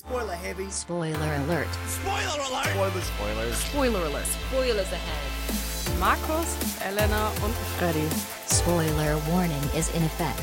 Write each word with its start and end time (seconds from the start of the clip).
Spoiler 0.00 0.32
heavy. 0.32 0.66
Spoiler 0.70 1.18
alert. 1.18 1.68
Spoiler 1.86 2.40
alert. 2.46 2.66
Spoilers. 2.72 3.06
Spoilers. 3.08 3.66
Spoiler 3.66 4.04
alert. 4.06 4.26
Spoilers 4.48 4.92
ahead. 4.92 5.98
Markus, 5.98 6.56
Elena 6.88 7.28
und 7.44 7.54
Freddy. 7.78 8.08
Spoiler 8.50 9.18
warning 9.30 9.60
is 9.76 9.90
in 9.94 10.02
effect. 10.02 10.40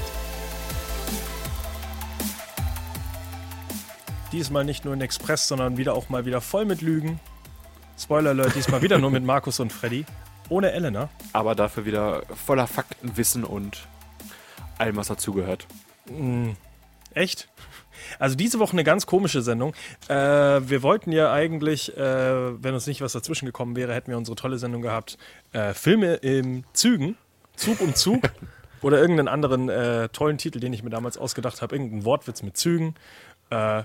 Diesmal 4.31 4.63
nicht 4.63 4.85
nur 4.85 4.93
in 4.93 5.01
Express, 5.01 5.47
sondern 5.47 5.77
wieder 5.77 5.93
auch 5.95 6.09
mal 6.09 6.25
wieder 6.25 6.39
voll 6.41 6.65
mit 6.65 6.81
Lügen. 6.81 7.19
Spoiler 7.97 8.29
Alert, 8.31 8.53
diesmal 8.55 8.83
wieder 8.83 8.99
nur 8.99 9.09
mit 9.09 9.23
Markus 9.23 9.59
und 9.59 9.73
Freddy. 9.73 10.05
Ohne 10.49 10.71
Elena. 10.71 11.09
aber 11.33 11.55
dafür 11.55 11.85
wieder 11.85 12.21
voller 12.45 12.67
Faktenwissen 12.67 13.43
und 13.43 13.87
allem, 14.77 14.97
was 14.97 15.07
dazugehört. 15.07 15.65
Echt? 17.15 17.49
Also 18.19 18.35
diese 18.35 18.59
Woche 18.59 18.73
eine 18.73 18.83
ganz 18.83 19.05
komische 19.05 19.41
Sendung. 19.41 19.73
Äh, 20.07 20.15
wir 20.15 20.83
wollten 20.83 21.11
ja 21.11 21.31
eigentlich, 21.31 21.95
äh, 21.97 22.63
wenn 22.63 22.73
uns 22.73 22.87
nicht 22.87 23.01
was 23.01 23.13
dazwischen 23.13 23.45
gekommen 23.45 23.75
wäre, 23.75 23.93
hätten 23.93 24.11
wir 24.11 24.17
unsere 24.17 24.35
tolle 24.35 24.57
Sendung 24.57 24.81
gehabt. 24.81 25.17
Äh, 25.53 25.73
Filme 25.73 26.15
im 26.15 26.63
Zügen, 26.73 27.17
Zug 27.55 27.81
um 27.81 27.95
Zug. 27.95 28.21
oder 28.81 28.99
irgendeinen 28.99 29.27
anderen 29.27 29.69
äh, 29.69 30.09
tollen 30.09 30.37
Titel, 30.37 30.59
den 30.59 30.73
ich 30.73 30.83
mir 30.83 30.89
damals 30.89 31.17
ausgedacht 31.17 31.61
habe. 31.61 31.75
Irgendein 31.75 32.05
Wortwitz 32.05 32.43
mit 32.43 32.57
Zügen. 32.57 32.95
Äh, 33.49 33.83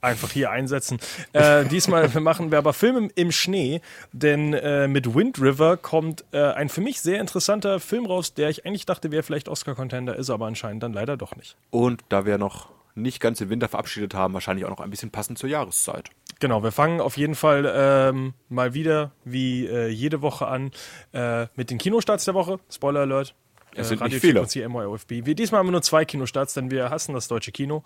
einfach 0.00 0.30
hier 0.30 0.50
einsetzen. 0.50 0.98
Äh, 1.32 1.64
diesmal 1.64 2.08
machen 2.20 2.50
wir 2.50 2.58
aber 2.58 2.72
Filme 2.72 3.08
im 3.14 3.32
Schnee, 3.32 3.80
denn 4.12 4.50
mit 4.92 5.12
Wind 5.12 5.40
River 5.40 5.76
kommt 5.76 6.24
ein 6.32 6.68
für 6.68 6.80
mich 6.80 7.00
sehr 7.00 7.20
interessanter 7.20 7.80
Film 7.80 8.06
raus, 8.06 8.32
der 8.32 8.48
ich 8.48 8.64
eigentlich 8.64 8.86
dachte, 8.86 9.10
wäre 9.10 9.24
vielleicht 9.24 9.48
Oscar-Contender, 9.48 10.14
ist 10.14 10.30
aber 10.30 10.46
anscheinend 10.46 10.84
dann 10.84 10.92
leider 10.92 11.16
doch 11.16 11.34
nicht. 11.34 11.56
Und 11.70 12.02
da 12.10 12.26
wir 12.26 12.38
noch 12.38 12.68
nicht 13.02 13.20
ganz 13.20 13.38
den 13.38 13.50
Winter 13.50 13.68
verabschiedet 13.68 14.14
haben, 14.14 14.34
wahrscheinlich 14.34 14.64
auch 14.64 14.70
noch 14.70 14.80
ein 14.80 14.90
bisschen 14.90 15.10
passend 15.10 15.38
zur 15.38 15.48
Jahreszeit. 15.48 16.10
Genau, 16.40 16.62
wir 16.62 16.72
fangen 16.72 17.00
auf 17.00 17.16
jeden 17.16 17.34
Fall 17.34 17.70
ähm, 17.74 18.34
mal 18.48 18.74
wieder 18.74 19.12
wie 19.24 19.66
äh, 19.66 19.88
jede 19.88 20.22
Woche 20.22 20.46
an 20.46 20.70
äh, 21.12 21.46
mit 21.56 21.70
den 21.70 21.78
Kinostarts 21.78 22.24
der 22.24 22.34
Woche. 22.34 22.60
Spoiler 22.70 23.00
Alert. 23.00 23.34
Es 23.74 23.88
sind 23.88 24.00
nicht 24.00 24.14
Radiofrequency 24.14 24.66
MYOFB. 24.66 25.10
Wir 25.26 25.34
diesmal 25.34 25.60
haben 25.60 25.66
wir 25.68 25.72
nur 25.72 25.82
zwei 25.82 26.04
Kinostarts, 26.04 26.54
denn 26.54 26.70
wir 26.70 26.90
hassen 26.90 27.14
das 27.14 27.28
deutsche 27.28 27.52
Kino, 27.52 27.84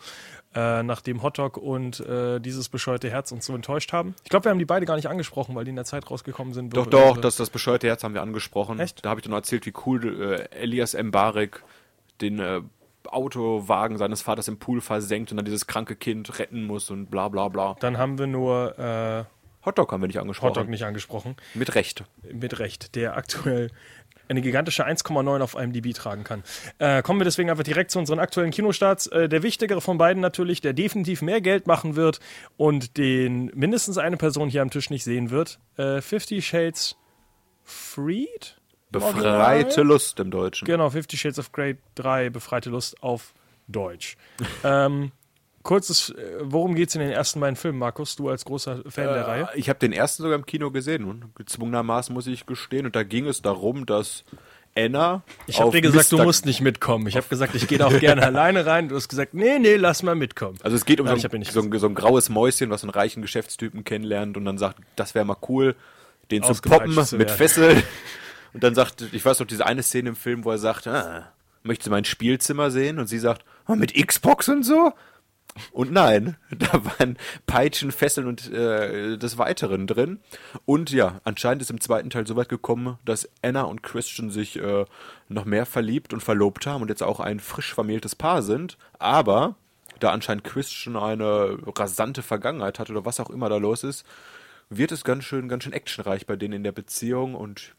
äh, 0.55 0.83
nachdem 0.83 1.23
Hotdog 1.23 1.57
und 1.57 2.01
äh, 2.01 2.41
dieses 2.41 2.69
bescheuerte 2.69 3.11
Herz 3.11 3.33
uns 3.33 3.47
so 3.47 3.55
enttäuscht 3.55 3.93
haben. 3.93 4.15
Ich 4.25 4.31
glaube, 4.31 4.47
wir 4.47 4.51
haben 4.51 4.59
die 4.59 4.65
beide 4.65 4.87
gar 4.87 4.97
nicht 4.97 5.09
angesprochen, 5.09 5.55
weil 5.55 5.65
die 5.65 5.71
in 5.71 5.77
der 5.77 5.85
Zeit 5.85 6.11
rausgekommen 6.11 6.55
sind. 6.55 6.75
Doch, 6.77 6.87
doch, 6.87 7.19
das, 7.19 7.37
das 7.37 7.51
bescheuerte 7.51 7.87
Herz 7.89 8.05
haben 8.05 8.15
wir 8.15 8.23
angesprochen. 8.23 8.79
Echt? 8.79 9.05
Da 9.05 9.11
habe 9.11 9.21
ich 9.21 9.25
dann 9.25 9.33
erzählt, 9.33 9.67
wie 9.67 9.73
cool 9.87 10.49
äh, 10.53 10.57
Elias 10.57 10.95
Mbarek 10.95 11.63
den 12.21 12.39
äh, 12.39 12.61
Autowagen 13.09 13.99
seines 13.99 14.23
Vaters 14.23 14.49
im 14.49 14.59
Pool 14.59 14.81
versenkt 14.81 15.31
und 15.31 15.37
dann 15.37 15.45
dieses 15.45 15.67
kranke 15.67 15.97
Kind 15.97 16.39
retten 16.39 16.65
muss 16.65 16.91
und 16.91 17.11
bla 17.11 17.29
bla 17.29 17.49
bla. 17.49 17.77
Dann 17.81 17.99
haben 17.99 18.19
wir 18.19 18.27
nur 18.27 18.79
äh, 18.79 19.25
Hotdog 19.65 19.93
haben 19.93 20.01
wir 20.01 20.09
nicht 20.09 20.19
angesprochen. 20.19 20.51
Hotdog 20.51 20.69
nicht 20.69 20.85
angesprochen. 20.85 21.37
Mit 21.55 21.75
Recht. 21.75 22.05
Mit 22.33 22.59
Recht, 22.59 22.97
der 22.97 23.17
aktuell 23.17 23.71
eine 24.29 24.41
gigantische 24.41 24.87
1,9 24.87 25.41
auf 25.41 25.55
IMDb 25.55 25.95
tragen 25.95 26.25
kann. 26.25 26.43
Äh, 26.79 27.03
kommen 27.03 27.21
wir 27.21 27.25
deswegen 27.25 27.51
einfach 27.51 27.65
direkt 27.65 27.91
zu 27.91 27.99
unseren 27.99 28.19
aktuellen 28.19 28.51
Kinostarts. 28.51 29.07
Äh, 29.09 29.29
der 29.29 29.43
wichtigere 29.43 29.81
von 29.81 29.99
beiden 29.99 30.21
natürlich, 30.21 30.61
der 30.61 30.73
definitiv 30.73 31.23
mehr 31.23 31.41
Geld 31.41 31.67
machen 31.67 31.97
wird 31.97 32.21
und 32.57 32.97
den 32.97 33.51
mindestens 33.55 33.99
eine 33.99 34.17
Person 34.17 34.49
hier 34.49 34.63
am 34.63 34.71
Tisch 34.71 34.91
nicht 34.91 35.05
sehen 35.05 35.31
wird. 35.31 35.59
Äh, 35.77 36.01
Fifty 36.01 36.43
Shades 36.43 36.97
Freed? 37.63 38.57
Befreite 38.93 39.83
Lust 39.83 40.21
im 40.21 40.31
Deutschen. 40.31 40.67
Genau, 40.67 40.91
Fifty 40.91 41.17
Shades 41.17 41.39
of 41.39 41.53
Grey 41.53 41.77
3, 41.97 42.31
Befreite 42.31 42.71
Lust 42.71 43.03
auf 43.03 43.33
Deutsch. 43.69 44.17
ähm, 44.65 45.13
kurzes, 45.63 46.11
äh, 46.11 46.39
worum 46.41 46.75
geht's 46.75 46.95
in 46.95 47.01
den 47.01 47.11
ersten 47.11 47.41
beiden 47.41 47.57
Filmen, 47.57 47.79
Markus? 47.79 48.17
Du 48.17 48.29
als 48.29 48.45
großer 48.45 48.83
Fan 48.89 49.07
der 49.07 49.27
Reihe? 49.27 49.49
Ich 49.55 49.69
habe 49.69 49.79
den 49.79 49.93
ersten 49.93 50.23
sogar 50.23 50.39
im 50.39 50.47
Kino 50.47 50.71
gesehen 50.71 51.05
und 51.05 51.35
gezwungenermaßen 51.35 52.13
muss 52.13 52.27
ich 52.27 52.47
gestehen. 52.47 52.87
Und 52.87 52.95
da 52.97 53.03
ging 53.03 53.27
es 53.27 53.43
darum, 53.43 53.87
dass 53.87 54.25
Anna. 54.75 55.23
Ich 55.47 55.61
habe 55.61 55.71
dir 55.71 55.83
gesagt, 55.83 56.13
du 56.13 56.19
Mr. 56.19 56.25
musst 56.25 56.47
nicht 56.47 56.61
mitkommen. 56.61 57.07
Ich 57.07 57.17
habe 57.17 57.27
gesagt, 57.29 57.55
ich 57.55 57.69
gehe 57.69 57.79
da 57.79 57.87
auch 57.87 57.99
gerne 58.01 58.23
alleine 58.23 58.65
rein. 58.67 58.89
Du 58.89 58.97
hast 58.97 59.09
gesagt, 59.09 59.35
nee, 59.35 59.59
nee, 59.59 59.77
lass 59.77 60.03
mal 60.03 60.15
mitkommen. 60.15 60.59
Also 60.63 60.77
es 60.77 60.85
geht 60.85 61.01
um 61.01 61.07
Nein, 61.07 61.19
so, 61.19 61.29
ein, 61.29 61.39
nicht 61.39 61.53
so, 61.53 61.61
ein, 61.61 61.79
so 61.79 61.87
ein 61.87 61.95
graues 61.95 62.29
Mäuschen, 62.29 62.71
was 62.71 62.83
einen 62.83 62.91
reichen 62.91 63.23
Geschäftstypen 63.23 63.85
kennenlernt 63.85 64.37
und 64.37 64.45
dann 64.45 64.59
sagt, 64.59 64.79
das 64.97 65.15
wäre 65.15 65.25
mal 65.25 65.37
cool, 65.49 65.77
den 66.31 66.43
zu 66.43 66.55
poppen 66.55 66.93
zu 67.05 67.17
mit. 67.17 67.31
Fesseln. 67.31 67.83
Und 68.53 68.63
dann 68.63 68.75
sagt, 68.75 69.03
ich 69.13 69.25
weiß 69.25 69.41
noch, 69.41 69.47
diese 69.47 69.67
eine 69.67 69.83
Szene 69.83 70.11
im 70.11 70.17
Film, 70.17 70.45
wo 70.45 70.51
er 70.51 70.59
sagt, 70.59 70.87
ah, 70.87 71.33
möchtest 71.63 71.87
du 71.87 71.91
mein 71.91 72.05
Spielzimmer 72.05 72.71
sehen? 72.71 72.99
Und 72.99 73.07
sie 73.07 73.19
sagt, 73.19 73.45
ah, 73.67 73.77
mit 73.77 73.95
Xbox 73.95 74.49
und 74.49 74.63
so? 74.63 74.93
Und 75.71 75.93
nein, 75.93 76.37
da 76.51 76.85
waren 76.85 77.19
Peitschen, 77.47 77.93
Fesseln 77.93 78.27
und 78.27 78.51
äh, 78.53 79.19
des 79.19 79.39
Weiteren 79.39 79.87
drin. 79.87 80.21
Und 80.65 80.91
ja, 80.91 81.21
anscheinend 81.25 81.63
ist 81.63 81.71
im 81.71 81.81
zweiten 81.81 82.11
Teil 82.11 82.27
so 82.27 82.37
weit 82.37 82.49
gekommen, 82.49 82.99
dass 83.05 83.29
Anna 83.43 83.63
und 83.63 83.83
Christian 83.83 84.31
sich 84.31 84.59
äh, 84.59 84.85
noch 85.29 85.45
mehr 85.45 85.67
verliebt 85.67 86.13
und 86.13 86.23
verlobt 86.23 86.67
haben 86.67 86.83
und 86.83 86.89
jetzt 86.89 87.03
auch 87.03 87.21
ein 87.21 87.41
frisch 87.41 87.75
vermähltes 87.75 88.15
Paar 88.17 88.43
sind. 88.43 88.79
Aber 88.99 89.57
da 90.01 90.11
anscheinend 90.11 90.45
Christian 90.45 90.97
eine 90.97 91.59
rasante 91.77 92.23
Vergangenheit 92.23 92.79
hat 92.79 92.91
oder 92.91 93.05
was 93.05 93.21
auch 93.21 93.31
immer 93.31 93.49
da 93.49 93.57
los 93.57 93.85
ist, 93.85 94.05
wird 94.71 94.91
es 94.91 95.05
ganz 95.05 95.25
schön, 95.25 95.49
ganz 95.49 95.65
schön 95.65 95.73
actionreich 95.75 96.27
bei 96.27 96.37
denen 96.37 96.55
in 96.55 96.65
der 96.65 96.73
Beziehung 96.73 97.35
und 97.35 97.75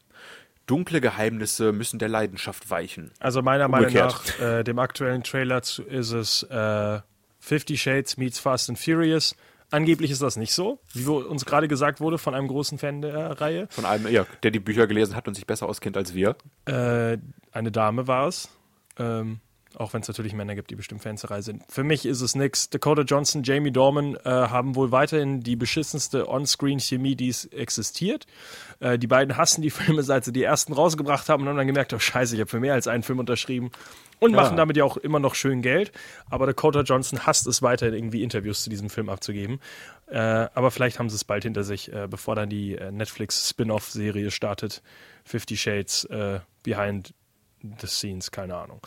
dunkle 0.66 1.00
Geheimnisse 1.00 1.72
müssen 1.72 1.98
der 1.98 2.08
Leidenschaft 2.08 2.70
weichen. 2.70 3.10
Also 3.20 3.42
meiner 3.42 3.68
Meinung 3.68 3.88
Umgekehrt. 3.88 4.34
nach, 4.40 4.46
äh, 4.46 4.64
dem 4.64 4.78
aktuellen 4.78 5.22
Trailer 5.22 5.62
zu, 5.62 5.82
ist 5.82 6.12
es 6.12 6.42
äh, 6.44 7.00
Fifty 7.38 7.76
Shades 7.76 8.16
meets 8.16 8.38
Fast 8.38 8.68
and 8.68 8.78
Furious. 8.78 9.36
Angeblich 9.70 10.10
ist 10.10 10.22
das 10.22 10.36
nicht 10.36 10.52
so, 10.52 10.78
wie 10.92 11.06
uns 11.06 11.44
gerade 11.44 11.68
gesagt 11.68 12.00
wurde 12.00 12.16
von 12.16 12.34
einem 12.34 12.46
großen 12.46 12.78
Fan 12.78 13.02
der 13.02 13.40
Reihe. 13.40 13.66
Von 13.70 13.84
einem, 13.84 14.06
ja, 14.08 14.24
der 14.42 14.50
die 14.50 14.60
Bücher 14.60 14.86
gelesen 14.86 15.16
hat 15.16 15.26
und 15.26 15.34
sich 15.34 15.46
besser 15.46 15.68
auskennt 15.68 15.96
als 15.96 16.14
wir. 16.14 16.36
Äh, 16.66 17.18
eine 17.50 17.72
Dame 17.72 18.06
war 18.06 18.28
es. 18.28 18.48
Ähm, 18.98 19.40
auch 19.76 19.92
wenn 19.92 20.00
es 20.02 20.08
natürlich 20.08 20.32
Männer 20.34 20.54
gibt, 20.54 20.70
die 20.70 20.76
bestimmt 20.76 21.02
Fans 21.02 21.22
der 21.22 21.30
Reihe 21.30 21.42
sind. 21.42 21.62
Für 21.68 21.84
mich 21.84 22.06
ist 22.06 22.20
es 22.20 22.34
nix. 22.34 22.70
Dakota 22.70 23.02
Johnson, 23.02 23.42
Jamie 23.42 23.72
Dorman 23.72 24.16
äh, 24.16 24.28
haben 24.28 24.74
wohl 24.76 24.92
weiterhin 24.92 25.40
die 25.40 25.56
beschissenste 25.56 26.28
On-Screen-Chemie, 26.28 27.16
die 27.16 27.28
es 27.28 27.46
existiert. 27.46 28.26
Äh, 28.80 28.98
die 28.98 29.06
beiden 29.06 29.36
hassen 29.36 29.62
die 29.62 29.70
Filme, 29.70 30.02
seit 30.02 30.24
sie 30.24 30.32
die 30.32 30.42
ersten 30.42 30.72
rausgebracht 30.72 31.28
haben 31.28 31.42
und 31.42 31.48
haben 31.48 31.56
dann 31.56 31.66
gemerkt, 31.66 31.92
oh 31.92 31.98
scheiße, 31.98 32.34
ich 32.34 32.40
habe 32.40 32.50
für 32.50 32.60
mehr 32.60 32.74
als 32.74 32.88
einen 32.88 33.02
Film 33.02 33.18
unterschrieben. 33.18 33.70
Und 34.20 34.32
machen 34.32 34.56
damit 34.56 34.76
ja 34.76 34.84
auch 34.84 34.96
immer 34.96 35.18
noch 35.18 35.34
schön 35.34 35.60
Geld. 35.60 35.92
Aber 36.30 36.46
Dakota 36.46 36.80
Johnson 36.80 37.26
hasst 37.26 37.46
es 37.46 37.60
weiterhin, 37.60 37.94
irgendwie 37.94 38.22
Interviews 38.22 38.62
zu 38.62 38.70
diesem 38.70 38.88
Film 38.88 39.08
abzugeben. 39.10 39.60
Äh, 40.06 40.18
aber 40.18 40.70
vielleicht 40.70 40.98
haben 40.98 41.10
sie 41.10 41.16
es 41.16 41.24
bald 41.24 41.42
hinter 41.42 41.64
sich, 41.64 41.92
äh, 41.92 42.06
bevor 42.08 42.34
dann 42.34 42.48
die 42.48 42.74
äh, 42.74 42.90
Netflix-Spin-Off-Serie 42.90 44.30
startet. 44.30 44.82
Fifty 45.24 45.56
Shades 45.56 46.04
äh, 46.04 46.40
Behind 46.62 47.12
the 47.80 47.86
Scenes, 47.86 48.30
keine 48.30 48.56
Ahnung. 48.56 48.80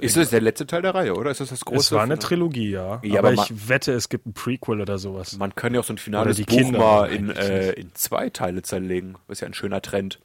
Ist 0.00 0.16
das 0.16 0.30
der 0.30 0.40
letzte 0.40 0.66
Teil 0.66 0.82
der 0.82 0.94
Reihe, 0.94 1.14
oder? 1.14 1.30
Ist 1.30 1.40
das 1.40 1.50
das 1.50 1.64
große? 1.64 1.78
es 1.78 1.92
war 1.92 2.02
eine 2.02 2.18
Trilogie, 2.18 2.70
ja. 2.70 3.00
Ja, 3.02 3.20
aber, 3.20 3.28
aber 3.28 3.42
ich 3.42 3.68
wette, 3.68 3.92
es 3.92 4.08
gibt 4.08 4.26
ein 4.26 4.32
Prequel 4.32 4.80
oder 4.80 4.98
sowas. 4.98 5.36
Man 5.36 5.54
kann 5.54 5.74
ja 5.74 5.80
auch 5.80 5.84
so 5.84 5.92
ein 5.92 5.98
finales 5.98 6.36
die 6.36 6.44
Buch 6.44 6.56
Kinder 6.56 6.78
mal 6.78 7.12
in, 7.12 7.30
äh, 7.30 7.72
in 7.72 7.94
zwei 7.94 8.30
Teile 8.30 8.62
zerlegen. 8.62 9.14
Das 9.28 9.38
ist 9.38 9.40
ja 9.42 9.46
ein 9.46 9.54
schöner 9.54 9.80
Trend. 9.80 10.18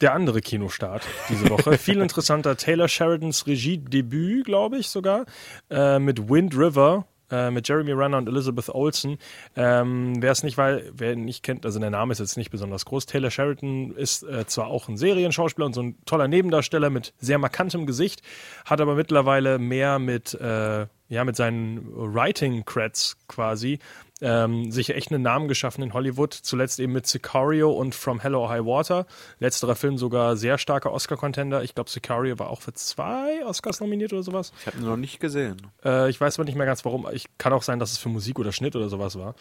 Der 0.00 0.12
andere 0.12 0.42
Kinostart 0.42 1.02
diese 1.30 1.48
Woche. 1.48 1.78
Viel 1.78 2.00
interessanter. 2.00 2.56
Taylor 2.56 2.86
Sheridans 2.88 3.46
Regiedebüt, 3.46 4.44
glaube 4.44 4.78
ich 4.78 4.88
sogar, 4.88 5.24
äh, 5.70 5.98
mit 5.98 6.28
Wind 6.28 6.54
River. 6.56 7.06
Äh, 7.28 7.50
mit 7.50 7.68
Jeremy 7.68 7.90
Renner 7.92 8.18
und 8.18 8.28
Elizabeth 8.28 8.68
Olsen. 8.68 9.18
Ähm, 9.56 10.14
wer 10.22 10.30
es 10.30 10.44
nicht 10.44 10.56
weil, 10.58 10.92
wer 10.94 11.12
ihn 11.12 11.24
nicht 11.24 11.42
kennt, 11.42 11.66
also 11.66 11.80
der 11.80 11.90
Name 11.90 12.12
ist 12.12 12.20
jetzt 12.20 12.36
nicht 12.36 12.50
besonders 12.50 12.84
groß. 12.84 13.06
Taylor 13.06 13.32
Sheridan 13.32 13.90
ist 13.90 14.22
äh, 14.22 14.46
zwar 14.46 14.68
auch 14.68 14.88
ein 14.88 14.96
Serienschauspieler 14.96 15.66
und 15.66 15.72
so 15.72 15.82
ein 15.82 15.96
toller 16.06 16.28
Nebendarsteller 16.28 16.88
mit 16.88 17.14
sehr 17.18 17.38
markantem 17.38 17.84
Gesicht, 17.84 18.22
hat 18.64 18.80
aber 18.80 18.94
mittlerweile 18.94 19.58
mehr 19.58 19.98
mit, 19.98 20.34
äh, 20.34 20.86
ja, 21.08 21.24
mit 21.24 21.36
seinen 21.36 21.86
Writing-Creds 21.94 23.16
quasi 23.28 23.78
ähm, 24.20 24.70
sich 24.70 24.90
echt 24.90 25.12
einen 25.12 25.22
Namen 25.22 25.48
geschaffen 25.48 25.82
in 25.82 25.92
Hollywood. 25.92 26.32
Zuletzt 26.32 26.80
eben 26.80 26.92
mit 26.92 27.06
Sicario 27.06 27.70
und 27.70 27.94
From 27.94 28.20
Hello 28.20 28.42
or 28.42 28.48
High 28.48 28.64
Water. 28.64 29.06
Letzterer 29.38 29.76
Film 29.76 29.98
sogar 29.98 30.36
sehr 30.36 30.58
starker 30.58 30.92
Oscar-Contender. 30.92 31.62
Ich 31.62 31.74
glaube, 31.74 31.90
Sicario 31.90 32.38
war 32.38 32.48
auch 32.50 32.60
für 32.60 32.72
zwei 32.72 33.44
Oscars 33.44 33.80
nominiert 33.80 34.12
oder 34.12 34.22
sowas. 34.22 34.52
Ich 34.60 34.66
habe 34.66 34.78
ihn 34.78 34.84
noch 34.84 34.96
nicht 34.96 35.20
gesehen. 35.20 35.56
Äh, 35.84 36.08
ich 36.08 36.20
weiß 36.20 36.38
aber 36.38 36.44
nicht 36.44 36.56
mehr 36.56 36.66
ganz 36.66 36.84
warum. 36.84 37.06
Ich 37.12 37.26
kann 37.38 37.52
auch 37.52 37.62
sein, 37.62 37.78
dass 37.78 37.92
es 37.92 37.98
für 37.98 38.08
Musik 38.08 38.38
oder 38.38 38.52
Schnitt 38.52 38.74
oder 38.74 38.88
sowas 38.88 39.18
war. 39.18 39.34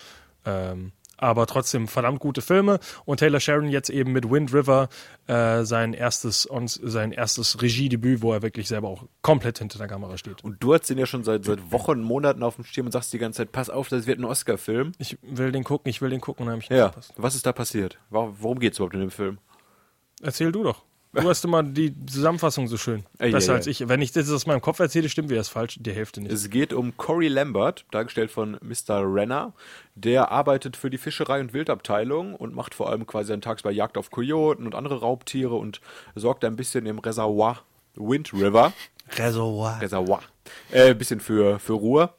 Ähm, 0.45 0.91
aber 1.17 1.45
trotzdem 1.47 1.87
verdammt 1.87 2.19
gute 2.19 2.41
Filme. 2.41 2.79
Und 3.05 3.19
Taylor 3.19 3.39
Sheridan 3.39 3.69
jetzt 3.69 3.89
eben 3.89 4.11
mit 4.11 4.29
Wind 4.29 4.53
River 4.53 4.89
äh, 5.27 5.63
sein 5.63 5.93
erstes 5.93 6.47
sein 6.83 7.11
erstes 7.11 7.61
Regiedebüt, 7.61 8.21
wo 8.21 8.33
er 8.33 8.41
wirklich 8.41 8.67
selber 8.67 8.89
auch 8.89 9.03
komplett 9.21 9.59
hinter 9.59 9.77
der 9.77 9.87
Kamera 9.87 10.17
steht. 10.17 10.43
Und 10.43 10.61
du 10.63 10.73
hast 10.73 10.89
den 10.89 10.97
ja 10.97 11.05
schon 11.05 11.23
seit, 11.23 11.45
seit 11.45 11.71
Wochen, 11.71 12.01
Monaten 12.01 12.43
auf 12.43 12.55
dem 12.55 12.65
Schirm 12.65 12.87
und 12.87 12.91
sagst 12.91 13.13
die 13.13 13.17
ganze 13.17 13.37
Zeit, 13.37 13.51
pass 13.51 13.69
auf, 13.69 13.89
das 13.89 14.07
wird 14.07 14.19
ein 14.19 14.25
Oscar-Film. 14.25 14.93
Ich 14.97 15.17
will 15.21 15.51
den 15.51 15.63
gucken, 15.63 15.89
ich 15.89 16.01
will 16.01 16.09
den 16.09 16.21
gucken. 16.21 16.43
und 16.43 16.47
dann 16.47 16.61
hab 16.61 16.63
ich 16.63 16.75
Ja. 16.75 16.91
Was 17.17 17.35
ist 17.35 17.45
da 17.45 17.53
passiert? 17.53 17.97
Worum 18.09 18.59
geht's 18.59 18.77
überhaupt 18.77 18.95
in 18.95 19.01
dem 19.01 19.11
Film? 19.11 19.39
Erzähl 20.21 20.51
du 20.51 20.63
doch. 20.63 20.83
Du 21.15 21.29
hast 21.29 21.45
immer 21.45 21.63
die 21.63 21.93
Zusammenfassung 22.05 22.67
so 22.67 22.77
schön. 22.77 23.05
Ey, 23.19 23.31
Besser 23.31 23.53
ey, 23.53 23.57
als 23.57 23.67
ey. 23.67 23.71
ich. 23.71 23.87
Wenn 23.87 24.01
ich 24.01 24.11
das 24.11 24.29
aus 24.29 24.45
meinem 24.45 24.61
Kopf 24.61 24.79
erzähle, 24.79 25.09
stimmt 25.09 25.29
wieder 25.29 25.39
das 25.39 25.49
falsch. 25.49 25.77
Die 25.79 25.91
Hälfte 25.91 26.21
nicht. 26.21 26.31
Es 26.31 26.49
geht 26.49 26.73
um 26.73 26.97
Cory 26.97 27.27
Lambert, 27.27 27.85
dargestellt 27.91 28.31
von 28.31 28.57
Mr. 28.61 29.01
Renner. 29.01 29.53
Der 29.95 30.31
arbeitet 30.31 30.75
für 30.75 30.89
die 30.89 30.97
Fischerei- 30.97 31.39
und 31.39 31.53
Wildabteilung 31.53 32.35
und 32.35 32.53
macht 32.53 32.75
vor 32.75 32.89
allem 32.89 33.07
quasi 33.07 33.29
seinen 33.29 33.41
tagsüber 33.41 33.71
Jagd 33.71 33.97
auf 33.97 34.11
Kojoten 34.11 34.65
und 34.65 34.75
andere 34.75 34.99
Raubtiere 34.99 35.55
und 35.55 35.79
sorgt 36.15 36.43
ein 36.43 36.55
bisschen 36.55 36.85
im 36.85 36.99
Reservoir 36.99 37.61
Wind 37.95 38.33
River. 38.33 38.73
Reservoir. 39.17 39.81
Reservoir. 39.81 40.21
Äh, 40.71 40.91
ein 40.91 40.97
bisschen 40.97 41.19
für, 41.19 41.59
für 41.59 41.73
Ruhe. 41.73 42.09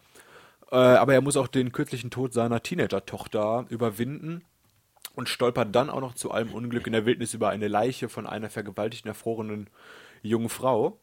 Äh, 0.70 0.76
aber 0.76 1.14
er 1.14 1.20
muss 1.20 1.36
auch 1.36 1.48
den 1.48 1.72
kürzlichen 1.72 2.10
Tod 2.10 2.32
seiner 2.32 2.62
Teenager-Tochter 2.62 3.66
überwinden 3.68 4.42
und 5.16 5.28
stolpert 5.28 5.74
dann 5.74 5.90
auch 5.90 6.00
noch 6.00 6.14
zu 6.14 6.30
allem 6.30 6.52
Unglück 6.52 6.86
in 6.86 6.92
der 6.92 7.06
Wildnis 7.06 7.34
über 7.34 7.48
eine 7.48 7.66
Leiche 7.66 8.08
von 8.08 8.26
einer 8.26 8.50
vergewaltigten, 8.50 9.08
erfrorenen 9.08 9.68
jungen 10.22 10.50
Frau. 10.50 11.00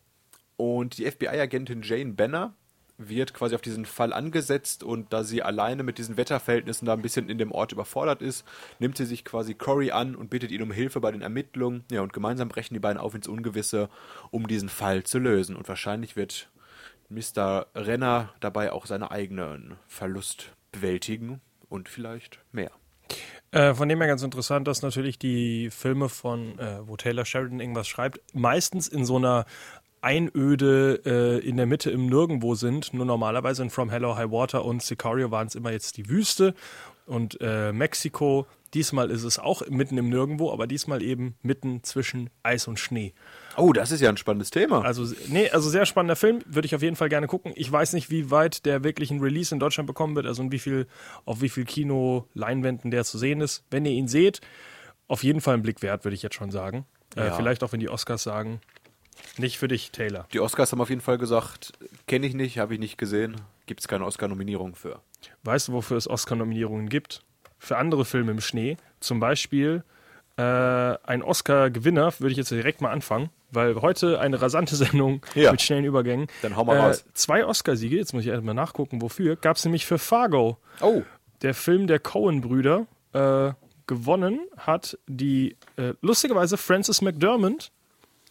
Und 0.55 0.99
die 0.99 1.09
FBI-Agentin 1.09 1.81
Jane 1.81 2.13
Banner 2.13 2.53
wird 2.99 3.33
quasi 3.33 3.55
auf 3.55 3.61
diesen 3.61 3.85
Fall 3.85 4.13
angesetzt 4.13 4.83
und 4.83 5.11
da 5.11 5.23
sie 5.23 5.41
alleine 5.41 5.81
mit 5.81 5.97
diesen 5.97 6.15
Wetterverhältnissen 6.15 6.85
da 6.85 6.93
ein 6.93 7.01
bisschen 7.01 7.27
in 7.27 7.39
dem 7.39 7.51
Ort 7.51 7.71
überfordert 7.71 8.21
ist, 8.21 8.45
nimmt 8.77 8.97
sie 8.97 9.05
sich 9.05 9.25
quasi 9.25 9.55
Cory 9.55 9.89
an 9.89 10.15
und 10.15 10.29
bittet 10.29 10.51
ihn 10.51 10.61
um 10.61 10.71
Hilfe 10.71 10.99
bei 10.99 11.11
den 11.11 11.23
Ermittlungen. 11.23 11.83
Ja, 11.91 12.01
und 12.01 12.13
gemeinsam 12.13 12.49
brechen 12.49 12.75
die 12.75 12.79
beiden 12.79 13.01
auf 13.01 13.15
ins 13.15 13.27
Ungewisse, 13.27 13.89
um 14.29 14.47
diesen 14.47 14.69
Fall 14.69 15.03
zu 15.03 15.17
lösen. 15.17 15.55
Und 15.55 15.67
wahrscheinlich 15.67 16.15
wird 16.15 16.51
Mr. 17.09 17.65
Renner 17.73 18.31
dabei 18.39 18.71
auch 18.71 18.85
seinen 18.85 19.03
eigenen 19.03 19.77
Verlust 19.87 20.53
bewältigen 20.71 21.41
und 21.67 21.89
vielleicht 21.89 22.39
mehr. 22.51 22.71
Äh, 23.53 23.75
von 23.75 23.87
dem 23.87 23.99
her 23.99 24.07
ganz 24.07 24.23
interessant, 24.23 24.67
dass 24.67 24.81
natürlich 24.81 25.19
die 25.19 25.69
Filme 25.69 26.09
von, 26.09 26.57
äh, 26.57 26.79
wo 26.87 26.97
Taylor 26.97 27.23
Sheridan 27.23 27.59
irgendwas 27.59 27.87
schreibt, 27.87 28.19
meistens 28.33 28.87
in 28.87 29.05
so 29.05 29.17
einer 29.17 29.45
Einöde 30.01 31.01
äh, 31.05 31.47
in 31.47 31.57
der 31.57 31.67
Mitte 31.67 31.91
im 31.91 32.07
Nirgendwo 32.07 32.55
sind. 32.55 32.95
Nur 32.95 33.05
normalerweise 33.05 33.61
in 33.61 33.69
From 33.69 33.91
Hello 33.91 34.17
High 34.17 34.31
Water 34.31 34.65
und 34.65 34.81
Sicario 34.81 35.29
waren 35.29 35.45
es 35.45 35.53
immer 35.53 35.71
jetzt 35.71 35.97
die 35.97 36.09
Wüste 36.09 36.55
und 37.05 37.37
äh, 37.41 37.71
Mexiko. 37.71 38.47
Diesmal 38.73 39.11
ist 39.11 39.23
es 39.23 39.37
auch 39.37 39.61
mitten 39.69 39.99
im 39.99 40.09
Nirgendwo, 40.09 40.51
aber 40.51 40.65
diesmal 40.65 41.03
eben 41.03 41.35
mitten 41.43 41.83
zwischen 41.83 42.31
Eis 42.41 42.67
und 42.67 42.79
Schnee. 42.79 43.13
Oh, 43.57 43.73
das 43.73 43.91
ist 43.91 44.01
ja 44.01 44.09
ein 44.09 44.17
spannendes 44.17 44.49
Thema. 44.51 44.83
Also, 44.83 45.05
nee, 45.27 45.49
also 45.49 45.69
sehr 45.69 45.85
spannender 45.85 46.15
Film, 46.15 46.39
würde 46.45 46.65
ich 46.65 46.75
auf 46.75 46.81
jeden 46.81 46.95
Fall 46.95 47.09
gerne 47.09 47.27
gucken. 47.27 47.51
Ich 47.55 47.71
weiß 47.71 47.93
nicht, 47.93 48.09
wie 48.09 48.31
weit 48.31 48.65
der 48.65 48.83
wirklich 48.83 49.11
ein 49.11 49.19
Release 49.19 49.53
in 49.53 49.59
Deutschland 49.59 49.87
bekommen 49.87 50.15
wird, 50.15 50.25
also 50.25 50.41
in 50.43 50.51
wie 50.51 50.59
viel, 50.59 50.87
auf 51.25 51.41
wie 51.41 51.49
viel 51.49 51.65
Kino-Leinwänden 51.65 52.91
der 52.91 53.03
zu 53.03 53.17
sehen 53.17 53.41
ist. 53.41 53.63
Wenn 53.69 53.85
ihr 53.85 53.91
ihn 53.91 54.07
seht, 54.07 54.41
auf 55.07 55.23
jeden 55.23 55.41
Fall 55.41 55.53
einen 55.55 55.63
Blick 55.63 55.81
wert, 55.81 56.03
würde 56.05 56.15
ich 56.15 56.23
jetzt 56.23 56.35
schon 56.35 56.51
sagen. 56.51 56.85
Äh, 57.15 57.27
Ja. 57.27 57.33
vielleicht 57.35 57.63
auch, 57.63 57.71
wenn 57.71 57.79
die 57.79 57.89
Oscars 57.89 58.23
sagen, 58.23 58.59
nicht 59.37 59.57
für 59.59 59.67
dich, 59.67 59.91
Taylor. 59.91 60.27
Die 60.33 60.39
Oscars 60.39 60.71
haben 60.71 60.81
auf 60.81 60.89
jeden 60.89 61.01
Fall 61.01 61.17
gesagt, 61.17 61.73
kenne 62.07 62.25
ich 62.25 62.33
nicht, 62.33 62.57
habe 62.57 62.73
ich 62.73 62.79
nicht 62.79 62.97
gesehen, 62.97 63.35
gibt 63.67 63.79
es 63.81 63.87
keine 63.87 64.05
Oscar-Nominierung 64.05 64.75
für. 64.75 64.99
Weißt 65.43 65.67
du, 65.67 65.73
wofür 65.73 65.97
es 65.97 66.07
Oscar-Nominierungen 66.09 66.89
gibt? 66.89 67.21
Für 67.59 67.77
andere 67.77 68.03
Filme 68.05 68.31
im 68.31 68.41
Schnee. 68.41 68.77
Zum 68.99 69.19
Beispiel 69.19 69.83
äh, 70.37 70.41
ein 70.41 71.21
Oscar-Gewinner, 71.21 72.13
würde 72.19 72.31
ich 72.31 72.37
jetzt 72.37 72.49
direkt 72.51 72.81
mal 72.81 72.89
anfangen, 72.91 73.29
weil 73.53 73.81
heute 73.81 74.19
eine 74.19 74.41
rasante 74.41 74.75
Sendung 74.83 75.21
Ja. 75.35 75.51
mit 75.51 75.61
schnellen 75.61 75.85
Übergängen. 75.85 76.27
Dann 76.41 76.55
hau 76.55 76.65
mal 76.65 76.75
äh, 76.75 76.79
raus. 76.79 77.05
Zwei 77.13 77.45
Oscarsiege, 77.45 77.95
jetzt 77.97 78.13
muss 78.13 78.23
ich 78.23 78.29
erstmal 78.29 78.55
nachgucken, 78.55 79.01
wofür, 79.01 79.35
gab 79.35 79.57
es 79.57 79.65
nämlich 79.65 79.85
für 79.85 79.97
Fargo. 79.97 80.57
Oh, 80.81 81.01
Der 81.41 81.53
Film 81.53 81.87
der 81.87 81.99
Coen-Brüder 81.99 82.87
äh, 83.13 83.51
gewonnen 83.87 84.39
hat 84.57 84.97
die 85.07 85.57
äh, 85.77 85.93
lustigerweise 86.01 86.57
Frances 86.57 87.01
McDermott, 87.01 87.71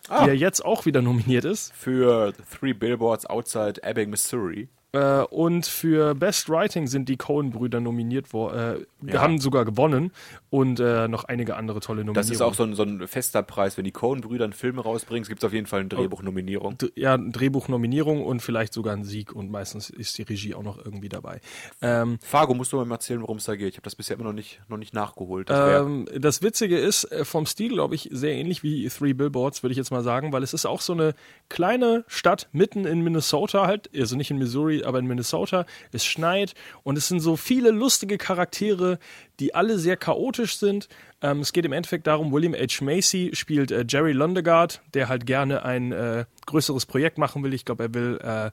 Ah. 0.09 0.25
die 0.25 0.31
ja 0.31 0.35
jetzt 0.35 0.65
auch 0.65 0.85
wieder 0.85 1.01
nominiert 1.01 1.45
ist. 1.45 1.73
für 1.75 2.33
Three 2.59 2.73
Billboards 2.73 3.25
Outside 3.27 3.85
Ebbing, 3.85 4.11
Missouri. 4.11 4.69
Äh, 4.93 5.23
und 5.31 5.67
für 5.67 6.15
Best 6.15 6.49
Writing 6.51 6.87
sind 6.87 7.09
die 7.09 7.17
Coen-Brüder 7.17 7.81
nominiert 7.81 8.33
worden, 8.33 8.87
äh, 9.07 9.13
Ja. 9.13 9.23
haben 9.23 9.39
sogar 9.39 9.65
gewonnen 9.65 10.13
und 10.51 10.81
äh, 10.81 11.09
noch 11.09 11.25
einige 11.25 11.57
andere 11.57 11.81
tolle 11.81 12.05
Nominierungen. 12.05 12.15
Das 12.15 12.31
ist 12.31 12.43
auch 12.43 12.55
so 12.55 12.63
ein, 12.65 12.75
so 12.75 12.83
ein 12.83 13.09
fester 13.09 13.43
Preis. 13.43 13.77
Wenn 13.79 13.85
die 13.85 13.91
Coen-Brüder 13.93 14.45
einen 14.45 14.53
Film 14.53 14.79
rausbringen, 14.79 15.27
gibt 15.27 15.43
es 15.43 15.47
auf 15.47 15.53
jeden 15.55 15.67
Fall 15.67 15.81
eine 15.81 15.89
Drehbuchnominierung. 15.89 16.77
D- 16.79 16.93
ja, 16.95 17.17
Drehbuchnominierung 17.17 18.23
und 18.23 18.41
vielleicht 18.41 18.73
sogar 18.75 18.95
ein 18.95 19.05
Sieg 19.05 19.33
und 19.33 19.51
meistens 19.51 19.89
ist 19.91 20.19
die 20.19 20.23
Regie 20.23 20.55
auch 20.55 20.63
noch 20.63 20.77
irgendwie 20.85 21.09
dabei. 21.09 21.41
Ähm, 21.81 22.19
Fargo, 22.23 22.53
musst 22.55 22.73
du 22.73 22.85
mal 22.85 22.95
erzählen, 22.95 23.23
worum 23.23 23.39
es 23.39 23.45
da 23.45 23.57
geht. 23.57 23.71
Ich 23.71 23.77
habe 23.77 23.85
das 23.85 23.95
bisher 23.97 24.17
immer 24.17 24.25
noch 24.27 24.33
nicht, 24.35 24.61
noch 24.69 24.77
nicht 24.77 24.93
nachgeholt. 24.95 25.49
Das 25.51 25.81
Ähm, 25.83 26.07
das 26.19 26.43
Witzige 26.43 26.79
ist, 26.79 27.05
äh, 27.05 27.25
vom 27.25 27.47
Stil, 27.47 27.71
glaube 27.73 27.95
ich, 27.95 28.09
sehr 28.13 28.35
ähnlich 28.35 28.63
wie 28.63 28.87
Three 28.89 29.15
Billboards, 29.15 29.63
würde 29.63 29.73
ich 29.73 29.79
jetzt 29.79 29.91
mal 29.91 30.03
sagen, 30.03 30.33
weil 30.33 30.43
es 30.43 30.53
ist 30.53 30.67
auch 30.67 30.81
so 30.83 30.93
eine 30.93 31.15
kleine 31.49 32.05
Stadt 32.09 32.49
mitten 32.53 32.85
in 32.85 33.01
Minnesota 33.03 33.67
halt, 33.67 33.89
also 33.97 34.17
nicht 34.17 34.31
in 34.31 34.39
Missouri, 34.39 34.82
aber 34.85 34.99
in 34.99 35.07
Minnesota. 35.07 35.67
Es 35.93 36.05
schneit 36.05 36.55
und 36.83 36.99
es 36.99 37.09
sind 37.09 37.21
so 37.21 37.37
viele 37.37 37.71
lustige 37.71 38.19
Charaktere, 38.19 38.99
die 39.41 39.55
alle 39.55 39.79
sehr 39.79 39.97
chaotisch 39.97 40.57
sind. 40.57 40.89
Ähm, 41.21 41.41
es 41.41 41.53
geht 41.53 41.65
im 41.65 41.73
Endeffekt 41.73 42.07
darum, 42.07 42.33
William 42.33 42.55
H. 42.55 42.85
Macy 42.85 43.31
spielt 43.35 43.71
äh, 43.71 43.85
Jerry 43.89 44.13
Lundegaard, 44.13 44.83
der 44.95 45.09
halt 45.09 45.27
gerne 45.27 45.65
ein 45.65 45.93
äh, 45.93 46.25
größeres 46.47 46.87
Projekt 46.87 47.19
machen 47.19 47.43
will. 47.43 47.55
Ich 47.55 47.65
glaube, 47.65 47.85
er 47.85 47.95
will 47.95 48.19
äh, 48.23 48.51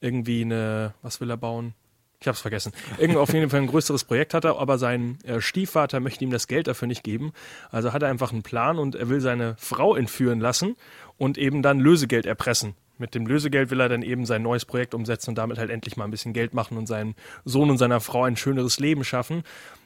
irgendwie 0.00 0.42
eine, 0.42 0.94
was 1.02 1.20
will 1.20 1.30
er 1.30 1.36
bauen? 1.36 1.74
Ich 2.20 2.28
hab's 2.28 2.40
vergessen. 2.40 2.72
Irgendwo 2.98 3.20
auf 3.20 3.32
jeden 3.32 3.50
Fall 3.50 3.60
ein 3.60 3.66
größeres 3.66 4.04
Projekt 4.04 4.32
hat 4.32 4.44
er, 4.44 4.58
aber 4.58 4.78
sein 4.78 5.18
äh, 5.24 5.40
Stiefvater 5.40 6.00
möchte 6.00 6.24
ihm 6.24 6.30
das 6.30 6.48
Geld 6.48 6.66
dafür 6.66 6.88
nicht 6.88 7.04
geben. 7.04 7.32
Also 7.70 7.92
hat 7.92 8.02
er 8.02 8.08
einfach 8.08 8.32
einen 8.32 8.42
Plan 8.42 8.78
und 8.78 8.94
er 8.94 9.08
will 9.08 9.20
seine 9.20 9.54
Frau 9.58 9.94
entführen 9.94 10.40
lassen 10.40 10.76
und 11.18 11.36
eben 11.36 11.62
dann 11.62 11.78
Lösegeld 11.78 12.24
erpressen. 12.24 12.74
Mit 12.98 13.14
dem 13.14 13.26
Lösegeld 13.26 13.70
will 13.70 13.80
er 13.80 13.88
dann 13.88 14.02
eben 14.02 14.24
sein 14.24 14.42
neues 14.42 14.64
Projekt 14.64 14.94
umsetzen 14.94 15.30
und 15.30 15.38
damit 15.38 15.58
halt 15.58 15.70
endlich 15.70 15.96
mal 15.96 16.04
ein 16.04 16.10
bisschen 16.10 16.32
Geld 16.32 16.54
machen 16.54 16.76
und 16.78 16.86
seinem 16.86 17.14
Sohn 17.44 17.70
und 17.70 17.78
seiner 17.78 18.00
Frau 18.00 18.24
ein 18.24 18.36
schöneres 18.36 18.78
Leben 18.78 19.04
schaffen. 19.04 19.42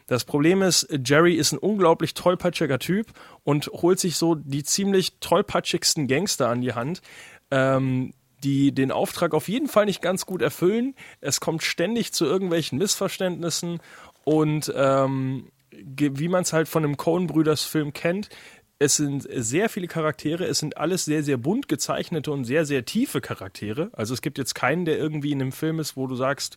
Das 0.07 0.25
Problem 0.25 0.63
ist, 0.63 0.89
Jerry 1.05 1.35
ist 1.35 1.53
ein 1.53 1.59
unglaublich 1.59 2.15
tollpatschiger 2.15 2.79
Typ 2.79 3.07
und 3.45 3.67
holt 3.69 4.01
sich 4.01 4.17
so 4.17 4.35
die 4.35 4.65
ziemlich 4.65 5.19
tollpatschigsten 5.21 6.09
Gangster 6.09 6.49
an 6.49 6.61
die 6.61 6.73
Hand. 6.75 7.01
Ähm, 7.51 8.13
die 8.43 8.73
den 8.73 8.91
Auftrag 8.91 9.35
auf 9.35 9.49
jeden 9.49 9.69
Fall 9.69 9.85
nicht 9.85 10.01
ganz 10.01 10.27
gut 10.27 10.43
erfüllen. 10.43 10.95
Es 11.21 11.41
kommt 11.41 11.63
ständig 11.63 12.13
zu 12.13 12.25
irgendwelchen 12.25 12.79
Missverständnissen 12.79 13.81
und 14.25 14.73
ähm, 14.75 15.51
wie 15.73 16.29
man 16.29 16.43
es 16.43 16.53
halt 16.53 16.69
von 16.69 16.85
einem 16.85 16.97
Coen-Brüders-Film 16.97 17.93
kennt, 17.93 18.29
es 18.81 18.97
sind 18.97 19.29
sehr 19.31 19.69
viele 19.69 19.87
Charaktere, 19.87 20.47
es 20.47 20.59
sind 20.59 20.79
alles 20.79 21.05
sehr, 21.05 21.23
sehr 21.23 21.37
bunt 21.37 21.69
gezeichnete 21.69 22.33
und 22.33 22.45
sehr, 22.45 22.65
sehr 22.65 22.87
tiefe 22.87 23.21
Charaktere. 23.21 23.91
Also 23.93 24.15
es 24.15 24.23
gibt 24.23 24.39
jetzt 24.39 24.55
keinen, 24.55 24.87
der 24.87 24.99
irgendwie 24.99 25.33
in 25.33 25.41
einem 25.41 25.53
Film 25.53 25.79
ist, 25.79 25.99
wo 25.99 26.07
du 26.07 26.17
sagst, 26.17 26.57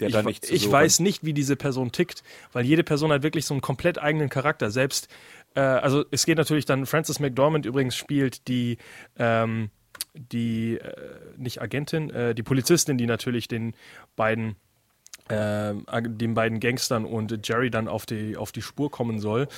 ich, 0.00 0.50
ich 0.50 0.70
weiß 0.70 0.98
nicht, 1.00 1.24
wie 1.24 1.32
diese 1.32 1.54
Person 1.54 1.92
tickt, 1.92 2.24
weil 2.52 2.64
jede 2.64 2.82
Person 2.82 3.12
hat 3.12 3.22
wirklich 3.22 3.46
so 3.46 3.54
einen 3.54 3.60
komplett 3.60 3.98
eigenen 3.98 4.28
Charakter. 4.28 4.70
Selbst, 4.70 5.08
äh, 5.54 5.60
also 5.60 6.04
es 6.10 6.26
geht 6.26 6.38
natürlich 6.38 6.64
dann, 6.64 6.86
Frances 6.86 7.20
McDormand 7.20 7.66
übrigens 7.66 7.94
spielt 7.96 8.48
die, 8.48 8.78
ähm, 9.16 9.70
die, 10.14 10.76
äh, 10.78 10.92
nicht 11.36 11.62
Agentin, 11.62 12.10
äh, 12.10 12.34
die 12.34 12.42
Polizistin, 12.42 12.98
die 12.98 13.06
natürlich 13.06 13.46
den 13.46 13.74
beiden 14.16 14.56
ag- 15.34 16.18
den 16.18 16.34
beiden 16.34 16.60
Gangstern 16.60 17.04
und 17.04 17.46
Jerry 17.46 17.70
dann 17.70 17.88
auf 17.88 18.06
die, 18.06 18.36
auf 18.36 18.52
die 18.52 18.62
Spur 18.62 18.90
kommen 18.90 19.20
soll. 19.20 19.48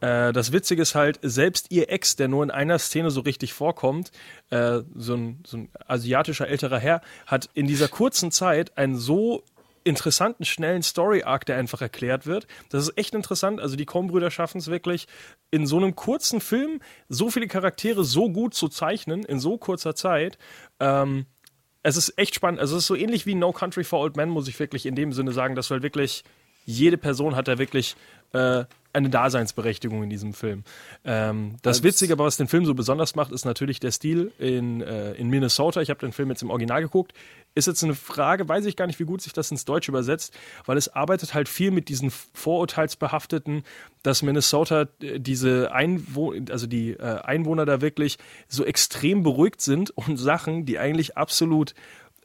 Äh, 0.00 0.32
das 0.32 0.52
Witzige 0.52 0.82
ist 0.82 0.94
halt, 0.94 1.18
selbst 1.22 1.66
ihr 1.70 1.90
Ex, 1.90 2.16
der 2.16 2.28
nur 2.28 2.42
in 2.42 2.50
einer 2.50 2.78
Szene 2.78 3.10
so 3.10 3.20
richtig 3.20 3.52
vorkommt, 3.52 4.12
äh, 4.50 4.80
so, 4.94 5.14
ein, 5.14 5.42
so 5.46 5.58
ein 5.58 5.68
asiatischer 5.86 6.48
älterer 6.48 6.78
Herr, 6.78 7.00
hat 7.26 7.48
in 7.54 7.66
dieser 7.66 7.88
kurzen 7.88 8.30
Zeit 8.30 8.76
einen 8.76 8.96
so 8.96 9.44
interessanten, 9.82 10.44
schnellen 10.44 10.82
Story-Arc, 10.82 11.46
der 11.46 11.56
einfach 11.56 11.80
erklärt 11.80 12.26
wird. 12.26 12.46
Das 12.68 12.82
ist 12.82 12.98
echt 12.98 13.14
interessant. 13.14 13.60
Also 13.60 13.76
die 13.76 13.86
Coen-Brüder 13.86 14.30
schaffen 14.30 14.58
es 14.58 14.68
wirklich, 14.68 15.08
in 15.50 15.66
so 15.66 15.78
einem 15.78 15.96
kurzen 15.96 16.42
Film 16.42 16.80
so 17.08 17.30
viele 17.30 17.48
Charaktere 17.48 18.04
so 18.04 18.30
gut 18.30 18.52
zu 18.52 18.68
zeichnen, 18.68 19.24
in 19.24 19.40
so 19.40 19.56
kurzer 19.56 19.94
Zeit. 19.94 20.36
Ähm, 20.80 21.24
es 21.82 21.96
ist 21.96 22.18
echt 22.18 22.34
spannend. 22.34 22.60
Also 22.60 22.76
es 22.76 22.82
ist 22.82 22.88
so 22.88 22.94
ähnlich 22.94 23.26
wie 23.26 23.34
No 23.34 23.52
Country 23.52 23.84
for 23.84 24.00
Old 24.00 24.16
Men, 24.16 24.28
muss 24.28 24.48
ich 24.48 24.58
wirklich 24.58 24.86
in 24.86 24.94
dem 24.94 25.12
Sinne 25.12 25.32
sagen, 25.32 25.54
dass 25.54 25.68
du 25.68 25.74
halt 25.74 25.82
wirklich, 25.82 26.24
jede 26.64 26.98
Person 26.98 27.36
hat 27.36 27.48
da 27.48 27.58
wirklich 27.58 27.96
äh, 28.32 28.64
eine 28.92 29.08
Daseinsberechtigung 29.08 30.02
in 30.02 30.10
diesem 30.10 30.32
Film. 30.32 30.64
Ähm, 31.04 31.56
das 31.62 31.82
Witzige, 31.82 32.14
aber 32.14 32.24
was 32.24 32.36
den 32.36 32.48
Film 32.48 32.64
so 32.64 32.74
besonders 32.74 33.14
macht, 33.14 33.30
ist 33.30 33.44
natürlich 33.44 33.78
der 33.78 33.92
Stil 33.92 34.32
in, 34.38 34.80
äh, 34.80 35.12
in 35.12 35.28
Minnesota. 35.28 35.80
Ich 35.80 35.90
habe 35.90 36.00
den 36.00 36.12
Film 36.12 36.28
jetzt 36.30 36.42
im 36.42 36.50
Original 36.50 36.82
geguckt. 36.82 37.12
Ist 37.54 37.66
jetzt 37.66 37.84
eine 37.84 37.94
Frage, 37.94 38.48
weiß 38.48 38.64
ich 38.66 38.76
gar 38.76 38.86
nicht, 38.86 38.98
wie 38.98 39.04
gut 39.04 39.22
sich 39.22 39.32
das 39.32 39.50
ins 39.50 39.64
Deutsche 39.64 39.92
übersetzt, 39.92 40.36
weil 40.66 40.76
es 40.76 40.88
arbeitet 40.88 41.34
halt 41.34 41.48
viel 41.48 41.70
mit 41.70 41.88
diesen 41.88 42.10
Vorurteilsbehafteten, 42.10 43.62
dass 44.02 44.22
Minnesota 44.22 44.88
äh, 45.00 45.20
diese 45.20 45.72
Einwo 45.72 46.34
also 46.50 46.66
die 46.66 46.90
äh, 46.90 47.20
Einwohner 47.22 47.66
da 47.66 47.80
wirklich 47.80 48.18
so 48.48 48.64
extrem 48.64 49.22
beruhigt 49.22 49.60
sind 49.60 49.90
und 49.90 50.16
Sachen, 50.16 50.66
die 50.66 50.78
eigentlich 50.78 51.16
absolut 51.16 51.74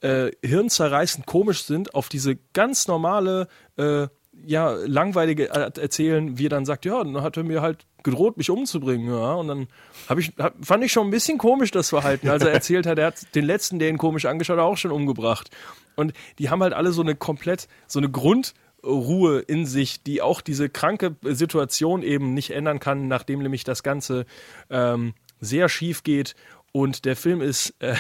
äh, 0.01 0.31
hirnzerreißend 0.43 1.25
komisch 1.25 1.63
sind, 1.63 1.95
auf 1.95 2.09
diese 2.09 2.38
ganz 2.53 2.88
normale, 2.88 3.47
äh, 3.77 4.07
ja, 4.45 4.71
langweilige 4.85 5.49
er- 5.49 5.75
erzählen, 5.77 6.37
wie 6.37 6.45
er 6.45 6.49
dann 6.49 6.65
sagt, 6.65 6.85
ja, 6.85 7.03
dann 7.03 7.21
hat 7.21 7.37
er 7.37 7.43
mir 7.43 7.61
halt 7.61 7.85
gedroht, 8.03 8.37
mich 8.37 8.49
umzubringen, 8.49 9.07
ja. 9.07 9.33
Und 9.33 9.47
dann 9.47 9.67
hab 10.07 10.17
ich, 10.19 10.31
hab, 10.37 10.53
fand 10.63 10.83
ich 10.83 10.91
schon 10.91 11.07
ein 11.07 11.11
bisschen 11.11 11.37
komisch 11.37 11.71
das 11.71 11.89
Verhalten. 11.89 12.29
als 12.29 12.43
er 12.43 12.51
erzählt 12.53 12.85
hat, 12.85 12.99
er 12.99 13.07
hat 13.07 13.35
den 13.35 13.45
letzten, 13.45 13.79
der 13.79 13.89
ihn 13.89 13.97
komisch 13.97 14.25
angeschaut 14.25 14.57
hat, 14.57 14.63
auch 14.65 14.77
schon 14.77 14.91
umgebracht. 14.91 15.49
Und 15.95 16.13
die 16.39 16.49
haben 16.49 16.61
halt 16.61 16.73
alle 16.73 16.91
so 16.91 17.01
eine 17.01 17.15
komplett, 17.15 17.67
so 17.87 17.99
eine 17.99 18.09
Grundruhe 18.09 19.39
in 19.39 19.65
sich, 19.65 20.03
die 20.03 20.21
auch 20.21 20.41
diese 20.41 20.69
kranke 20.69 21.15
Situation 21.23 22.03
eben 22.03 22.33
nicht 22.33 22.51
ändern 22.51 22.79
kann, 22.79 23.07
nachdem 23.07 23.39
nämlich 23.41 23.63
das 23.63 23.81
Ganze 23.83 24.25
ähm, 24.69 25.13
sehr 25.39 25.69
schief 25.69 26.03
geht. 26.03 26.35
Und 26.71 27.05
der 27.05 27.15
Film 27.15 27.41
ist, 27.41 27.73
äh, 27.79 27.95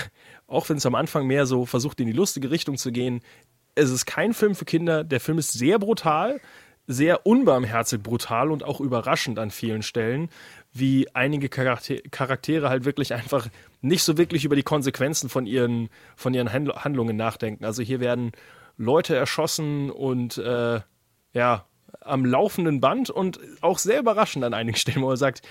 auch 0.47 0.67
wenn 0.69 0.77
es 0.77 0.85
am 0.85 0.95
Anfang 0.95 1.25
mehr 1.25 1.45
so 1.45 1.65
versucht, 1.65 1.99
in 2.01 2.07
die 2.07 2.13
lustige 2.13 2.51
Richtung 2.51 2.77
zu 2.77 2.91
gehen, 2.91 3.21
es 3.75 3.91
ist 3.91 4.05
kein 4.05 4.33
Film 4.33 4.55
für 4.55 4.65
Kinder. 4.65 5.03
Der 5.03 5.19
Film 5.19 5.37
ist 5.37 5.53
sehr 5.53 5.79
brutal, 5.79 6.39
sehr 6.87 7.25
unbarmherzig 7.25 8.01
brutal 8.01 8.51
und 8.51 8.63
auch 8.63 8.79
überraschend 8.79 9.39
an 9.39 9.51
vielen 9.51 9.83
Stellen, 9.83 10.29
wie 10.73 11.07
einige 11.13 11.49
Charakter 11.49 11.95
Charaktere 12.11 12.69
halt 12.69 12.85
wirklich 12.85 13.13
einfach 13.13 13.47
nicht 13.81 14.03
so 14.03 14.17
wirklich 14.17 14.45
über 14.45 14.55
die 14.55 14.63
Konsequenzen 14.63 15.29
von 15.29 15.45
ihren, 15.45 15.89
von 16.15 16.33
ihren 16.33 16.51
Handl 16.51 16.73
Handlungen 16.75 17.17
nachdenken. 17.17 17.65
Also 17.65 17.81
hier 17.83 17.99
werden 17.99 18.31
Leute 18.77 19.15
erschossen 19.15 19.89
und 19.89 20.37
äh, 20.37 20.81
ja, 21.33 21.65
am 22.01 22.25
laufenden 22.25 22.81
Band 22.81 23.09
und 23.09 23.39
auch 23.61 23.77
sehr 23.77 23.99
überraschend 23.99 24.43
an 24.43 24.53
einigen 24.53 24.77
Stellen, 24.77 25.01
wo 25.01 25.09
er 25.09 25.17
sagt, 25.17 25.41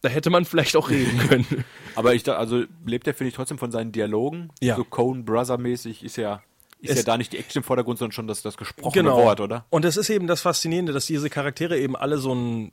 da 0.00 0.08
hätte 0.08 0.28
man 0.28 0.44
vielleicht 0.44 0.76
auch 0.76 0.90
reden 0.90 1.18
können. 1.28 1.64
Aber 1.94 2.14
ich 2.14 2.22
da, 2.22 2.36
also 2.36 2.64
lebt 2.84 3.06
er, 3.06 3.14
finde 3.14 3.28
ich, 3.28 3.34
trotzdem 3.34 3.58
von 3.58 3.70
seinen 3.70 3.92
Dialogen. 3.92 4.50
Ja. 4.60 4.76
So 4.76 4.84
Coen 4.84 5.24
Brother-mäßig 5.24 6.04
ist 6.04 6.16
ja, 6.16 6.42
ist 6.84 6.90
Es- 6.92 6.96
ja 6.98 7.02
da 7.04 7.16
nicht 7.18 7.32
die 7.32 7.38
Action 7.38 7.60
im 7.60 7.64
Vordergrund, 7.64 7.98
sondern 7.98 8.12
schon 8.12 8.26
das, 8.26 8.42
das 8.42 8.56
gesprochene 8.56 9.10
Wort, 9.10 9.40
oder? 9.40 9.64
Und 9.70 9.84
das 9.84 9.96
ist 9.96 10.10
eben 10.10 10.26
das 10.26 10.40
Faszinierende, 10.40 10.92
dass 10.92 11.06
diese 11.06 11.28
Charaktere 11.30 11.78
eben 11.78 11.96
alle 11.96 12.18
so 12.18 12.34
ein. 12.34 12.72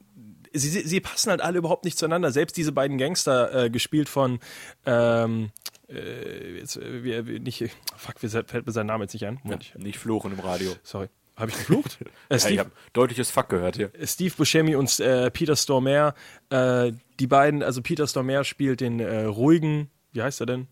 Sie, 0.53 0.67
sie, 0.69 0.81
sie 0.81 0.99
passen 0.99 1.29
halt 1.29 1.39
alle 1.41 1.57
überhaupt 1.59 1.85
nicht 1.85 1.97
zueinander. 1.97 2.31
Selbst 2.31 2.57
diese 2.57 2.71
beiden 2.73 2.97
Gangster, 2.97 3.65
äh, 3.65 3.69
gespielt 3.69 4.09
von. 4.09 4.39
Ähm, 4.85 5.51
äh, 5.89 6.57
jetzt, 6.59 6.77
äh, 6.77 7.21
nicht, 7.39 7.69
fuck, 7.97 8.15
wie 8.21 8.29
fällt 8.29 8.65
mir 8.65 8.71
sein 8.71 8.85
Name 8.87 9.03
jetzt 9.05 9.13
nicht 9.13 9.25
ein? 9.25 9.39
Ich- 9.59 9.75
Nicht 9.75 9.99
fluchen 9.99 10.31
im 10.33 10.39
Radio. 10.39 10.73
sorry. 10.83 11.07
Habe 11.37 11.49
ich 11.51 11.57
geflucht? 11.57 11.97
äh, 12.01 12.05
Ja, 12.29 12.35
ich 12.35 12.41
Steve, 12.43 12.59
habe 12.59 12.71
deutliches 12.93 13.31
Fuck 13.31 13.49
gehört 13.49 13.75
hier. 13.77 13.91
Steve 14.03 14.33
Buscemi 14.35 14.75
und 14.75 14.99
äh, 14.99 15.31
Peter 15.31 15.55
Stormare, 15.55 16.13
äh, 16.49 16.91
die 17.19 17.27
beiden, 17.27 17.63
also 17.63 17.81
Peter 17.81 18.05
Stormare 18.05 18.43
spielt 18.43 18.81
den 18.81 18.99
äh, 18.99 19.23
ruhigen, 19.23 19.89
wie 20.11 20.21
heißt 20.21 20.41
er 20.41 20.45
denn? 20.45 20.67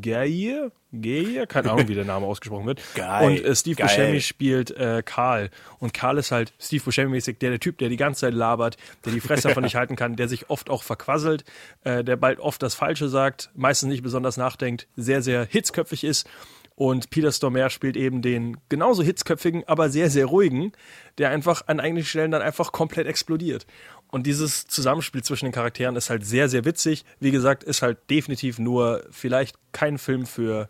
Geir? 0.00 0.72
Geir? 0.92 1.46
Keine 1.46 1.70
Ahnung, 1.70 1.88
wie 1.88 1.94
der 1.94 2.04
Name 2.04 2.26
ausgesprochen 2.26 2.66
wird. 2.66 2.80
Geil. 2.94 3.26
Und 3.26 3.44
äh, 3.44 3.54
Steve 3.54 3.76
Geil. 3.76 3.86
Buscemi 3.86 4.20
spielt 4.20 4.70
äh, 4.72 5.02
Karl. 5.04 5.50
Und 5.78 5.94
Karl 5.94 6.18
ist 6.18 6.32
halt 6.32 6.52
Steve 6.58 6.82
Buscemi-mäßig 6.84 7.38
der, 7.38 7.50
der 7.50 7.60
Typ, 7.60 7.78
der 7.78 7.88
die 7.88 7.96
ganze 7.96 8.22
Zeit 8.22 8.34
labert, 8.34 8.76
der 9.04 9.12
die 9.12 9.20
Fresse 9.20 9.48
davon 9.48 9.62
nicht 9.62 9.76
halten 9.76 9.96
kann, 9.96 10.16
der 10.16 10.28
sich 10.28 10.50
oft 10.50 10.68
auch 10.68 10.82
verquasselt, 10.82 11.44
äh, 11.84 12.02
der 12.02 12.16
bald 12.16 12.40
oft 12.40 12.62
das 12.62 12.74
Falsche 12.74 13.08
sagt, 13.08 13.50
meistens 13.54 13.88
nicht 13.88 14.02
besonders 14.02 14.36
nachdenkt, 14.36 14.88
sehr, 14.96 15.22
sehr 15.22 15.46
hitzköpfig 15.48 16.04
ist. 16.04 16.28
Und 16.76 17.10
Peter 17.10 17.30
Stormare 17.30 17.70
spielt 17.70 17.96
eben 17.96 18.20
den 18.20 18.56
genauso 18.68 19.04
hitzköpfigen, 19.04 19.62
aber 19.68 19.90
sehr, 19.90 20.10
sehr 20.10 20.26
ruhigen, 20.26 20.72
der 21.18 21.30
einfach 21.30 21.62
an 21.68 21.78
einigen 21.78 22.04
Stellen 22.04 22.32
dann 22.32 22.42
einfach 22.42 22.72
komplett 22.72 23.06
explodiert. 23.06 23.64
Und 24.14 24.28
dieses 24.28 24.68
Zusammenspiel 24.68 25.24
zwischen 25.24 25.46
den 25.46 25.52
Charakteren 25.52 25.96
ist 25.96 26.08
halt 26.08 26.24
sehr, 26.24 26.48
sehr 26.48 26.64
witzig. 26.64 27.04
Wie 27.18 27.32
gesagt, 27.32 27.64
ist 27.64 27.82
halt 27.82 27.98
definitiv 28.10 28.60
nur 28.60 29.04
vielleicht 29.10 29.56
kein 29.72 29.98
Film 29.98 30.24
für 30.24 30.68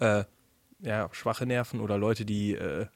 äh, 0.00 0.24
ja, 0.80 1.10
schwache 1.12 1.44
Nerven 1.44 1.80
oder 1.80 1.98
Leute, 1.98 2.24
die 2.24 2.54
äh, 2.54 2.86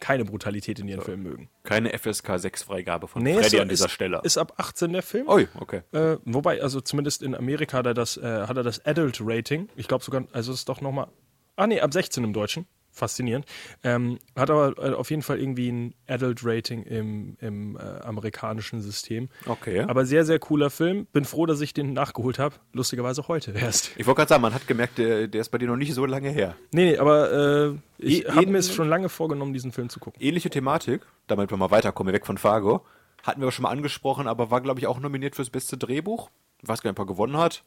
keine 0.00 0.24
Brutalität 0.24 0.78
in 0.78 0.88
ihren 0.88 1.02
Filmen 1.02 1.22
mögen. 1.22 1.50
Keine 1.64 1.90
FSK 1.90 2.38
6 2.38 2.62
Freigabe 2.62 3.08
von 3.08 3.22
Nee, 3.22 3.34
Freddy 3.34 3.56
ist, 3.56 3.60
an 3.60 3.68
dieser 3.68 3.84
ist, 3.84 3.92
Stelle. 3.92 4.20
Ist 4.22 4.38
ab 4.38 4.54
18 4.56 4.90
der 4.90 5.02
Film. 5.02 5.28
Ui, 5.28 5.46
okay. 5.60 5.82
Äh, 5.92 6.16
wobei, 6.24 6.62
also 6.62 6.80
zumindest 6.80 7.22
in 7.22 7.34
Amerika 7.34 7.76
hat 7.76 7.84
er 7.84 7.92
das, 7.92 8.16
äh, 8.16 8.46
hat 8.46 8.56
er 8.56 8.62
das 8.62 8.82
Adult 8.86 9.20
Rating. 9.22 9.68
Ich 9.76 9.86
glaube 9.86 10.02
sogar, 10.02 10.24
also 10.32 10.54
ist 10.54 10.66
doch 10.70 10.80
nochmal. 10.80 11.08
Ah 11.56 11.66
nee, 11.66 11.78
ab 11.78 11.92
16 11.92 12.24
im 12.24 12.32
Deutschen. 12.32 12.64
Faszinierend. 12.94 13.46
Ähm, 13.82 14.18
hat 14.36 14.50
aber 14.50 14.76
äh, 14.76 14.92
auf 14.94 15.08
jeden 15.10 15.22
Fall 15.22 15.40
irgendwie 15.40 15.70
ein 15.72 15.94
Adult 16.06 16.40
Rating 16.44 16.82
im, 16.82 17.36
im 17.40 17.76
äh, 17.76 17.80
amerikanischen 17.80 18.82
System. 18.82 19.30
Okay. 19.46 19.80
Aber 19.80 20.04
sehr, 20.04 20.26
sehr 20.26 20.38
cooler 20.38 20.68
Film. 20.68 21.06
Bin 21.06 21.24
froh, 21.24 21.46
dass 21.46 21.62
ich 21.62 21.72
den 21.72 21.94
nachgeholt 21.94 22.38
habe. 22.38 22.56
Lustigerweise 22.74 23.26
heute 23.28 23.52
erst. 23.52 23.92
Ich 23.96 24.06
wollte 24.06 24.18
gerade 24.18 24.28
sagen, 24.28 24.42
man 24.42 24.52
hat 24.52 24.66
gemerkt, 24.66 24.98
der, 24.98 25.26
der 25.26 25.40
ist 25.40 25.48
bei 25.48 25.56
dir 25.58 25.68
noch 25.68 25.76
nicht 25.76 25.94
so 25.94 26.04
lange 26.04 26.28
her. 26.28 26.54
Nee, 26.70 26.90
nee, 26.92 26.98
aber 26.98 27.32
äh, 27.32 27.74
ich 27.96 28.18
Je- 28.18 28.28
habe 28.28 28.46
mir 28.48 28.58
es 28.58 28.74
schon 28.74 28.88
lange 28.90 29.08
vorgenommen, 29.08 29.54
diesen 29.54 29.72
Film 29.72 29.88
zu 29.88 29.98
gucken. 29.98 30.20
Ähnliche 30.22 30.50
Thematik, 30.50 31.00
damit 31.28 31.50
wir 31.50 31.56
mal 31.56 31.70
weiterkommen, 31.70 32.12
weg 32.12 32.26
von 32.26 32.36
Fargo. 32.36 32.84
Hatten 33.22 33.40
wir 33.40 33.50
schon 33.52 33.62
mal 33.62 33.70
angesprochen, 33.70 34.26
aber 34.26 34.50
war, 34.50 34.60
glaube 34.60 34.80
ich, 34.80 34.86
auch 34.86 35.00
nominiert 35.00 35.34
fürs 35.36 35.48
beste 35.48 35.78
Drehbuch. 35.78 36.28
Ich 36.62 36.68
weiß 36.68 36.82
gar 36.82 36.90
nicht, 36.90 36.98
ob 37.00 37.06
er 37.06 37.12
gewonnen 37.12 37.38
hat. 37.38 37.64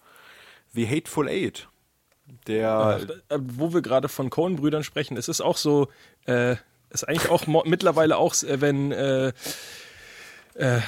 The 0.74 0.88
Hateful 0.88 1.28
Eight. 1.30 1.68
Der, 2.48 3.00
Äh, 3.30 3.38
wo 3.40 3.74
wir 3.74 3.82
gerade 3.82 4.10
von 4.10 4.30
Coen-Brüdern 4.30 4.84
sprechen, 4.84 5.18
es 5.18 5.28
ist 5.28 5.42
auch 5.42 5.58
so, 5.58 5.88
äh, 6.26 6.56
ist 6.90 7.08
eigentlich 7.08 7.30
auch 7.30 7.46
mittlerweile 7.66 8.18
auch, 8.18 8.34
äh, 8.44 8.62
wenn, 8.62 8.92
äh, 8.92 9.32
äh, 10.56 10.80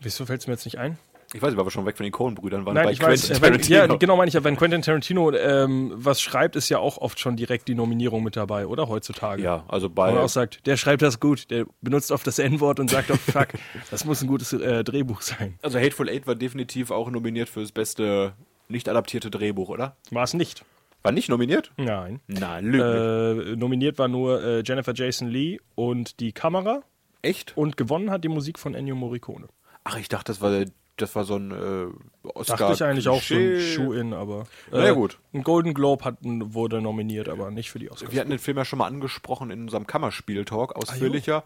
wieso 0.00 0.26
fällt 0.26 0.40
es 0.40 0.46
mir 0.46 0.54
jetzt 0.54 0.64
nicht 0.64 0.78
ein? 0.78 0.98
ich 1.34 1.42
weiß 1.42 1.50
nicht, 1.50 1.58
weil 1.58 1.66
wir 1.66 1.70
schon 1.70 1.84
weg 1.86 1.96
von 1.96 2.04
den 2.04 2.12
Coen-Brüdern 2.12 2.64
waren, 2.64 2.74
Nein, 2.74 2.84
bei 2.84 2.92
ich 2.92 3.02
weiß, 3.02 3.26
Quentin 3.28 3.36
äh, 3.36 3.42
wenn, 3.42 3.60
ja, 3.60 3.76
Tarantino. 3.78 3.98
genau 3.98 4.16
meine 4.16 4.28
ich 4.28 4.34
ja, 4.34 4.44
wenn 4.44 4.56
Quentin 4.56 4.80
Tarantino 4.82 5.32
ähm, 5.32 5.92
was 5.94 6.20
schreibt, 6.22 6.56
ist 6.56 6.68
ja 6.68 6.78
auch 6.78 6.98
oft 6.98 7.18
schon 7.18 7.36
direkt 7.36 7.68
die 7.68 7.74
Nominierung 7.74 8.22
mit 8.22 8.36
dabei, 8.36 8.66
oder 8.66 8.88
heutzutage? 8.88 9.42
Ja, 9.42 9.64
also 9.68 9.90
bei, 9.90 10.12
man 10.12 10.22
auch 10.22 10.28
sagt, 10.28 10.66
der 10.66 10.76
schreibt 10.76 11.02
das 11.02 11.20
gut, 11.20 11.50
der 11.50 11.66
benutzt 11.82 12.12
oft 12.12 12.26
das 12.26 12.38
N-Wort 12.38 12.80
und 12.80 12.90
sagt, 12.90 13.10
oh 13.10 13.16
fuck, 13.16 13.48
das 13.90 14.04
muss 14.04 14.22
ein 14.22 14.28
gutes 14.28 14.52
äh, 14.52 14.84
Drehbuch 14.84 15.20
sein. 15.20 15.58
also 15.62 15.78
Hateful 15.78 16.08
Eight 16.08 16.26
war 16.26 16.36
definitiv 16.36 16.90
auch 16.90 17.10
nominiert 17.10 17.48
fürs 17.48 17.72
beste 17.72 18.32
nicht 18.68 18.88
adaptierte 18.88 19.30
Drehbuch, 19.30 19.68
oder? 19.68 19.96
War 20.10 20.24
es 20.24 20.34
nicht? 20.34 20.64
War 21.02 21.12
nicht 21.12 21.28
nominiert? 21.28 21.70
Nein. 21.76 22.20
Na, 22.26 22.58
lüge. 22.58 23.52
Äh, 23.52 23.56
nominiert 23.56 23.98
war 23.98 24.08
nur 24.08 24.42
äh, 24.42 24.62
Jennifer 24.64 24.92
Jason 24.94 25.28
Lee 25.28 25.58
und 25.76 26.18
die 26.20 26.32
Kamera 26.32 26.82
Echt? 27.22 27.56
und 27.56 27.76
gewonnen 27.76 28.10
hat 28.10 28.24
die 28.24 28.28
Musik 28.28 28.58
von 28.58 28.74
Ennio 28.74 28.96
Morricone. 28.96 29.46
Ach, 29.84 29.98
ich 29.98 30.08
dachte, 30.08 30.32
das 30.32 30.40
war, 30.40 30.64
das 30.96 31.14
war 31.14 31.22
so 31.24 31.36
ein 31.36 31.52
äh, 31.52 32.26
Oscar. 32.28 32.56
Dachte 32.56 32.72
ich 32.72 32.82
eigentlich 32.82 33.06
auch 33.08 33.22
so 33.22 33.34
ein 33.34 33.40
Klischee. 33.40 33.74
Schuh-In, 33.74 34.14
aber. 34.14 34.40
äh, 34.72 34.78
Na 34.78 34.84
ja, 34.86 34.92
gut. 34.94 35.18
Ein 35.32 35.44
Golden 35.44 35.74
Globe 35.74 36.04
hat, 36.04 36.16
wurde 36.22 36.80
nominiert, 36.82 37.28
aber 37.28 37.52
nicht 37.52 37.70
für 37.70 37.78
die 37.78 37.88
Oscars. 37.90 38.10
Wir 38.12 38.18
hatten 38.20 38.30
den 38.30 38.40
Film 38.40 38.56
ja 38.56 38.64
schon 38.64 38.80
mal 38.80 38.86
angesprochen 38.88 39.50
in 39.52 39.60
unserem 39.62 39.86
Kammerspiel-Talk, 39.86 40.74
ausführlicher. 40.74 41.44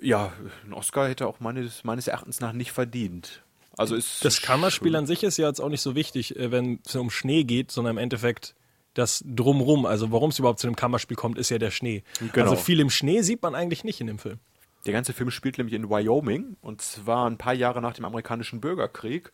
ja, 0.00 0.32
ein 0.64 0.72
Oscar 0.74 1.08
hätte 1.08 1.26
auch 1.26 1.40
meines, 1.40 1.82
meines 1.82 2.06
Erachtens 2.06 2.38
nach 2.40 2.52
nicht 2.52 2.70
verdient. 2.70 3.42
Also 3.76 3.94
ist 3.94 4.24
Das 4.24 4.42
Kammerspiel 4.42 4.94
an 4.96 5.06
sich 5.06 5.22
ist 5.22 5.36
ja 5.36 5.46
jetzt 5.48 5.60
auch 5.60 5.68
nicht 5.68 5.80
so 5.80 5.94
wichtig, 5.94 6.36
äh, 6.36 6.50
wenn 6.50 6.80
es 6.84 6.94
um 6.96 7.10
Schnee 7.10 7.44
geht, 7.44 7.70
sondern 7.70 7.92
im 7.92 7.98
Endeffekt 7.98 8.54
das 8.94 9.24
Drumrum, 9.26 9.86
also 9.86 10.10
warum 10.10 10.30
es 10.30 10.38
überhaupt 10.38 10.58
zu 10.58 10.66
einem 10.66 10.76
Kammerspiel 10.76 11.16
kommt, 11.16 11.38
ist 11.38 11.50
ja 11.50 11.58
der 11.58 11.70
Schnee. 11.70 12.02
Genau. 12.32 12.50
Also 12.50 12.56
viel 12.56 12.80
im 12.80 12.90
Schnee 12.90 13.22
sieht 13.22 13.42
man 13.42 13.54
eigentlich 13.54 13.84
nicht 13.84 14.00
in 14.00 14.08
dem 14.08 14.18
Film. 14.18 14.38
Der 14.86 14.92
ganze 14.92 15.12
Film 15.12 15.30
spielt 15.30 15.58
nämlich 15.58 15.74
in 15.74 15.88
Wyoming 15.88 16.56
und 16.60 16.80
zwar 16.80 17.28
ein 17.28 17.38
paar 17.38 17.54
Jahre 17.54 17.80
nach 17.82 17.94
dem 17.94 18.04
amerikanischen 18.04 18.60
Bürgerkrieg. 18.60 19.30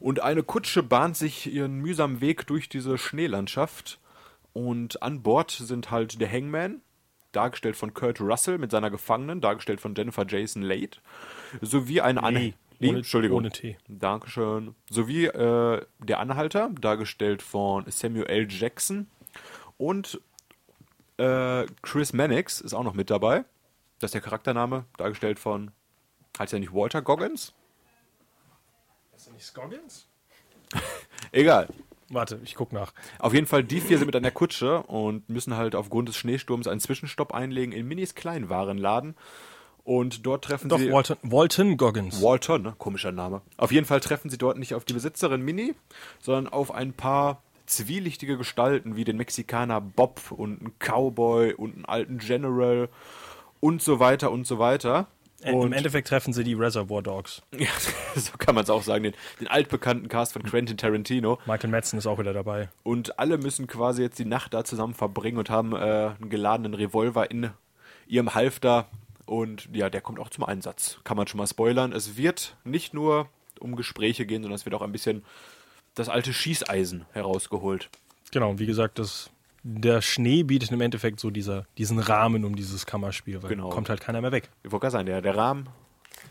Und 0.00 0.20
eine 0.20 0.42
Kutsche 0.42 0.82
bahnt 0.82 1.16
sich 1.16 1.52
ihren 1.52 1.78
mühsamen 1.78 2.20
Weg 2.20 2.46
durch 2.46 2.68
diese 2.68 2.98
Schneelandschaft. 2.98 4.00
Und 4.52 5.02
an 5.02 5.22
Bord 5.22 5.50
sind 5.50 5.90
halt 5.90 6.20
der 6.20 6.30
Hangman, 6.30 6.82
dargestellt 7.30 7.76
von 7.76 7.94
Kurt 7.94 8.20
Russell 8.20 8.58
mit 8.58 8.70
seiner 8.70 8.90
Gefangenen, 8.90 9.40
dargestellt 9.40 9.80
von 9.80 9.94
Jennifer 9.94 10.26
Jason 10.28 10.62
Leigh, 10.62 11.00
sowie 11.60 12.00
ein 12.00 12.18
Anhänger. 12.18 12.54
Ohne- 12.90 12.98
Entschuldigung. 12.98 13.38
ohne 13.38 13.50
T. 13.50 13.76
Dankeschön. 13.88 14.74
Sowie 14.90 15.26
äh, 15.26 15.84
der 15.98 16.20
Anhalter, 16.20 16.70
dargestellt 16.80 17.42
von 17.42 17.84
Samuel 17.90 18.26
L. 18.26 18.46
Jackson. 18.50 19.08
Und 19.78 20.20
äh, 21.18 21.66
Chris 21.82 22.12
Mannix 22.12 22.60
ist 22.60 22.74
auch 22.74 22.84
noch 22.84 22.94
mit 22.94 23.10
dabei. 23.10 23.44
Das 23.98 24.08
ist 24.08 24.14
der 24.14 24.20
Charaktername, 24.20 24.84
dargestellt 24.96 25.38
von, 25.38 25.70
heißt 26.38 26.52
er 26.52 26.58
nicht 26.58 26.72
Walter 26.74 27.02
Goggins? 27.02 27.52
Ist 29.16 29.26
das 29.28 29.32
nicht 29.32 29.44
Scoggins? 29.44 30.08
Egal. 31.32 31.68
Warte, 32.08 32.40
ich 32.44 32.54
guck 32.56 32.72
nach. 32.72 32.92
Auf 33.20 33.32
jeden 33.32 33.46
Fall, 33.46 33.64
die 33.64 33.80
vier 33.80 33.96
sind 33.96 34.06
mit 34.06 34.16
an 34.16 34.22
der 34.22 34.32
Kutsche 34.32 34.82
und 34.82 35.28
müssen 35.30 35.56
halt 35.56 35.74
aufgrund 35.74 36.08
des 36.08 36.16
Schneesturms 36.16 36.66
einen 36.66 36.80
Zwischenstopp 36.80 37.32
einlegen 37.32 37.72
in 37.72 37.86
Minis 37.88 38.14
Kleinwarenladen. 38.14 39.14
Und 39.84 40.24
dort 40.26 40.44
treffen 40.44 40.68
Doch, 40.68 40.78
sie. 40.78 40.92
Walton, 40.92 41.16
Walton 41.22 41.76
Goggins. 41.76 42.22
Walton, 42.22 42.62
ne? 42.62 42.74
komischer 42.78 43.10
Name. 43.10 43.42
Auf 43.56 43.72
jeden 43.72 43.86
Fall 43.86 44.00
treffen 44.00 44.30
sie 44.30 44.38
dort 44.38 44.58
nicht 44.58 44.74
auf 44.74 44.84
die 44.84 44.92
Besitzerin 44.92 45.42
Mini, 45.42 45.74
sondern 46.20 46.52
auf 46.52 46.72
ein 46.72 46.92
paar 46.92 47.42
zwielichtige 47.66 48.36
Gestalten 48.36 48.96
wie 48.96 49.04
den 49.04 49.16
Mexikaner 49.16 49.80
Bob 49.80 50.20
und 50.30 50.60
einen 50.60 50.72
Cowboy 50.78 51.54
und 51.54 51.74
einen 51.74 51.84
alten 51.84 52.18
General 52.18 52.88
und 53.60 53.82
so 53.82 53.98
weiter 53.98 54.30
und 54.30 54.46
so 54.46 54.58
weiter. 54.58 55.08
Äh, 55.42 55.50
Im 55.50 55.58
Und 55.58 55.72
Endeffekt 55.72 56.08
treffen 56.08 56.32
sie 56.32 56.44
die 56.44 56.54
Reservoir 56.54 57.02
Dogs. 57.02 57.42
ja, 57.58 57.68
so 58.14 58.32
kann 58.38 58.54
man 58.54 58.64
es 58.64 58.70
auch 58.70 58.82
sagen, 58.82 59.04
den, 59.04 59.14
den 59.40 59.48
altbekannten 59.48 60.08
Cast 60.08 60.34
von 60.34 60.42
Quentin 60.42 60.76
Tarantino. 60.76 61.38
Michael 61.46 61.70
Madsen 61.70 61.98
ist 61.98 62.06
auch 62.06 62.18
wieder 62.18 62.32
dabei. 62.32 62.68
Und 62.84 63.18
alle 63.18 63.38
müssen 63.38 63.66
quasi 63.66 64.02
jetzt 64.02 64.18
die 64.18 64.24
Nacht 64.24 64.54
da 64.54 64.64
zusammen 64.64 64.94
verbringen 64.94 65.38
und 65.38 65.50
haben 65.50 65.72
äh, 65.72 65.76
einen 65.76 66.30
geladenen 66.30 66.74
Revolver 66.74 67.30
in 67.30 67.50
ihrem 68.06 68.34
Halfter 68.34 68.86
Und 69.32 69.70
ja, 69.72 69.88
der 69.88 70.02
kommt 70.02 70.18
auch 70.18 70.28
zum 70.28 70.44
Einsatz. 70.44 70.98
Kann 71.04 71.16
man 71.16 71.26
schon 71.26 71.38
mal 71.38 71.46
spoilern. 71.46 71.92
Es 71.92 72.18
wird 72.18 72.54
nicht 72.64 72.92
nur 72.92 73.30
um 73.60 73.76
Gespräche 73.76 74.26
gehen, 74.26 74.42
sondern 74.42 74.56
es 74.56 74.66
wird 74.66 74.74
auch 74.74 74.82
ein 74.82 74.92
bisschen 74.92 75.24
das 75.94 76.10
alte 76.10 76.34
Schießeisen 76.34 77.06
herausgeholt. 77.12 77.88
Genau, 78.30 78.58
wie 78.58 78.66
gesagt, 78.66 78.98
das, 78.98 79.30
der 79.62 80.02
Schnee 80.02 80.42
bietet 80.42 80.70
im 80.70 80.82
Endeffekt 80.82 81.18
so 81.18 81.30
dieser, 81.30 81.64
diesen 81.78 81.98
Rahmen 81.98 82.44
um 82.44 82.56
dieses 82.56 82.84
Kammerspiel, 82.84 83.42
weil 83.42 83.48
Genau. 83.48 83.70
kommt 83.70 83.88
halt 83.88 84.02
keiner 84.02 84.20
mehr 84.20 84.32
weg. 84.32 84.50
Ich 84.64 84.70
wollte 84.70 84.82
gerade 84.82 84.92
sagen, 84.92 85.06
der, 85.06 85.22
der 85.22 85.34
Rahmen 85.34 85.66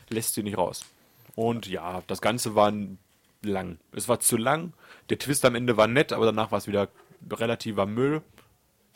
lässt 0.10 0.36
sie 0.36 0.43
nicht 0.43 0.60
raus. 0.60 0.86
Und 1.34 1.65
ja, 1.65 2.03
das 2.05 2.22
Ganze 2.22 2.53
war 2.53 2.72
lang. 3.41 3.79
Es 3.93 4.10
war 4.10 4.20
zu 4.20 4.38
lang. 4.38 4.74
Der 5.10 5.17
Twist 5.17 5.43
am 5.46 5.55
Ende 5.55 5.75
war 5.75 5.88
nett, 5.88 6.13
aber 6.13 6.25
danach 6.27 6.51
war 6.51 6.60
es 6.60 6.67
wieder 6.67 6.88
relativer 7.31 7.88
Müll. 7.88 8.22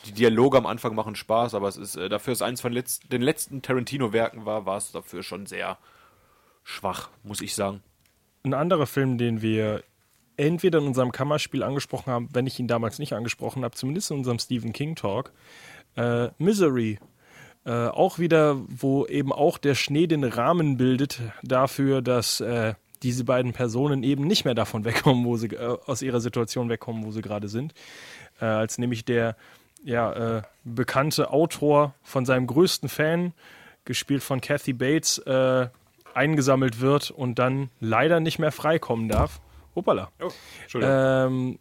Die 0.05 0.11
Dialoge 0.11 0.57
am 0.57 0.65
Anfang 0.65 0.93
machen 0.93 1.15
Spaß, 1.15 1.55
aber 1.55 1.67
es 1.67 1.77
ist 1.77 1.95
äh, 1.95 2.09
dafür 2.09 2.33
es 2.33 2.41
eins 2.41 2.61
von 2.61 2.73
letz 2.73 2.99
den 2.99 3.21
letzten 3.21 3.61
Tarantino-Werken 3.61 4.45
war, 4.45 4.65
war 4.65 4.77
es 4.77 4.91
dafür 4.91 5.23
schon 5.23 5.45
sehr 5.45 5.77
schwach, 6.63 7.09
muss 7.23 7.41
ich 7.41 7.55
sagen. 7.55 7.81
Ein 8.43 8.53
anderer 8.53 8.85
Film, 8.85 9.17
den 9.17 9.41
wir 9.41 9.83
entweder 10.37 10.79
in 10.79 10.87
unserem 10.87 11.11
Kammerspiel 11.11 11.63
angesprochen 11.63 12.11
haben, 12.11 12.29
wenn 12.33 12.47
ich 12.47 12.59
ihn 12.59 12.67
damals 12.67 12.99
nicht 12.99 13.13
angesprochen 13.13 13.63
habe, 13.63 13.75
zumindest 13.75 14.11
in 14.11 14.17
unserem 14.17 14.39
Stephen 14.39 14.73
King 14.73 14.95
Talk, 14.95 15.31
äh, 15.95 16.29
Misery. 16.37 16.99
Äh, 17.65 17.87
auch 17.87 18.19
wieder, 18.19 18.61
wo 18.67 19.07
eben 19.07 19.31
auch 19.31 19.57
der 19.57 19.73
Schnee 19.73 20.05
den 20.05 20.23
Rahmen 20.23 20.77
bildet 20.77 21.21
dafür, 21.41 22.01
dass 22.03 22.39
äh, 22.39 22.75
diese 23.01 23.23
beiden 23.23 23.53
Personen 23.53 24.03
eben 24.03 24.27
nicht 24.27 24.45
mehr 24.45 24.55
davon 24.55 24.85
wegkommen, 24.85 25.25
wo 25.25 25.37
sie 25.37 25.47
äh, 25.47 25.77
aus 25.85 26.01
ihrer 26.01 26.19
Situation 26.19 26.69
wegkommen, 26.69 27.05
wo 27.05 27.11
sie 27.11 27.21
gerade 27.21 27.47
sind. 27.47 27.73
Äh, 28.39 28.45
als 28.45 28.77
nämlich 28.77 29.05
der 29.05 29.35
ja, 29.85 30.37
äh, 30.37 30.41
bekannte 30.63 31.31
Autor 31.31 31.93
von 32.03 32.25
seinem 32.25 32.47
größten 32.47 32.89
Fan, 32.89 33.33
gespielt 33.85 34.23
von 34.23 34.41
Kathy 34.41 34.73
Bates, 34.73 35.19
äh, 35.19 35.67
eingesammelt 36.13 36.81
wird 36.81 37.11
und 37.11 37.39
dann 37.39 37.69
leider 37.79 38.19
nicht 38.19 38.39
mehr 38.39 38.51
freikommen 38.51 39.07
darf. 39.07 39.39
Hoppala. 39.75 40.09
Oh. 40.21 40.31
Ähm, 40.79 41.59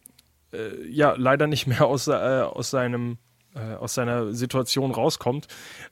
äh, 0.51 0.87
ja, 0.87 1.13
leider 1.17 1.47
nicht 1.47 1.67
mehr 1.67 1.85
aus, 1.85 2.07
äh, 2.07 2.11
aus 2.13 2.69
seinem 2.71 3.17
äh, 3.53 3.75
aus 3.75 3.93
seiner 3.93 4.33
Situation 4.33 4.91
rauskommt, 4.91 5.47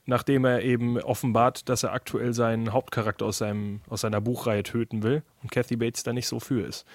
nachdem 0.05 0.43
er 0.43 0.63
eben 0.63 0.99
offenbart, 0.99 1.69
dass 1.69 1.83
er 1.83 1.93
aktuell 1.93 2.33
seinen 2.33 2.73
Hauptcharakter 2.73 3.25
aus, 3.25 3.37
seinem, 3.37 3.79
aus 3.87 4.01
seiner 4.01 4.19
Buchreihe 4.19 4.63
töten 4.63 5.01
will 5.01 5.23
und 5.41 5.51
Kathy 5.51 5.77
Bates 5.77 6.03
da 6.03 6.11
nicht 6.11 6.27
so 6.27 6.41
für 6.41 6.65
ist. 6.65 6.85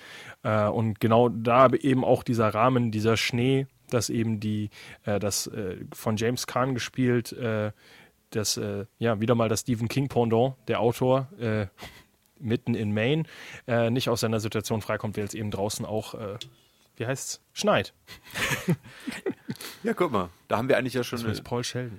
Äh, 0.42 0.66
und 0.66 1.00
genau 1.00 1.30
da 1.30 1.68
eben 1.68 2.04
auch 2.04 2.22
dieser 2.22 2.48
Rahmen, 2.48 2.90
dieser 2.90 3.16
Schnee, 3.16 3.66
dass 3.90 4.10
eben 4.10 4.40
die, 4.40 4.70
äh, 5.04 5.18
das 5.18 5.46
äh, 5.46 5.76
von 5.92 6.16
James 6.16 6.46
Kahn 6.46 6.74
gespielt, 6.74 7.32
äh, 7.32 7.72
das, 8.30 8.56
äh, 8.56 8.86
ja, 8.98 9.20
wieder 9.20 9.34
mal 9.34 9.48
das 9.48 9.60
Stephen 9.60 9.88
King 9.88 10.08
Pendant, 10.08 10.54
der 10.68 10.80
Autor, 10.80 11.28
äh, 11.40 11.66
mitten 12.40 12.74
in 12.74 12.92
Maine, 12.92 13.24
äh, 13.66 13.90
nicht 13.90 14.08
aus 14.08 14.20
seiner 14.20 14.40
Situation 14.40 14.80
freikommt, 14.80 15.16
weil 15.16 15.24
es 15.24 15.34
eben 15.34 15.50
draußen 15.50 15.84
auch, 15.84 16.14
wie 16.96 17.06
heißt's, 17.06 17.42
schneit. 17.52 17.94
ja, 19.82 19.94
guck 19.94 20.12
mal, 20.12 20.30
da 20.48 20.56
haben 20.56 20.68
wir 20.68 20.76
eigentlich 20.76 20.94
ja 20.94 21.04
schon 21.04 21.20
eine 21.20 21.40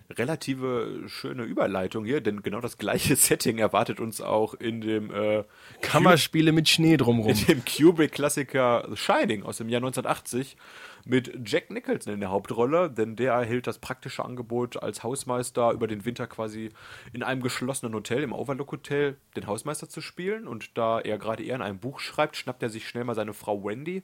relative 0.10 1.04
schöne 1.08 1.44
Überleitung 1.44 2.04
hier, 2.04 2.20
denn 2.20 2.42
genau 2.42 2.62
das 2.62 2.78
gleiche 2.78 3.16
Setting 3.18 3.58
erwartet 3.58 4.00
uns 4.00 4.22
auch 4.22 4.54
in 4.54 4.82
dem 4.82 5.14
äh, 5.14 5.44
Kammerspiele 5.82 6.52
mit 6.52 6.68
Schnee 6.68 6.98
drumrum. 6.98 7.30
in 7.30 7.46
dem 7.46 7.64
Kubrick-Klassiker 7.64 8.90
Shining 8.96 9.44
aus 9.44 9.58
dem 9.58 9.70
Jahr 9.70 9.80
1980 9.80 10.58
mit 11.06 11.32
Jack 11.46 11.72
Nicholson 11.72 12.14
in 12.14 12.20
der 12.20 12.30
Hauptrolle, 12.30 12.90
denn 12.90 13.16
der 13.16 13.34
erhielt 13.34 13.68
das 13.68 13.80
praktische 13.80 14.26
Angebot 14.26 14.82
als 14.82 15.04
Hausmeister 15.04 15.72
über 15.72 15.88
den 15.88 16.06
Winter 16.06 16.28
quasi 16.28 16.70
in 17.14 17.24
einem 17.24 17.42
geschlossenen 17.42 17.94
Hotel, 17.94 18.24
im 18.24 18.34
Overlook 18.34 18.72
Hotel, 18.72 19.18
den 19.36 19.48
Hausmeister 19.48 19.88
zu 19.90 20.02
spielen. 20.02 20.48
Und 20.48 20.78
da 20.78 21.00
er 21.00 21.18
gerade 21.18 21.44
eher 21.44 21.56
in 21.56 21.62
einem 21.62 21.80
Buch 21.80 22.00
schreibt, 22.00 22.36
schnappt 22.36 22.62
er 22.62 22.70
sich 22.70 22.88
schnell 22.88 23.06
mal 23.06 23.16
seine 23.16 23.34
Frau 23.34 23.64
Wendy 23.64 24.04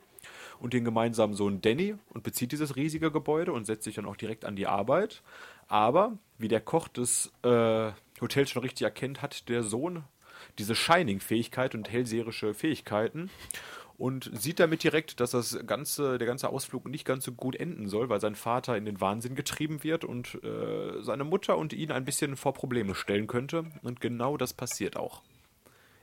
und 0.59 0.73
den 0.73 0.85
gemeinsamen 0.85 1.35
Sohn 1.35 1.61
Danny 1.61 1.95
und 2.09 2.23
bezieht 2.23 2.51
dieses 2.51 2.75
riesige 2.75 3.11
Gebäude 3.11 3.53
und 3.53 3.65
setzt 3.65 3.83
sich 3.83 3.95
dann 3.95 4.05
auch 4.05 4.15
direkt 4.15 4.45
an 4.45 4.55
die 4.55 4.67
Arbeit. 4.67 5.21
Aber, 5.67 6.17
wie 6.37 6.47
der 6.47 6.61
Koch 6.61 6.87
des 6.87 7.31
äh, 7.43 7.91
Hotels 8.21 8.49
schon 8.49 8.61
richtig 8.63 8.83
erkennt, 8.83 9.21
hat 9.21 9.49
der 9.49 9.63
Sohn 9.63 10.03
diese 10.57 10.75
Shining-Fähigkeit 10.75 11.75
und 11.75 11.89
hellseherische 11.89 12.53
Fähigkeiten 12.53 13.29
und 13.97 14.29
sieht 14.33 14.59
damit 14.59 14.83
direkt, 14.83 15.19
dass 15.19 15.31
das 15.31 15.57
ganze, 15.65 16.17
der 16.17 16.27
ganze 16.27 16.49
Ausflug 16.49 16.87
nicht 16.87 17.05
ganz 17.05 17.25
so 17.25 17.31
gut 17.31 17.55
enden 17.55 17.87
soll, 17.87 18.09
weil 18.09 18.19
sein 18.19 18.35
Vater 18.35 18.77
in 18.77 18.85
den 18.85 18.99
Wahnsinn 18.99 19.35
getrieben 19.35 19.83
wird 19.83 20.03
und 20.03 20.43
äh, 20.43 21.01
seine 21.01 21.23
Mutter 21.23 21.57
und 21.57 21.73
ihn 21.73 21.91
ein 21.91 22.05
bisschen 22.05 22.35
vor 22.35 22.53
Probleme 22.53 22.95
stellen 22.95 23.27
könnte. 23.27 23.65
Und 23.83 24.01
genau 24.01 24.37
das 24.37 24.53
passiert 24.53 24.97
auch. 24.97 25.21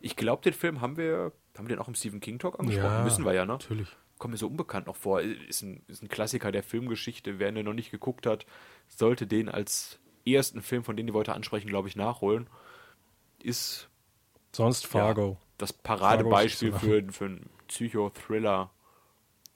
Ich 0.01 0.17
glaube, 0.17 0.43
den 0.43 0.55
Film 0.55 0.81
haben 0.81 0.97
wir, 0.97 1.33
haben 1.57 1.69
wir 1.69 1.77
den 1.77 1.79
auch 1.79 1.89
im 1.89 1.95
Stephen 1.95 2.21
King 2.21 2.39
Talk 2.39 2.59
angesprochen? 2.59 2.93
Ja, 2.93 3.05
Müssen 3.05 3.25
wir 3.25 3.35
ja, 3.35 3.45
ne? 3.45 3.53
Natürlich. 3.53 3.89
Kommt 4.23 4.35
mir 4.35 4.39
so 4.39 4.47
unbekannt 4.47 4.87
noch 4.87 4.95
vor. 4.95 5.21
Ist 5.21 5.63
ein, 5.63 5.83
ist 5.89 6.01
ein 6.01 6.09
Klassiker 6.09 6.53
der 6.53 6.63
Filmgeschichte. 6.63 7.41
Wer 7.41 7.49
ihn 7.49 7.65
noch 7.65 7.73
nicht 7.73 7.91
geguckt 7.91 8.25
hat, 8.25 8.47
sollte 8.87 9.27
den 9.27 9.49
als 9.49 9.99
ersten 10.25 10.63
Film, 10.63 10.85
von 10.85 10.97
dem 10.97 11.09
die 11.09 11.13
heute 11.13 11.33
ansprechen, 11.33 11.67
glaube 11.67 11.89
ich, 11.89 11.97
nachholen. 11.97 12.47
Ist 13.43 13.89
Sonst 14.53 14.87
Fargo. 14.87 15.39
das 15.59 15.73
Paradebeispiel 15.73 16.73
für, 16.73 17.03
für 17.11 17.25
einen 17.25 17.51
Psychothriller 17.67 18.71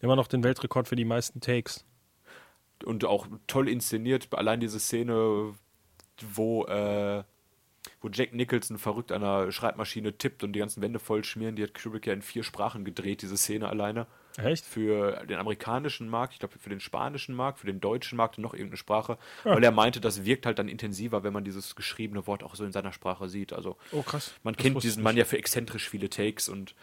Immer 0.00 0.16
noch 0.16 0.26
den 0.26 0.42
Weltrekord 0.42 0.88
für 0.88 0.96
die 0.96 1.04
meisten 1.04 1.40
Takes. 1.40 1.86
und 2.84 3.04
auch 3.04 3.28
toll 3.46 3.68
inszeniert. 3.68 4.26
Allein 4.32 4.58
diese 4.58 4.80
Szene, 4.80 5.54
wo, 6.32 6.64
äh, 6.64 7.22
wo 8.00 8.08
Jack 8.08 8.32
Nicholson 8.32 8.78
verrückt 8.78 9.12
an 9.12 9.22
einer 9.22 9.52
Schreibmaschine 9.52 10.18
tippt 10.18 10.42
und 10.42 10.54
die 10.54 10.58
ganzen 10.58 10.82
Wände 10.82 10.98
voll 10.98 11.22
schmieren, 11.22 11.54
die 11.54 11.62
hat 11.62 11.80
Kubrick 11.80 12.08
ja 12.08 12.14
in 12.14 12.22
vier 12.22 12.42
Sprachen 12.42 12.84
gedreht, 12.84 13.22
diese 13.22 13.36
Szene 13.36 13.68
alleine. 13.68 14.08
Echt? 14.38 14.64
Für 14.66 15.24
den 15.26 15.38
amerikanischen 15.38 16.08
Markt, 16.08 16.34
ich 16.34 16.38
glaube 16.40 16.58
für 16.58 16.68
den 16.70 16.80
spanischen 16.80 17.34
Markt, 17.34 17.58
für 17.60 17.66
den 17.66 17.80
deutschen 17.80 18.16
Markt 18.16 18.36
und 18.38 18.42
noch 18.42 18.52
irgendeine 18.54 18.76
Sprache, 18.76 19.18
weil 19.44 19.62
er 19.64 19.70
meinte, 19.70 20.00
das 20.00 20.24
wirkt 20.24 20.46
halt 20.46 20.58
dann 20.58 20.68
intensiver, 20.68 21.22
wenn 21.24 21.32
man 21.32 21.44
dieses 21.44 21.74
geschriebene 21.74 22.26
Wort 22.26 22.42
auch 22.42 22.54
so 22.54 22.64
in 22.64 22.72
seiner 22.72 22.92
Sprache 22.92 23.28
sieht. 23.28 23.52
Also 23.52 23.76
Oh, 23.92 24.02
krass. 24.02 24.34
man 24.42 24.54
Das 24.54 24.62
kennt 24.62 24.82
diesen 24.82 25.02
Mann 25.02 25.16
ja 25.16 25.24
für 25.24 25.38
exzentrisch 25.38 25.88
viele 25.88 26.10
Takes 26.10 26.48
und 26.48 26.74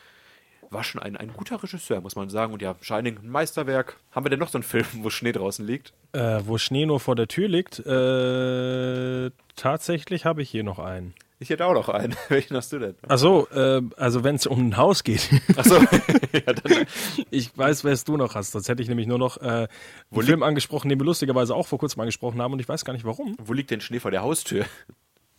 war 0.69 0.83
schon 0.83 1.01
ein, 1.01 1.15
ein 1.15 1.31
guter 1.33 1.61
Regisseur, 1.61 2.01
muss 2.01 2.15
man 2.15 2.29
sagen. 2.29 2.51
Und 2.53 2.61
ja, 2.61 2.75
Shining, 2.81 3.19
ein 3.19 3.29
Meisterwerk. 3.29 3.97
Haben 4.11 4.25
wir 4.25 4.29
denn 4.31 4.39
noch 4.39 4.49
so 4.49 4.57
einen 4.57 4.63
Film, 4.63 4.85
wo 5.01 5.09
Schnee 5.11 5.31
draußen 5.31 5.65
liegt? 5.65 5.93
Äh, 6.13 6.41
wo 6.45 6.57
Schnee 6.57 6.85
nur 6.87 6.99
vor 6.99 7.15
der 7.15 7.27
Tür 7.27 7.47
liegt, 7.47 7.79
äh, 7.79 9.29
tatsächlich 9.55 10.25
habe 10.25 10.41
ich 10.41 10.49
hier 10.49 10.63
noch 10.63 10.79
einen. 10.79 11.13
Ich 11.43 11.49
hätte 11.49 11.65
auch 11.65 11.73
noch 11.73 11.89
einen. 11.89 12.15
Welchen 12.29 12.55
hast 12.55 12.71
du 12.71 12.79
denn? 12.79 12.95
Achso, 13.05 13.49
äh, 13.51 13.81
also 13.97 14.23
wenn 14.23 14.35
es 14.35 14.47
um 14.47 14.69
ein 14.69 14.77
Haus 14.77 15.03
geht. 15.03 15.29
Achso, 15.57 15.75
ja, 16.31 16.53
dann, 16.53 16.85
ich 17.31 17.57
weiß, 17.57 17.83
wer 17.83 17.91
es 17.91 18.05
du 18.05 18.15
noch 18.15 18.35
hast. 18.35 18.53
Sonst 18.53 18.69
hätte 18.69 18.81
ich 18.81 18.87
nämlich 18.87 19.07
nur 19.07 19.17
noch 19.17 19.35
äh, 19.41 19.67
einen 20.09 20.23
Film 20.23 20.41
angesprochen, 20.41 20.87
den 20.87 20.97
wir 21.01 21.05
lustigerweise 21.05 21.53
auch 21.53 21.67
vor 21.67 21.79
kurzem 21.79 21.99
angesprochen 21.99 22.41
haben 22.41 22.53
und 22.53 22.59
ich 22.59 22.69
weiß 22.69 22.85
gar 22.85 22.93
nicht 22.93 23.03
warum. 23.03 23.35
wo 23.43 23.51
liegt 23.51 23.71
denn 23.71 23.81
Schnee 23.81 23.99
vor 23.99 24.09
der 24.09 24.21
Haustür? 24.21 24.65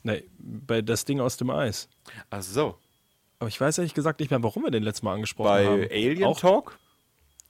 Nee, 0.03 0.25
bei 0.39 0.83
das 0.83 1.07
Ding 1.07 1.21
aus 1.21 1.39
dem 1.39 1.49
Eis. 1.49 1.89
Ach 2.29 2.43
so. 2.43 2.77
Aber 3.39 3.49
ich 3.49 3.59
weiß 3.59 3.79
ehrlich 3.79 3.95
gesagt 3.95 4.21
nicht 4.21 4.29
mehr, 4.29 4.43
warum 4.43 4.65
wir 4.65 4.71
den 4.71 4.83
letztes 4.83 5.05
Mal 5.05 5.15
angesprochen 5.15 5.49
Bei 5.49 5.67
haben. 5.67 5.89
Alien 5.91 6.25
auch, 6.25 6.39
Talk? 6.39 6.79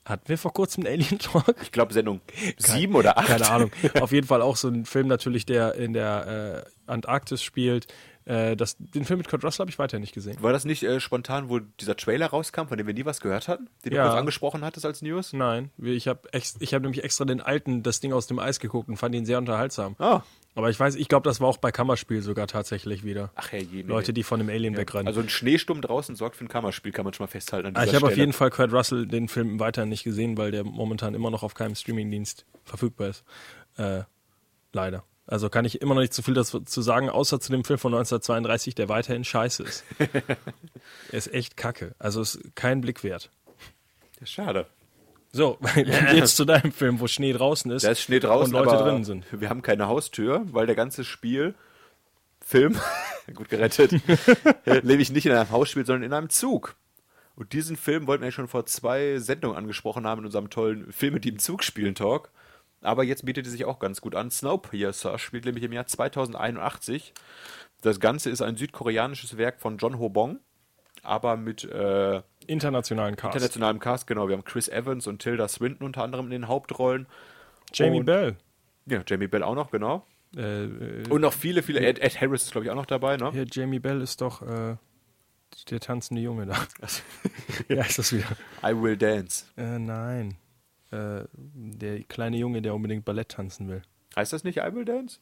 Hatten 0.04 0.28
wir 0.28 0.38
vor 0.38 0.52
kurzem 0.52 0.86
einen 0.86 1.00
Alien 1.00 1.18
Talk? 1.18 1.56
Ich 1.62 1.72
glaube 1.72 1.92
Sendung 1.92 2.20
sieben 2.56 2.94
oder 2.94 3.18
acht. 3.18 3.26
Keine 3.26 3.50
Ahnung. 3.50 3.72
Auf 4.00 4.12
jeden 4.12 4.26
Fall 4.26 4.42
auch 4.42 4.56
so 4.56 4.68
ein 4.68 4.84
Film 4.84 5.08
natürlich, 5.08 5.44
der 5.44 5.74
in 5.74 5.92
der 5.92 6.66
äh, 6.86 6.90
Antarktis 6.90 7.42
spielt. 7.42 7.86
Äh, 8.26 8.56
das, 8.56 8.76
den 8.78 9.04
Film 9.04 9.18
mit 9.18 9.28
Kurt 9.28 9.44
Russell 9.44 9.64
habe 9.64 9.70
ich 9.70 9.78
weiter 9.78 9.98
nicht 9.98 10.14
gesehen. 10.14 10.42
War 10.42 10.52
das 10.52 10.64
nicht 10.64 10.82
äh, 10.82 10.98
spontan, 10.98 11.50
wo 11.50 11.58
dieser 11.58 11.96
Trailer 11.96 12.26
rauskam, 12.26 12.66
von 12.68 12.78
dem 12.78 12.86
wir 12.86 12.94
nie 12.94 13.04
was 13.04 13.20
gehört 13.20 13.48
hatten? 13.48 13.68
Den 13.84 13.92
Ja. 13.92 14.04
du 14.04 14.08
kurz 14.08 14.18
angesprochen 14.20 14.64
hattest 14.64 14.86
als 14.86 15.02
News? 15.02 15.32
Nein, 15.34 15.70
ich 15.76 16.08
habe 16.08 16.20
ich 16.32 16.72
hab 16.74 16.82
nämlich 16.82 17.04
extra 17.04 17.26
den 17.26 17.40
alten, 17.42 17.82
das 17.82 18.00
Ding 18.00 18.12
aus 18.14 18.26
dem 18.26 18.38
Eis 18.38 18.60
geguckt 18.60 18.88
und 18.88 18.96
fand 18.96 19.14
ihn 19.14 19.26
sehr 19.26 19.38
unterhaltsam. 19.38 19.94
Ah. 19.98 20.22
Aber 20.54 20.70
ich 20.70 20.78
weiß, 20.78 20.94
ich 20.94 21.08
glaube, 21.08 21.28
das 21.28 21.40
war 21.40 21.48
auch 21.48 21.56
bei 21.58 21.72
Kammerspiel 21.72 22.22
sogar 22.22 22.46
tatsächlich 22.46 23.04
wieder. 23.04 23.30
Ach 23.34 23.50
herrje. 23.50 23.66
nee, 23.72 23.82
Leute, 23.82 24.12
die 24.12 24.22
von 24.22 24.38
dem 24.38 24.48
Alien 24.48 24.76
wegrennen. 24.76 25.08
Also 25.08 25.20
ein 25.20 25.28
Schneesturm 25.28 25.80
draußen 25.82 26.14
sorgt 26.14 26.36
für 26.36 26.44
ein 26.44 26.48
Kammerspiel, 26.48 26.92
kann 26.92 27.04
man 27.04 27.12
schon 27.12 27.24
mal 27.24 27.28
festhalten. 27.28 27.72
Ah, 27.76 27.84
ich 27.84 27.94
habe 27.94 28.06
auf 28.06 28.16
jeden 28.16 28.32
Fall 28.32 28.50
Kurt 28.50 28.72
Russell 28.72 29.06
den 29.06 29.28
Film 29.28 29.58
weiter 29.58 29.84
nicht 29.84 30.04
gesehen, 30.04 30.38
weil 30.38 30.52
der 30.52 30.64
momentan 30.64 31.14
immer 31.14 31.30
noch 31.30 31.42
auf 31.42 31.54
keinem 31.54 31.74
Streamingdienst 31.74 32.46
verfügbar 32.62 33.08
ist. 33.08 33.24
Äh, 33.76 34.02
leider. 34.72 35.02
Also 35.26 35.48
kann 35.48 35.64
ich 35.64 35.80
immer 35.80 35.94
noch 35.94 36.02
nicht 36.02 36.12
zu 36.12 36.22
viel 36.22 36.34
dazu 36.34 36.60
zu 36.60 36.82
sagen, 36.82 37.08
außer 37.08 37.40
zu 37.40 37.50
dem 37.50 37.64
Film 37.64 37.78
von 37.78 37.94
1932, 37.94 38.74
der 38.74 38.88
weiterhin 38.88 39.24
scheiße 39.24 39.62
ist. 39.62 39.84
er 39.98 41.18
ist 41.18 41.32
echt 41.32 41.56
kacke. 41.56 41.94
Also 41.98 42.20
ist 42.20 42.40
kein 42.54 42.82
Blick 42.82 43.02
wert. 43.02 43.30
Ja, 44.20 44.26
schade. 44.26 44.66
So, 45.32 45.58
jetzt 46.14 46.36
zu 46.36 46.44
deinem 46.44 46.72
Film, 46.72 47.00
wo 47.00 47.08
Schnee 47.08 47.32
draußen 47.32 47.70
ist. 47.72 47.84
Da 47.84 47.90
ist 47.90 48.02
Schnee 48.02 48.20
draußen, 48.20 48.54
und 48.54 48.60
Leute 48.60 48.76
aber 48.78 48.90
drin 48.90 49.04
sind. 49.04 49.24
wir 49.32 49.48
haben 49.48 49.62
keine 49.62 49.88
Haustür, 49.88 50.42
weil 50.52 50.66
der 50.66 50.76
ganze 50.76 51.04
Spiel, 51.04 51.54
Film, 52.40 52.78
gut 53.34 53.48
gerettet, 53.48 53.94
äh, 54.64 54.80
nämlich 54.84 55.10
nicht 55.10 55.26
in 55.26 55.32
einem 55.32 55.50
Haus 55.50 55.70
spielt, 55.70 55.86
sondern 55.86 56.04
in 56.04 56.12
einem 56.12 56.28
Zug. 56.28 56.76
Und 57.34 57.52
diesen 57.52 57.76
Film 57.76 58.06
wollten 58.06 58.22
wir 58.22 58.28
ja 58.28 58.32
schon 58.32 58.46
vor 58.46 58.66
zwei 58.66 59.18
Sendungen 59.18 59.56
angesprochen 59.56 60.06
haben 60.06 60.20
in 60.20 60.26
unserem 60.26 60.50
tollen 60.50 60.92
Filme, 60.92 61.18
die 61.18 61.30
im 61.30 61.38
Zug 61.38 61.64
spielen 61.64 61.94
Talk. 61.94 62.30
Aber 62.84 63.02
jetzt 63.04 63.24
bietet 63.24 63.46
die 63.46 63.50
sich 63.50 63.64
auch 63.64 63.78
ganz 63.78 64.00
gut 64.00 64.14
an. 64.14 64.30
Snowpiercer 64.30 65.18
spielt 65.18 65.44
nämlich 65.44 65.64
im 65.64 65.72
Jahr 65.72 65.86
2081. 65.86 67.12
Das 67.82 68.00
Ganze 68.00 68.30
ist 68.30 68.42
ein 68.42 68.56
südkoreanisches 68.56 69.36
Werk 69.36 69.60
von 69.60 69.78
John 69.78 69.98
Ho 69.98 70.08
Bong, 70.08 70.40
aber 71.02 71.36
mit 71.36 71.64
äh, 71.64 72.22
Internationalen 72.46 73.16
Cast. 73.16 73.34
internationalem 73.34 73.78
Cast. 73.78 74.06
Genau, 74.06 74.28
wir 74.28 74.36
haben 74.36 74.44
Chris 74.44 74.68
Evans 74.68 75.06
und 75.06 75.20
Tilda 75.20 75.48
Swinton 75.48 75.86
unter 75.86 76.02
anderem 76.02 76.26
in 76.26 76.30
den 76.32 76.48
Hauptrollen. 76.48 77.06
Jamie 77.72 78.00
Und- 78.00 78.06
Bell. 78.06 78.36
Ja, 78.86 79.02
Jamie 79.06 79.26
Bell 79.28 79.42
auch 79.42 79.54
noch, 79.54 79.70
genau. 79.70 80.06
Äh, 80.36 80.64
äh, 80.64 81.08
Und 81.08 81.22
noch 81.22 81.32
viele, 81.32 81.62
viele. 81.62 81.80
Ed, 81.80 81.98
Ed 82.00 82.20
Harris 82.20 82.42
ist, 82.44 82.52
glaube 82.52 82.66
ich, 82.66 82.70
auch 82.70 82.74
noch 82.76 82.86
dabei, 82.86 83.16
ne? 83.16 83.30
hier, 83.32 83.46
Jamie 83.50 83.78
Bell 83.78 84.02
ist 84.02 84.20
doch 84.20 84.42
äh, 84.42 84.76
der 85.70 85.80
tanzende 85.80 86.20
Junge 86.20 86.46
da. 86.46 86.56
ja, 87.68 87.82
ist 87.82 87.98
das 87.98 88.12
wieder. 88.12 88.26
I 88.62 88.74
Will 88.74 88.96
Dance. 88.96 89.46
Äh, 89.56 89.78
nein. 89.78 90.36
Äh, 90.94 91.24
der 91.32 92.02
kleine 92.04 92.36
Junge, 92.36 92.62
der 92.62 92.74
unbedingt 92.74 93.04
Ballett 93.04 93.30
tanzen 93.30 93.68
will. 93.68 93.82
Heißt 94.16 94.32
das 94.32 94.44
nicht 94.44 94.58
I 94.58 94.74
Will 94.74 94.84
Dance? 94.84 95.18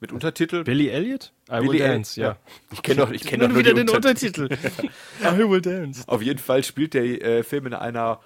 Mit 0.00 0.12
Untertitel? 0.12 0.64
Billy 0.64 0.88
Elliot? 0.88 1.32
I 1.48 1.60
Billy 1.60 1.68
Will 1.68 1.80
El- 1.80 1.88
Dance, 1.88 2.20
ja. 2.20 2.36
Ich 2.72 2.82
kenne 2.82 3.00
doch, 3.02 3.10
ich 3.12 3.22
kenn 3.24 3.40
doch 3.40 3.48
Nur 3.48 3.58
wieder 3.58 3.72
den 3.74 3.88
Unter- 3.88 3.96
Untertitel. 3.96 4.48
I 5.22 5.38
Will 5.48 5.60
Dance. 5.60 6.02
Auf 6.08 6.20
jeden 6.20 6.40
Fall 6.40 6.62
spielt 6.64 6.94
der 6.94 7.04
äh, 7.04 7.42
Film 7.44 7.66
in 7.66 7.74
einer 7.74 8.20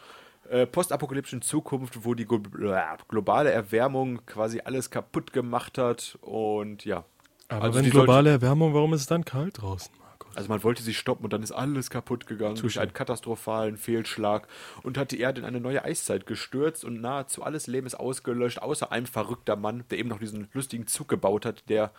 äh, 0.49 0.67
postapokalyptischen 0.67 1.43
Zukunft, 1.43 2.05
wo 2.05 2.15
die 2.15 2.23
äh, 2.25 2.97
globale 3.09 3.51
Erwärmung 3.51 4.25
quasi 4.25 4.61
alles 4.65 4.91
kaputt 4.91 5.33
gemacht 5.33 5.77
hat 5.79 6.17
und 6.23 6.85
ja. 6.87 7.05
Aber 7.49 7.65
Also 7.65 7.79
wenn 7.79 7.85
die 7.85 7.91
globale 7.91 8.31
Erwärmung, 8.31 8.73
warum 8.75 8.93
ist 8.95 9.03
es 9.03 9.07
dann 9.07 9.25
kalt 9.25 9.61
draußen? 9.61 9.93
Also 10.39 10.49
man 10.49 10.63
wollte 10.63 10.83
sie 10.83 10.95
stoppen 10.95 11.25
und 11.25 11.33
dann 11.33 11.43
ist 11.43 11.53
alles 11.53 11.91
kaputt 11.91 12.27
gegangen 12.27 12.55
durch 12.57 12.79
einen 12.79 12.93
katastrophalen 12.93 13.77
Fehlschlag 13.77 14.47
und 14.83 14.97
hat 14.97 15.11
die 15.11 15.21
Erde 15.21 15.41
in 15.41 15.47
eine 15.47 15.61
neue 15.61 15.85
Eiszeit 15.85 16.27
gestürzt 16.27 16.85
und 16.85 17.01
nahezu 17.01 17.43
alles 17.43 17.67
Leben 17.67 17.87
ist 17.87 17.97
ausgelöscht, 17.97 18.61
außer 18.63 18.93
ein 18.93 19.07
verrückter 19.07 19.57
Mann, 19.57 19.85
der 19.91 19.99
eben 19.99 20.09
noch 20.09 20.21
diesen 20.21 20.49
lustigen 20.53 20.87
Zug 20.87 21.09
gebaut 21.09 21.45
hat, 21.45 21.69
der 21.69 21.91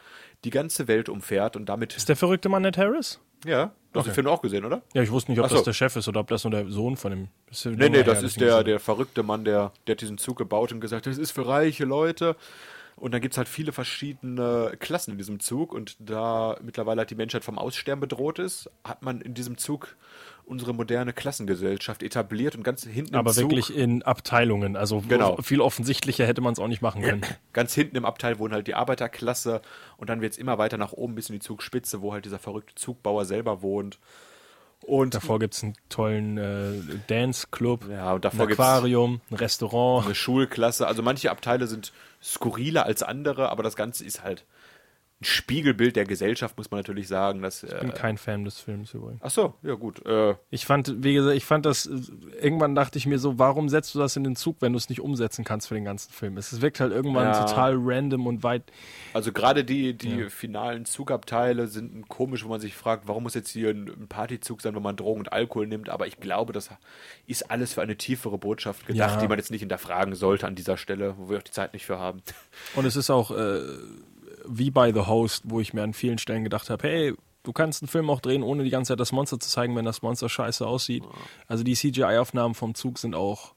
die 0.45 0.49
ganze 0.52 0.88
Welt 0.88 1.10
umfährt 1.10 1.56
und 1.56 1.67
damit. 1.67 1.95
Ist 1.95 2.08
der 2.08 2.15
verrückte 2.15 2.47
Mann 2.49 2.62
Ned 2.62 2.78
Harris? 2.78 3.19
Ja, 3.45 3.71
du 3.93 3.99
hast 3.99 4.06
den 4.06 4.13
Film 4.13 4.28
auch 4.28 4.41
gesehen, 4.41 4.65
oder? 4.65 4.82
Ja, 4.93 5.02
ich 5.02 5.12
wusste 5.12 5.32
nicht, 5.32 5.39
ob 5.39 5.45
Ach 5.45 5.49
so. 5.49 5.56
das 5.58 5.65
der 5.65 5.73
Chef 5.73 5.95
ist 5.95 6.08
oder 6.08 6.19
ob 6.21 6.28
das 6.28 6.43
nur 6.43 6.52
der 6.52 6.69
Sohn 6.69 6.97
von 6.97 7.12
dem. 7.12 7.28
Ist 7.49 7.65
Nee, 7.65 7.89
nee, 7.89 8.04
das 8.04 8.23
ist 8.23 8.39
der, 8.39 8.47
gesehen. 8.49 8.65
der 8.65 8.80
verrückte 8.80 9.23
Mann, 9.23 9.45
der, 9.45 9.71
der 9.88 9.95
hat 9.95 10.02
diesen 10.02 10.17
Zug 10.17 10.38
gebaut 10.38 10.71
und 10.71 10.82
gesagt, 10.82 11.06
das 11.08 11.17
ist 11.17 11.32
für 11.32 11.47
reiche 11.47 11.86
Leute. 11.86 12.36
Und 13.00 13.14
dann 13.14 13.22
gibt 13.22 13.34
es 13.34 13.38
halt 13.38 13.48
viele 13.48 13.72
verschiedene 13.72 14.74
Klassen 14.80 15.12
in 15.12 15.18
diesem 15.18 15.40
Zug. 15.40 15.74
Und 15.74 15.96
da 16.00 16.58
mittlerweile 16.62 17.00
halt 17.00 17.10
die 17.10 17.16
Menschheit 17.16 17.44
vom 17.44 17.58
Aussterben 17.58 18.02
bedroht 18.02 18.40
ist, 18.40 18.70
hat 18.84 19.02
man 19.04 19.22
in 19.22 19.34
diesem 19.34 19.58
Zug 19.58 19.96
unsere 20.46 20.74
moderne 20.74 21.14
Klassengesellschaft 21.14 22.02
etabliert 22.04 22.56
und 22.56 22.64
ganz 22.64 22.84
hinten 22.84 23.16
Aber 23.16 23.30
im 23.30 23.36
Zug, 23.36 23.44
wirklich 23.52 23.76
in 23.76 24.02
Abteilungen. 24.04 24.76
Also 24.76 25.02
Genau. 25.08 25.38
viel 25.42 25.62
offensichtlicher 25.62 26.26
hätte 26.26 26.42
man 26.42 26.54
es 26.54 26.60
auch 26.60 26.68
nicht 26.68 26.82
machen 26.82 27.02
können. 27.04 27.22
ganz 27.54 27.74
hinten 27.74 27.96
im 27.96 28.04
Abteil 28.06 28.40
wohnen 28.40 28.54
halt 28.54 28.66
die 28.68 28.74
Arbeiterklasse 28.76 29.62
und 29.98 30.10
dann 30.10 30.22
wird 30.22 30.34
es 30.34 30.40
immer 30.40 30.58
weiter 30.58 30.78
nach 30.78 30.92
oben 30.92 31.14
bis 31.16 31.30
in 31.30 31.34
die 31.34 31.40
Zugspitze, 31.40 32.02
wo 32.02 32.14
halt 32.14 32.26
dieser 32.26 32.40
verrückte 32.40 32.74
Zugbauer 32.76 33.26
selber 33.26 33.62
wohnt. 33.62 34.00
Und 34.82 35.14
Davor 35.14 35.40
gibt 35.40 35.54
es 35.54 35.64
einen 35.64 35.76
tollen 35.90 36.38
äh, 36.38 36.72
Dance-Club, 37.08 37.86
Ja, 37.90 38.16
ein 38.16 38.24
Aquarium, 38.42 39.22
ein 39.30 39.36
Restaurant. 39.36 40.06
eine 40.06 40.16
Schulklasse. 40.16 40.88
Also 40.88 41.04
manche 41.04 41.30
Abteile 41.32 41.68
sind 41.68 41.92
skurriler 42.21 42.86
als 42.86 43.03
andere, 43.03 43.49
aber 43.49 43.63
das 43.63 43.75
Ganze 43.75 44.05
ist 44.05 44.23
halt 44.23 44.45
Spiegelbild 45.21 45.97
der 45.97 46.05
Gesellschaft, 46.05 46.58
muss 46.58 46.71
man 46.71 46.79
natürlich 46.79 47.10
sagen. 47.10 47.41
Dass, 47.41 47.63
Ich 47.63 47.77
bin 47.79 47.89
äh, 47.89 47.93
kein 47.93 48.17
Fan 48.17 48.45
des 48.45 48.58
Films 48.60 48.93
übrigens. 48.93 49.19
ach 49.21 49.29
so, 49.29 49.53
ja 49.63 49.73
gut. 49.73 50.05
Äh, 50.05 50.36
Ich 50.49 50.65
fand, 50.65 51.03
wie 51.03 51.13
gesagt, 51.13 51.36
ich 51.36 51.43
fand 51.43 51.65
das, 51.65 51.89
irgendwann 52.41 52.73
dachte 52.73 52.97
ich 52.97 53.05
mir 53.05 53.19
so, 53.19 53.38
warum 53.38 53.67
setzt 53.67 53.93
du 53.95 53.99
das 53.99 54.15
in 54.15 54.23
den 54.23 54.38
Zug, 54.38 54.58
wenn 54.62 54.71
du 54.71 54.77
es 54.77 54.88
nicht 54.88 55.01
umsetzen 55.01 55.43
kannst 55.43 55.67
für 55.67 55.75
den 55.75 55.84
ganzen 55.84 56.13
Film? 56.13 56.38
Es 56.38 56.62
wirkt 56.62 56.79
halt 56.79 56.93
irgendwann 56.93 57.25
Ja. 57.25 57.43
total 57.45 57.75
random 57.77 58.27
und 58.27 58.43
weit. 58.43 58.63
also 59.13 59.34
gerade 59.34 59.65
die, 59.65 59.93
die 59.93 60.29
finalen 60.29 60.86
Zugabteile 60.86 61.67
sind 61.67 62.08
komisch, 62.08 62.45
wo 62.45 62.49
man 62.49 62.62
sich 62.62 62.73
fragt, 62.75 63.08
warum 63.10 63.23
muss 63.23 63.34
jetzt 63.34 63.49
hier 63.49 63.71
ein, 63.71 63.89
ein 63.89 64.08
Partyzug 64.08 64.62
sein, 64.62 64.73
wenn 64.73 64.84
man 64.84 64.95
Drogen 64.95 65.19
und 65.19 65.34
Alkohol 65.34 65.67
nimmt. 65.67 65.89
Aber 65.89 66.08
ich 66.08 66.21
glaube, 66.21 66.53
das 66.53 66.69
ist 67.27 67.51
alles 67.51 67.73
für 67.73 67.82
eine 67.82 67.97
tiefere 67.97 68.38
Botschaft 68.38 68.88
gedacht, 68.88 69.15
Ja. 69.15 69.21
die 69.21 69.27
man 69.27 69.38
jetzt 69.38 69.51
nicht 69.51 69.60
hinterfragen 69.62 70.15
sollte 70.15 70.47
an 70.47 70.55
dieser 70.55 70.77
Stelle, 70.77 71.15
wo 71.17 71.29
wir 71.29 71.39
auch 71.39 71.43
die 71.43 71.51
Zeit 71.51 71.73
nicht 71.73 71.86
für 71.86 71.99
haben. 71.99 72.21
Und 72.75 72.86
es 72.86 72.95
ist 72.95 73.10
auch 73.10 73.32
äh, 73.32 73.60
wie 74.50 74.72
bei 74.72 74.92
The 74.92 75.02
Host, 75.02 75.44
wo 75.46 75.60
ich 75.60 75.74
mir 75.74 75.84
an 75.84 75.94
vielen 75.94 76.18
Stellen 76.18 76.44
gedacht 76.44 76.70
habe, 76.70 76.88
hey, 76.88 77.14
du 77.44 77.54
kannst 77.54 77.82
einen 77.82 77.90
Film 77.90 78.10
auch 78.10 78.20
drehen, 78.20 78.44
ohne 78.44 78.64
die 78.64 78.70
ganze 78.70 78.90
Zeit 78.90 79.00
das 79.00 79.12
Monster 79.12 79.40
zu 79.40 79.50
zeigen, 79.50 79.76
wenn 79.76 79.86
das 79.86 80.02
Monster 80.02 80.30
scheiße 80.30 80.66
aussieht. 80.66 81.04
Also 81.48 81.64
die 81.64 81.76
CGI-Aufnahmen 81.76 82.56
vom 82.56 82.76
Zug 82.76 82.98
sind 82.98 83.16
auch 83.16 83.54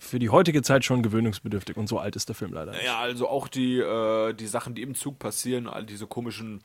für 0.00 0.18
die 0.18 0.30
heutige 0.30 0.62
Zeit 0.62 0.84
schon 0.84 1.02
gewöhnungsbedürftig 1.02 1.76
und 1.76 1.88
so 1.88 1.98
alt 1.98 2.16
ist 2.16 2.28
der 2.28 2.34
Film 2.34 2.52
leider. 2.52 2.72
nicht. 2.72 2.84
Ja, 2.84 2.98
also 2.98 3.28
auch 3.28 3.48
die, 3.48 3.78
äh, 3.78 4.34
die 4.34 4.46
Sachen, 4.46 4.74
die 4.74 4.82
im 4.82 4.94
Zug 4.94 5.18
passieren, 5.18 5.68
all 5.68 5.86
diese 5.86 6.06
komischen. 6.06 6.62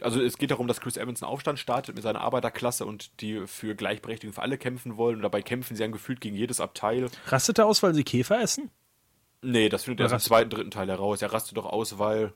Also 0.00 0.20
es 0.20 0.38
geht 0.38 0.50
darum, 0.50 0.68
dass 0.68 0.80
Chris 0.80 0.96
Evans 0.96 1.22
einen 1.22 1.30
Aufstand 1.30 1.58
startet 1.58 1.94
mit 1.94 2.04
seiner 2.04 2.20
Arbeiterklasse 2.20 2.86
und 2.86 3.20
die 3.20 3.46
für 3.46 3.74
Gleichberechtigung 3.74 4.32
für 4.32 4.42
alle 4.42 4.58
kämpfen 4.58 4.96
wollen. 4.96 5.16
Und 5.16 5.22
dabei 5.22 5.42
kämpfen 5.42 5.76
sie 5.76 5.82
dann 5.82 5.92
gefühlt 5.92 6.20
gegen 6.20 6.36
jedes 6.36 6.60
Abteil. 6.60 7.08
Rastet 7.26 7.58
er 7.58 7.66
aus, 7.66 7.82
weil 7.82 7.94
sie 7.94 8.04
Käfer 8.04 8.40
essen? 8.40 8.70
Nee, 9.42 9.68
das 9.68 9.84
findet 9.84 10.00
erst 10.00 10.12
im 10.14 10.20
zweiten, 10.20 10.50
dritten 10.50 10.70
Teil 10.70 10.88
heraus. 10.88 11.22
Er 11.22 11.32
rastet 11.32 11.56
doch 11.56 11.66
aus, 11.66 11.98
weil. 11.98 12.32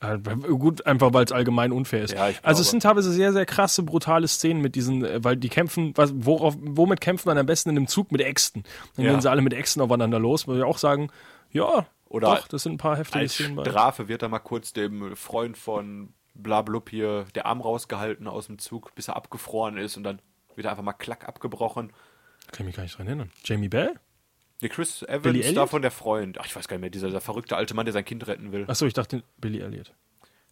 Äh, 0.00 0.18
Gut, 0.18 0.84
einfach 0.86 1.14
weil 1.14 1.24
es 1.24 1.32
allgemein 1.32 1.72
unfair 1.72 2.02
ist. 2.02 2.12
Ja, 2.12 2.28
also 2.42 2.60
es 2.60 2.70
sind 2.70 2.82
teilweise 2.82 3.10
sehr, 3.12 3.32
sehr 3.32 3.46
krasse, 3.46 3.82
brutale 3.82 4.28
Szenen 4.28 4.60
mit 4.60 4.74
diesen, 4.74 5.04
äh, 5.04 5.24
weil 5.24 5.36
die 5.38 5.48
kämpfen, 5.48 5.92
was, 5.96 6.12
worauf, 6.14 6.54
womit 6.60 7.00
kämpfen 7.00 7.28
man 7.30 7.38
am 7.38 7.46
besten 7.46 7.70
in 7.70 7.76
einem 7.78 7.86
Zug 7.86 8.12
mit 8.12 8.20
Äxten? 8.20 8.64
Dann 8.96 9.06
Ja. 9.06 9.12
gehen 9.12 9.22
sie 9.22 9.30
alle 9.30 9.40
mit 9.40 9.54
Äxten 9.54 9.80
aufeinander 9.80 10.18
los, 10.18 10.46
wo 10.46 10.54
wir 10.54 10.66
auch 10.66 10.76
sagen, 10.78 11.08
ja, 11.50 11.86
Oder 12.10 12.36
doch, 12.36 12.48
das 12.48 12.64
sind 12.64 12.72
ein 12.74 12.78
paar 12.78 12.98
heftige 12.98 13.20
Als 13.20 13.34
Szenen 13.34 13.56
bei. 13.56 13.64
Strafe 13.64 14.06
wird 14.08 14.20
da 14.20 14.28
mal 14.28 14.38
kurz 14.40 14.74
dem 14.74 15.16
Freund 15.16 15.56
von 15.56 16.12
Blablub 16.34 16.90
hier 16.90 17.24
der 17.34 17.46
Arm 17.46 17.62
rausgehalten 17.62 18.28
aus 18.28 18.48
dem 18.48 18.58
Zug, 18.58 18.94
bis 18.94 19.08
er 19.08 19.16
abgefroren 19.16 19.78
ist 19.78 19.96
und 19.96 20.02
dann 20.04 20.20
wird 20.56 20.66
er 20.66 20.72
einfach 20.72 20.84
mal 20.84 20.92
klack 20.92 21.26
abgebrochen. 21.26 21.88
Kann 22.52 22.60
ich 22.60 22.66
mich 22.66 22.76
gar 22.76 22.82
nicht 22.82 22.98
dran 22.98 23.06
erinnern. 23.06 23.30
Jamie 23.44 23.70
Bell? 23.70 23.94
Der 24.62 24.68
Chris 24.70 25.00
Billy 25.00 25.12
Evans, 25.18 25.36
Elliot? 25.38 25.56
davon 25.56 25.82
der 25.82 25.90
Freund. 25.90 26.38
Ach, 26.40 26.46
ich 26.46 26.56
weiß 26.56 26.66
gar 26.68 26.76
nicht 26.76 26.80
mehr, 26.82 26.90
dieser, 26.90 27.08
dieser 27.08 27.20
verrückte 27.20 27.56
alte 27.56 27.74
Mann, 27.74 27.84
der 27.86 27.92
sein 27.92 28.04
Kind 28.04 28.26
retten 28.26 28.52
will. 28.52 28.64
Achso, 28.68 28.86
ich 28.86 28.94
dachte 28.94 29.22
Billy 29.38 29.60
Elliot. 29.60 29.92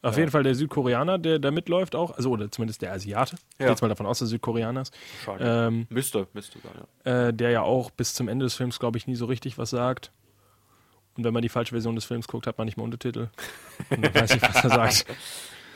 Auf 0.02 0.18
jeden 0.18 0.30
Fall 0.30 0.42
der 0.42 0.54
Südkoreaner, 0.54 1.16
der 1.18 1.38
da 1.38 1.50
mitläuft 1.50 1.94
auch, 1.96 2.10
also 2.10 2.30
oder 2.30 2.50
zumindest 2.50 2.82
der 2.82 2.92
Asiate. 2.92 3.36
Ich 3.52 3.56
gehe 3.58 3.66
Ja. 3.68 3.70
jetzt 3.72 3.80
mal 3.80 3.88
davon 3.88 4.04
aus, 4.04 4.18
dass 4.18 4.28
er 4.28 4.30
Südkoreaner 4.32 4.82
ist. 4.82 4.94
Schade. 5.24 5.42
Ähm, 5.68 5.86
müsste, 5.88 6.26
müsste 6.34 6.58
sein, 6.58 6.72
ja. 7.06 7.28
äh, 7.28 7.32
der 7.32 7.50
ja 7.52 7.62
auch 7.62 7.90
bis 7.90 8.12
zum 8.12 8.28
Ende 8.28 8.44
des 8.44 8.54
Films, 8.54 8.78
glaube 8.78 8.98
ich, 8.98 9.06
nie 9.06 9.14
so 9.14 9.24
richtig 9.24 9.56
was 9.56 9.70
sagt. 9.70 10.12
Und 11.16 11.24
wenn 11.24 11.32
man 11.32 11.40
die 11.40 11.48
falsche 11.48 11.70
Version 11.70 11.94
des 11.94 12.04
Films 12.04 12.28
guckt, 12.28 12.46
hat 12.46 12.58
man 12.58 12.66
nicht 12.66 12.76
mal 12.76 12.82
Untertitel. 12.84 13.28
Und 13.88 14.02
man 14.02 14.14
weiß 14.14 14.34
nicht, 14.34 14.42
was 14.42 14.64
er 14.64 14.70
sagt. 14.70 15.06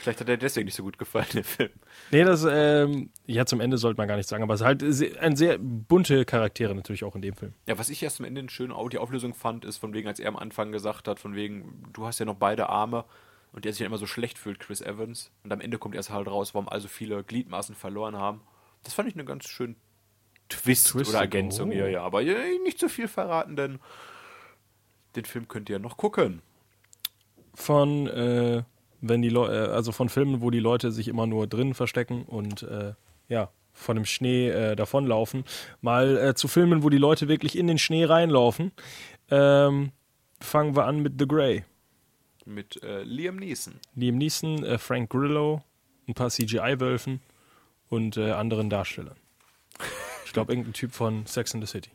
Vielleicht 0.01 0.21
hat 0.21 0.29
er 0.29 0.37
deswegen 0.37 0.67
nicht 0.67 0.75
so 0.75 0.85
gut 0.85 0.97
gefallen, 0.97 1.27
der 1.35 1.45
Film. 1.45 1.71
Nee, 2.11 2.25
das, 2.25 2.47
ähm, 2.49 3.11
ja, 3.27 3.45
zum 3.47 3.61
Ende 3.61 3.79
sollte 3.79 3.99
man 3.99 4.07
gar 4.07 4.17
nicht 4.17 4.29
sagen, 4.29 4.43
aber 4.43 4.55
es 4.55 4.61
ist 4.61 4.67
halt 4.67 5.19
ein 5.19 5.37
sehr 5.37 5.59
bunte 5.59 6.25
Charaktere 6.25 6.75
natürlich 6.75 7.05
auch 7.05 7.15
in 7.17 7.23
dem 7.23 7.35
Film. 7.35 7.53
Ja, 7.67 7.79
was 7.79 7.91
ich 7.91 8.03
erst 8.03 8.21
am 8.21 8.27
Ende 8.27 8.41
eine 8.41 8.51
schöne 8.51 8.75
Au- 8.75 8.89
die 8.89 8.99
Auflösung 8.99 9.35
fand, 9.35 9.65
ist 9.65 9.79
von 9.79 9.93
wegen, 9.93 10.07
als 10.07 10.21
er 10.21 10.29
am 10.29 10.37
Anfang 10.37 10.73
gesagt 10.73 11.09
hat, 11.09 11.19
von 11.19 11.35
wegen, 11.35 11.83
du 11.93 12.07
hast 12.07 12.21
ja 12.21 12.27
noch 12.27 12.37
beide 12.37 12.69
Arme 12.69 13.05
und 13.53 13.65
der 13.65 13.73
sich 13.73 13.81
dann 13.81 13.87
immer 13.87 13.99
so 13.99 14.07
schlecht 14.07 14.39
fühlt, 14.39 14.61
Chris 14.61 14.81
Evans. 14.81 15.31
Und 15.43 15.53
am 15.53 15.61
Ende 15.61 15.79
kommt 15.79 15.95
erst 15.95 16.11
halt 16.11 16.29
raus, 16.29 16.55
warum 16.55 16.69
also 16.69 16.87
viele 16.87 17.25
Gliedmaßen 17.25 17.75
verloren 17.75 18.17
haben. 18.17 18.41
Das 18.85 18.95
fand 18.95 19.09
ich 19.09 19.15
eine 19.15 19.25
ganz 19.25 19.49
schön 19.49 19.75
Twist 20.49 20.89
Twisted, 20.89 21.15
oder 21.15 21.23
Ergänzung 21.23 21.71
oh. 21.71 21.73
hier, 21.73 21.91
ja. 21.91 22.03
Aber 22.03 22.21
ja, 22.21 22.35
nicht 22.63 22.79
zu 22.79 22.89
viel 22.89 23.09
verraten, 23.09 23.57
denn 23.57 23.81
den 25.17 25.25
Film 25.25 25.49
könnt 25.49 25.69
ihr 25.69 25.77
ja 25.77 25.79
noch 25.81 25.97
gucken. 25.97 26.41
Von, 27.55 28.07
äh, 28.07 28.63
wenn 29.01 29.23
die 29.23 29.29
Leu 29.29 29.47
äh, 29.47 29.69
also 29.69 29.93
von 29.93 30.09
Filmen, 30.09 30.41
wo 30.41 30.51
die 30.51 30.61
Leute 30.61 30.93
sich 30.93 31.09
immer 31.09 31.27
nur 31.27 31.47
drinnen 31.47 31.75
verstecken 31.75 32.23
und 32.25 32.63
äh, 32.63 32.95
ja, 33.29 33.51
von 33.73 33.97
dem 33.97 34.05
Schnee 34.05 34.49
äh, 34.49 34.77
davonlaufen, 34.77 35.45
mal 35.81 36.17
äh, 36.17 36.35
zu 36.35 36.49
Filmen, 36.49 36.83
wo 36.83 36.91
die 36.91 36.99
Leute 36.99 37.29
wirklich 37.29 37.57
in 37.57 37.67
den 37.67 37.79
Schnee 37.79 38.05
reinlaufen. 38.05 38.73
Ähm, 39.31 39.93
fangen 40.41 40.77
wir 40.77 40.85
an 40.85 41.01
mit 41.01 41.15
The 41.19 41.29
Grey. 41.29 41.65
Mit 42.45 42.83
äh, 42.83 43.03
Liam 43.03 43.37
Neeson. 43.37 43.75
Liam 43.95 44.17
Neeson, 44.17 44.65
äh, 44.65 44.79
Frank 44.79 45.11
Grillo, 45.11 45.63
ein 46.09 46.15
paar 46.15 46.31
CGI-Wölfen 46.31 47.21
und 47.91 48.19
anderen 48.19 48.69
Darstellern. 48.69 49.17
Ich 50.27 50.35
glaube, 50.35 50.53
irgendein 50.53 50.75
Typ 50.75 50.93
von 50.93 51.25
Sex 51.25 51.55
in 51.55 51.63
the 51.63 51.67
City. 51.67 51.91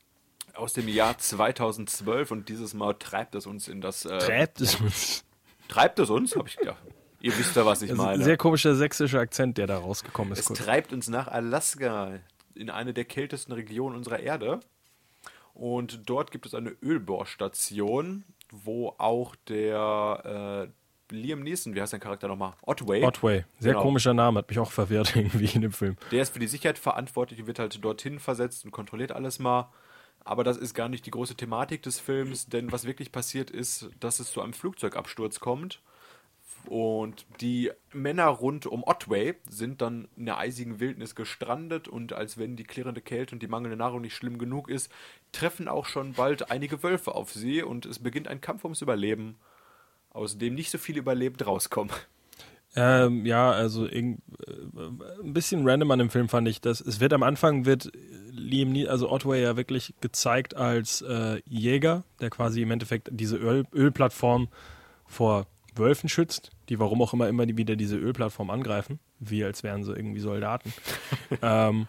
Aus 0.55 0.73
dem 0.73 0.87
Jahr 0.87 1.17
2012 1.17 2.31
und 2.31 2.49
dieses 2.49 2.73
Mal 2.73 2.93
treibt 2.95 3.35
es 3.35 3.45
uns 3.45 3.67
in 3.67 3.79
das. 3.79 4.05
Äh, 4.05 4.17
Träbt 4.17 4.61
es 4.61 4.75
uns. 4.75 5.23
Treibt 5.67 5.99
es 5.99 6.09
uns? 6.09 6.35
Hab 6.35 6.47
ich 6.47 6.57
ja. 6.63 6.75
Ihr 7.21 7.37
wisst 7.37 7.55
ja, 7.55 7.65
was 7.65 7.81
ich 7.81 7.93
meine. 7.93 8.21
sehr 8.23 8.35
komischer 8.37 8.75
sächsischer 8.75 9.19
Akzent, 9.19 9.57
der 9.57 9.65
da 9.67 9.77
rausgekommen 9.77 10.33
ist. 10.33 10.39
Es 10.39 10.45
kurz. 10.45 10.59
treibt 10.59 10.91
uns 10.91 11.07
nach 11.07 11.27
Alaska, 11.29 12.19
in 12.55 12.69
eine 12.69 12.93
der 12.93 13.05
kältesten 13.05 13.53
Regionen 13.53 13.95
unserer 13.95 14.19
Erde. 14.19 14.59
Und 15.53 16.01
dort 16.09 16.31
gibt 16.31 16.45
es 16.45 16.53
eine 16.53 16.71
Ölbohrstation, 16.81 18.23
wo 18.51 18.93
auch 18.97 19.35
der 19.47 20.67
äh, 21.11 21.15
Liam 21.15 21.41
Neeson, 21.41 21.75
wie 21.75 21.81
heißt 21.81 21.91
sein 21.91 21.99
Charakter 21.99 22.27
nochmal? 22.27 22.53
Otway. 22.63 23.03
Otway. 23.03 23.45
Sehr 23.59 23.73
Genau. 23.73 23.83
komischer 23.83 24.13
Name, 24.13 24.39
hat 24.39 24.49
mich 24.49 24.59
auch 24.59 24.71
verwirrt 24.71 25.15
irgendwie 25.15 25.45
in 25.45 25.61
dem 25.61 25.71
Film. 25.71 25.95
Der 26.11 26.21
ist 26.23 26.33
für 26.33 26.39
die 26.39 26.47
Sicherheit 26.47 26.77
verantwortlich 26.79 27.39
und 27.39 27.47
wird 27.47 27.59
halt 27.59 27.83
dorthin 27.83 28.19
versetzt 28.19 28.65
und 28.65 28.71
kontrolliert 28.71 29.11
alles 29.11 29.39
mal. 29.39 29.71
Aber 30.25 30.43
das 30.43 30.57
ist 30.57 30.73
gar 30.73 30.89
nicht 30.89 31.05
die 31.05 31.11
große 31.11 31.35
Thematik 31.35 31.81
des 31.83 31.99
Films, 31.99 32.47
denn 32.47 32.71
was 32.71 32.85
wirklich 32.85 33.11
passiert 33.11 33.49
ist, 33.49 33.89
dass 33.99 34.19
es 34.19 34.31
zu 34.31 34.41
einem 34.41 34.53
Flugzeugabsturz 34.53 35.39
kommt. 35.39 35.81
Und 36.65 37.25
die 37.41 37.71
Männer 37.91 38.27
rund 38.27 38.65
um 38.65 38.83
Otway 38.85 39.35
sind 39.49 39.81
dann 39.81 40.07
in 40.15 40.25
der 40.25 40.37
eisigen 40.37 40.79
Wildnis 40.79 41.13
gestrandet 41.13 41.89
und 41.89 42.13
als 42.13 42.37
wenn 42.37 42.55
die 42.55 42.63
klirrende 42.63 43.01
Kälte 43.01 43.35
und 43.35 43.43
die 43.43 43.47
mangelnde 43.47 43.75
Nahrung 43.75 44.01
nicht 44.01 44.15
schlimm 44.15 44.37
genug 44.37 44.69
ist, 44.69 44.89
treffen 45.33 45.67
auch 45.67 45.85
schon 45.85 46.13
bald 46.13 46.51
einige 46.51 46.81
Wölfe 46.81 47.15
auf 47.15 47.33
sie 47.33 47.63
und 47.63 47.85
es 47.85 47.99
beginnt 47.99 48.29
ein 48.29 48.39
Kampf 48.39 48.63
ums 48.63 48.81
Überleben, 48.81 49.35
aus 50.11 50.37
dem 50.37 50.55
nicht 50.55 50.71
so 50.71 50.77
viele 50.77 50.99
überlebt 50.99 51.45
rauskommen. 51.45 51.91
Ähm, 52.75 53.25
ja, 53.25 53.51
also 53.51 53.85
äh, 53.85 53.99
ein 54.01 55.33
bisschen 55.33 55.67
random 55.67 55.91
an 55.91 55.99
dem 55.99 56.09
Film 56.09 56.29
fand 56.29 56.47
ich, 56.47 56.59
dass 56.59 56.81
es 56.81 56.99
wird 56.99 57.13
am 57.13 57.23
Anfang 57.23 57.65
wird 57.65 57.91
Liam 58.33 58.73
also 58.87 59.11
Otway 59.11 59.41
ja 59.41 59.55
wirklich 59.55 59.93
gezeigt 60.01 60.55
als 60.55 61.01
äh, 61.01 61.41
Jäger, 61.45 62.03
der 62.19 62.29
quasi 62.29 62.61
im 62.61 62.71
Endeffekt 62.71 63.09
diese 63.11 63.37
Öl 63.37 63.65
Ölplattform 63.73 64.49
vor 65.05 65.47
Wölfen 65.75 66.09
schützt, 66.09 66.51
die 66.69 66.79
warum 66.79 67.01
auch 67.01 67.13
immer 67.13 67.27
immer 67.27 67.47
wieder 67.47 67.75
diese 67.75 67.97
Ölplattform 67.97 68.49
angreifen, 68.49 68.99
wie 69.19 69.43
als 69.43 69.63
wären 69.63 69.83
sie 69.83 69.93
irgendwie 69.93 70.19
Soldaten. 70.19 70.73
ähm, 71.41 71.87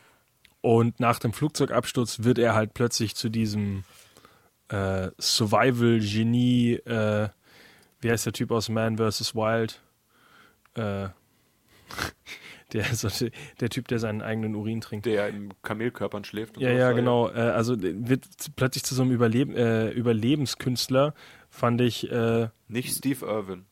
und 0.61 1.01
nach 1.01 1.19
dem 1.19 1.33
Flugzeugabsturz 1.33 2.25
wird 2.25 2.39
er 2.39 2.55
halt 2.55 2.75
plötzlich 2.75 3.15
zu 3.15 3.29
diesem 3.29 3.85
äh, 4.69 5.11
Survival-Genie, 5.19 6.75
äh, 6.87 7.29
wie 8.01 8.11
heißt 8.11 8.27
der 8.27 8.33
Typ 8.33 8.51
aus 8.51 8.69
Man 8.69 8.97
vs. 8.97 9.35
Wild? 9.35 9.81
Äh, 10.75 11.09
der, 12.75 12.85
so, 12.95 13.09
der 13.61 13.71
Typ, 13.71 13.89
der 13.89 13.99
seinen 13.99 14.21
eigenen 14.21 14.55
Urin 14.55 14.81
trinkt. 14.83 15.07
Der 15.07 15.29
in 15.29 15.55
Kamelkörpern 15.63 16.25
schläft. 16.25 16.57
und 16.59 16.63
Ja, 16.63 16.71
ja, 16.73 16.93
genau. 16.93 17.29
Äh, 17.31 17.33
also 17.41 17.77
der 17.77 17.93
wird 18.09 18.27
plötzlich 18.57 18.85
zu 18.85 18.95
so 18.95 19.03
einem 19.03 19.13
Überleben, 19.13 19.55
äh, 19.57 19.89
Überlebenskünstler, 19.91 21.15
fand 21.51 21.81
ich. 21.81 22.11
Äh, 22.11 22.49
Nicht 22.69 22.95
Steve 22.97 23.25
Irwin. 23.25 23.65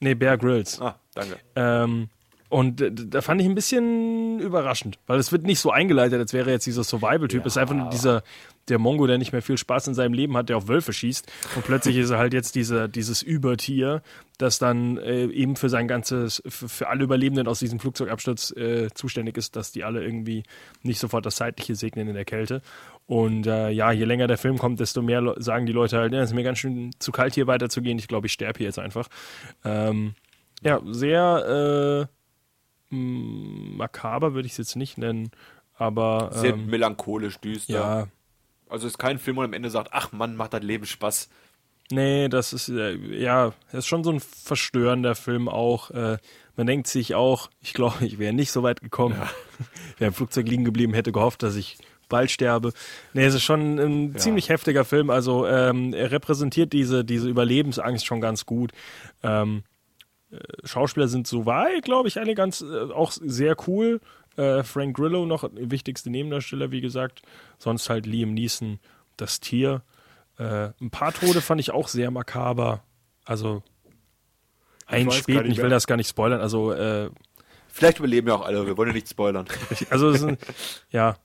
nee, 0.00 0.14
Bear 0.14 0.38
Grylls. 0.38 0.80
Ah, 0.80 0.98
danke. 1.14 1.36
Ähm, 1.56 2.08
und 2.48 2.80
d- 2.80 2.90
da 2.94 3.22
fand 3.22 3.40
ich 3.40 3.46
ein 3.46 3.54
bisschen 3.54 4.38
überraschend, 4.40 4.98
weil 5.06 5.18
es 5.18 5.32
wird 5.32 5.44
nicht 5.44 5.58
so 5.58 5.70
eingeleitet, 5.70 6.18
als 6.20 6.32
wäre 6.34 6.50
jetzt 6.50 6.66
dieser 6.66 6.84
Survival-Typ. 6.84 7.46
Es 7.46 7.54
ist 7.54 7.56
einfach 7.56 7.74
nur 7.74 7.88
dieser, 7.88 8.22
der 8.68 8.78
Mongo, 8.78 9.06
der 9.06 9.18
nicht 9.18 9.32
mehr 9.32 9.42
viel 9.42 9.58
Spaß 9.58 9.88
in 9.88 9.94
seinem 9.94 10.14
Leben 10.14 10.36
hat, 10.36 10.48
der 10.48 10.56
auf 10.56 10.68
Wölfe 10.68 10.92
schießt. 10.92 11.30
Und 11.56 11.64
plötzlich 11.64 11.96
ist 11.96 12.10
er 12.10 12.18
halt 12.18 12.32
jetzt 12.32 12.54
dieser, 12.54 12.86
dieses 12.86 13.20
Übertier, 13.22 14.02
das 14.38 14.58
dann 14.58 14.98
äh, 14.98 15.24
eben 15.26 15.56
für 15.56 15.68
sein 15.68 15.88
ganzes, 15.88 16.42
für, 16.46 16.68
für 16.68 16.88
alle 16.88 17.04
Überlebenden 17.04 17.48
aus 17.48 17.58
diesem 17.58 17.80
Flugzeugabsturz 17.80 18.52
äh, 18.56 18.88
zuständig 18.94 19.36
ist, 19.36 19.56
dass 19.56 19.72
die 19.72 19.84
alle 19.84 20.04
irgendwie 20.04 20.44
nicht 20.82 21.00
sofort 21.00 21.26
das 21.26 21.36
Zeitliche 21.36 21.74
segnen 21.74 22.08
in 22.08 22.14
der 22.14 22.24
Kälte. 22.24 22.62
Und 23.06 23.46
äh, 23.46 23.70
ja, 23.70 23.90
je 23.90 24.04
länger 24.04 24.28
der 24.28 24.38
Film 24.38 24.58
kommt, 24.58 24.78
desto 24.78 25.02
mehr 25.02 25.20
Le- 25.20 25.34
sagen 25.38 25.66
die 25.66 25.72
Leute 25.72 25.98
halt, 25.98 26.12
ja, 26.12 26.20
es 26.20 26.30
ist 26.30 26.34
mir 26.34 26.44
ganz 26.44 26.58
schön 26.58 26.92
zu 26.98 27.10
kalt 27.10 27.34
hier 27.34 27.48
weiterzugehen. 27.48 27.98
Ich 27.98 28.08
glaube, 28.08 28.28
ich 28.28 28.32
sterbe 28.32 28.58
hier 28.58 28.68
jetzt 28.68 28.78
einfach. 28.78 29.08
Ähm, 29.64 30.14
ja, 30.62 30.80
sehr 30.84 32.08
äh, 32.08 32.94
makaber 32.94 34.34
würde 34.34 34.46
ich 34.46 34.52
es 34.52 34.58
jetzt 34.58 34.76
nicht 34.76 34.98
nennen, 34.98 35.30
aber 35.74 36.30
Sehr 36.32 36.52
ähm, 36.52 36.66
melancholisch 36.66 37.38
düster. 37.38 37.72
ja, 37.72 38.06
Also 38.72 38.86
es 38.86 38.94
ist 38.94 38.98
kein 38.98 39.18
Film, 39.18 39.36
wo 39.36 39.40
man 39.40 39.50
am 39.50 39.54
Ende 39.54 39.70
sagt, 39.70 39.90
ach 39.92 40.12
Mann, 40.12 40.34
macht 40.34 40.54
das 40.54 40.62
Leben 40.62 40.86
Spaß. 40.86 41.28
nee, 41.90 42.28
das 42.28 42.52
ist 42.52 42.68
äh, 42.70 42.94
ja, 42.94 43.52
das 43.70 43.80
ist 43.80 43.86
schon 43.86 44.02
so 44.02 44.10
ein 44.10 44.20
verstörender 44.20 45.14
Film 45.14 45.48
auch. 45.48 45.90
Äh, 45.90 46.18
man 46.56 46.66
denkt 46.66 46.86
sich 46.86 47.14
auch, 47.14 47.50
ich 47.60 47.74
glaube, 47.74 48.04
ich 48.04 48.18
wäre 48.18 48.32
nicht 48.32 48.50
so 48.50 48.62
weit 48.62 48.80
gekommen. 48.80 49.16
wäre 49.98 50.08
im 50.08 50.14
Flugzeug 50.14 50.48
liegen 50.48 50.64
geblieben, 50.64 50.94
hätte 50.94 51.12
gehofft, 51.12 51.42
dass 51.42 51.54
ich 51.54 51.78
bald 52.08 52.30
sterbe. 52.30 52.72
Nee, 53.14 53.24
es 53.24 53.34
ist 53.34 53.42
schon 53.42 53.78
ein 53.78 54.16
ziemlich 54.16 54.48
heftiger 54.48 54.84
Film. 54.84 55.10
Also 55.10 55.46
ähm, 55.46 55.94
er 55.94 56.10
repräsentiert 56.10 56.72
diese, 56.72 57.04
diese 57.04 57.28
Überlebensangst 57.28 58.04
schon 58.06 58.20
ganz 58.20 58.46
gut. 58.46 58.72
Ähm, 59.22 59.64
äh, 60.30 60.38
Schauspieler 60.64 61.08
sind 61.08 61.26
soweit, 61.26 61.84
glaube 61.84 62.08
ich, 62.08 62.18
alle 62.18 62.34
ganz 62.34 62.60
äh, 62.62 62.92
auch 62.92 63.12
sehr 63.12 63.56
cool. 63.66 64.00
Äh, 64.36 64.62
Frank 64.62 64.96
Grillo 64.96 65.26
noch 65.26 65.48
wichtigste 65.52 66.10
Nebendarsteller, 66.10 66.70
wie 66.70 66.80
gesagt. 66.80 67.22
Sonst 67.58 67.90
halt 67.90 68.06
Liam 68.06 68.34
Neeson, 68.34 68.78
das 69.16 69.40
Tier. 69.40 69.82
Äh, 70.38 70.70
ein 70.80 70.90
paar 70.90 71.12
Tode 71.12 71.40
fand 71.40 71.60
ich 71.60 71.70
auch 71.70 71.88
sehr 71.88 72.10
makaber. 72.10 72.82
Also 73.24 73.62
gar 74.86 75.10
späten, 75.12 75.50
ich 75.50 75.58
will 75.58 75.70
das 75.70 75.86
gar 75.86 75.96
nicht 75.96 76.08
spoilern. 76.08 76.40
Also 76.40 76.72
äh, 76.72 77.10
Vielleicht 77.74 77.98
überleben 77.98 78.28
ja 78.28 78.34
auch 78.34 78.44
alle, 78.44 78.66
wir 78.66 78.76
wollen 78.76 78.90
ja 78.90 78.94
nicht 78.94 79.08
spoilern. 79.08 79.46
also 79.90 80.10
es 80.10 80.20
sind, 80.20 80.38
ja, 80.90 81.16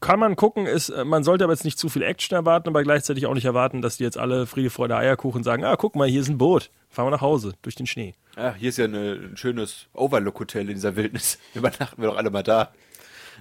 kann 0.00 0.18
man 0.20 0.36
gucken, 0.36 0.66
ist, 0.66 0.90
äh, 0.90 1.04
man 1.04 1.24
sollte 1.24 1.44
aber 1.44 1.52
jetzt 1.52 1.64
nicht 1.64 1.78
zu 1.78 1.88
viel 1.88 2.02
Action 2.02 2.34
erwarten, 2.36 2.68
aber 2.68 2.82
gleichzeitig 2.82 3.26
auch 3.26 3.34
nicht 3.34 3.46
erwarten, 3.46 3.80
dass 3.82 3.96
die 3.96 4.04
jetzt 4.04 4.18
alle 4.18 4.46
Friede, 4.46 4.70
Freude, 4.70 4.96
Eierkuchen 4.96 5.42
sagen, 5.42 5.64
ah, 5.64 5.76
guck 5.76 5.96
mal, 5.96 6.06
hier 6.08 6.20
ist 6.20 6.28
ein 6.28 6.38
Boot, 6.38 6.70
fahren 6.90 7.06
wir 7.06 7.10
nach 7.10 7.20
Hause, 7.22 7.54
durch 7.62 7.74
den 7.74 7.86
Schnee. 7.86 8.14
Ja, 8.36 8.54
hier 8.54 8.68
ist 8.68 8.78
ja 8.78 8.84
eine, 8.84 9.12
ein 9.32 9.36
schönes 9.36 9.86
Overlook-Hotel 9.94 10.68
in 10.68 10.74
dieser 10.74 10.96
Wildnis. 10.96 11.38
Übernachten 11.54 12.00
wir 12.02 12.10
doch 12.10 12.16
alle 12.16 12.30
mal 12.30 12.42
da. 12.42 12.72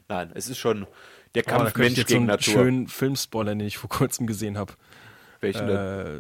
Nein, 0.08 0.32
es 0.34 0.50
ist 0.50 0.58
schon 0.58 0.88
der 1.36 1.44
Oh, 1.46 1.50
Kampf 1.50 1.70
ich 1.72 1.76
Mensch 1.78 1.98
jetzt 1.98 2.10
so 2.10 2.14
gegen 2.16 2.24
einen 2.24 2.38
Natur. 2.38 2.54
schönen 2.54 2.88
Filmspoiler, 2.88 3.52
den 3.56 3.68
ich 3.68 3.78
vor 3.78 3.90
kurzem 3.90 4.28
gesehen 4.28 4.58
habe. 4.58 4.74
Welchen 5.42 5.68
denn? 5.68 5.78
Äh, 5.78 6.20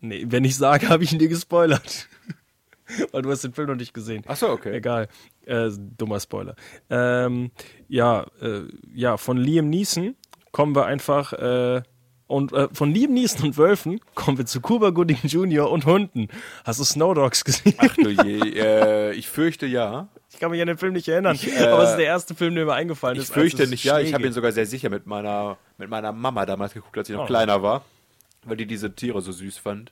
nee, 0.00 0.24
wenn 0.28 0.44
ich 0.44 0.56
sage, 0.56 0.88
habe 0.90 1.04
ich 1.04 1.12
ihn 1.12 1.18
dir 1.18 1.28
gespoilert. 1.28 2.08
Weil 3.12 3.22
du 3.22 3.30
hast 3.30 3.44
den 3.44 3.52
Film 3.52 3.68
noch 3.68 3.76
nicht 3.76 3.94
gesehen. 3.94 4.22
Ach 4.26 4.36
so, 4.36 4.48
okay. 4.50 4.74
Egal. 4.76 5.08
Äh, 5.46 5.70
dummer 5.96 6.20
Spoiler. 6.20 6.54
Ähm, 6.90 7.50
ja, 7.88 8.26
äh, 8.40 8.62
ja, 8.94 9.16
von 9.16 9.36
Liam 9.38 9.68
Neeson 9.70 10.14
kommen 10.52 10.74
wir 10.74 10.86
einfach 10.86 11.32
äh, 11.32 11.82
und 12.26 12.52
äh, 12.52 12.68
von 12.72 12.92
Liam 12.92 13.12
Neeson 13.14 13.46
und 13.46 13.56
Wölfen 13.58 14.00
kommen 14.14 14.36
wir 14.38 14.46
zu 14.46 14.60
Cuba 14.60 14.90
Gooding 14.90 15.18
Jr. 15.24 15.70
und 15.70 15.86
Hunden. 15.86 16.28
Hast 16.64 16.80
du 16.80 16.84
Snow 16.84 17.14
Dogs 17.14 17.44
gesehen? 17.44 17.74
Ach 17.78 17.94
du 17.96 18.08
je, 18.10 18.38
äh, 18.60 19.12
ich 19.12 19.28
fürchte 19.28 19.66
ja. 19.66 20.08
Ich 20.30 20.38
kann 20.38 20.50
mich 20.50 20.60
an 20.60 20.66
den 20.68 20.76
Film 20.76 20.92
nicht 20.92 21.08
erinnern, 21.08 21.34
Ich, 21.36 21.50
äh, 21.50 21.66
aber 21.66 21.84
es 21.84 21.90
ist 21.90 21.96
der 21.96 22.04
erste 22.06 22.34
Film, 22.34 22.54
der 22.54 22.66
mir 22.66 22.74
eingefallen 22.74 23.16
Ich 23.16 23.22
ist. 23.24 23.30
als 23.30 23.34
fürchte 23.40 23.66
nicht, 23.66 23.82
ja. 23.84 23.98
Ich 23.98 24.12
habe 24.12 24.26
ihn 24.26 24.32
sogar 24.34 24.52
sehr 24.52 24.66
sicher 24.66 24.90
mit 24.90 25.06
meiner, 25.06 25.56
mit 25.78 25.88
meiner 25.88 26.12
Mama 26.12 26.44
damals 26.44 26.74
geguckt, 26.74 26.98
als 26.98 27.08
ich 27.08 27.16
noch 27.16 27.24
Oh. 27.24 27.26
kleiner 27.26 27.62
war. 27.62 27.82
Weil 28.44 28.56
die 28.58 28.66
diese 28.66 28.94
Tiere 28.94 29.20
so 29.22 29.32
süß 29.32 29.56
fand. 29.58 29.90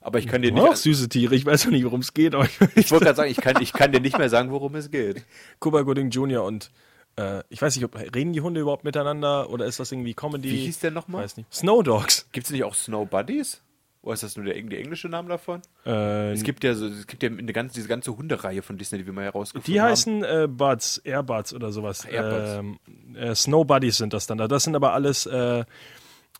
Aber 0.00 0.18
ich 0.18 0.26
kann 0.26 0.40
dir 0.42 0.54
Auch 0.56 0.70
nicht. 0.70 0.76
süße 0.78 1.08
Tiere. 1.10 1.34
Ich 1.34 1.44
weiß 1.44 1.66
noch 1.66 1.72
nicht, 1.72 1.84
worum 1.84 2.00
es 2.00 2.14
geht, 2.14 2.34
Ich 2.74 2.90
wollte 2.90 3.04
gerade 3.04 3.16
sagen, 3.16 3.30
ich 3.30 3.36
kann, 3.36 3.60
ich 3.60 3.72
kann 3.72 3.92
dir 3.92 4.00
nicht 4.00 4.16
mehr 4.18 4.30
sagen, 4.30 4.50
worum 4.50 4.74
es 4.76 4.90
geht. 4.90 5.24
Cuba 5.58 5.82
Gooding 5.82 6.08
Jr. 6.10 6.42
und 6.44 6.70
äh, 7.16 7.42
ich 7.50 7.60
weiß 7.60 7.76
nicht, 7.76 7.84
ob 7.84 7.96
reden 7.96 8.32
die 8.32 8.40
Hunde 8.40 8.60
überhaupt 8.62 8.84
miteinander 8.84 9.50
oder 9.50 9.66
ist 9.66 9.78
das 9.78 9.92
irgendwie 9.92 10.14
Comedy? 10.14 10.50
Wie 10.50 10.64
hieß 10.64 10.78
der 10.78 10.90
nochmal? 10.90 11.24
Weiß 11.24 11.36
nicht. 11.36 11.52
Snow 11.52 11.82
Dogs. 11.82 12.26
Gibt 12.32 12.46
es 12.46 12.52
nicht 12.52 12.64
auch 12.64 12.74
Snow 12.74 13.06
Buddies? 13.08 13.60
Oder 14.02 14.14
ist 14.14 14.22
das 14.22 14.34
nur 14.36 14.46
der, 14.46 14.54
der 14.62 14.78
englische 14.78 15.10
Name 15.10 15.28
davon? 15.28 15.60
Äh, 15.84 16.32
Es 16.32 16.42
gibt 16.44 16.64
ja 16.64 16.72
so, 16.72 16.86
es 16.86 17.06
gibt 17.06 17.22
ja 17.22 17.28
eine 17.28 17.52
ganze, 17.52 17.74
diese 17.74 17.88
ganze 17.88 18.16
Hundereihe 18.16 18.62
von 18.62 18.78
Disney, 18.78 18.96
die 18.96 19.04
wir 19.04 19.12
mal 19.12 19.24
herausgefunden 19.24 19.70
die 19.70 19.78
haben. 19.82 19.90
heißen 19.90 20.24
äh, 20.24 20.48
Buds, 20.50 20.96
Airbuds 21.04 21.52
oder 21.52 21.70
sowas. 21.72 22.06
Airbuds. 22.06 22.50
Ähm, 22.54 22.78
äh, 23.16 23.34
Snow 23.34 23.66
Buddies 23.66 23.98
sind 23.98 24.14
das 24.14 24.26
dann. 24.26 24.38
da. 24.38 24.48
Das 24.48 24.64
sind 24.64 24.74
aber 24.74 24.94
alles 24.94 25.26
äh, 25.26 25.64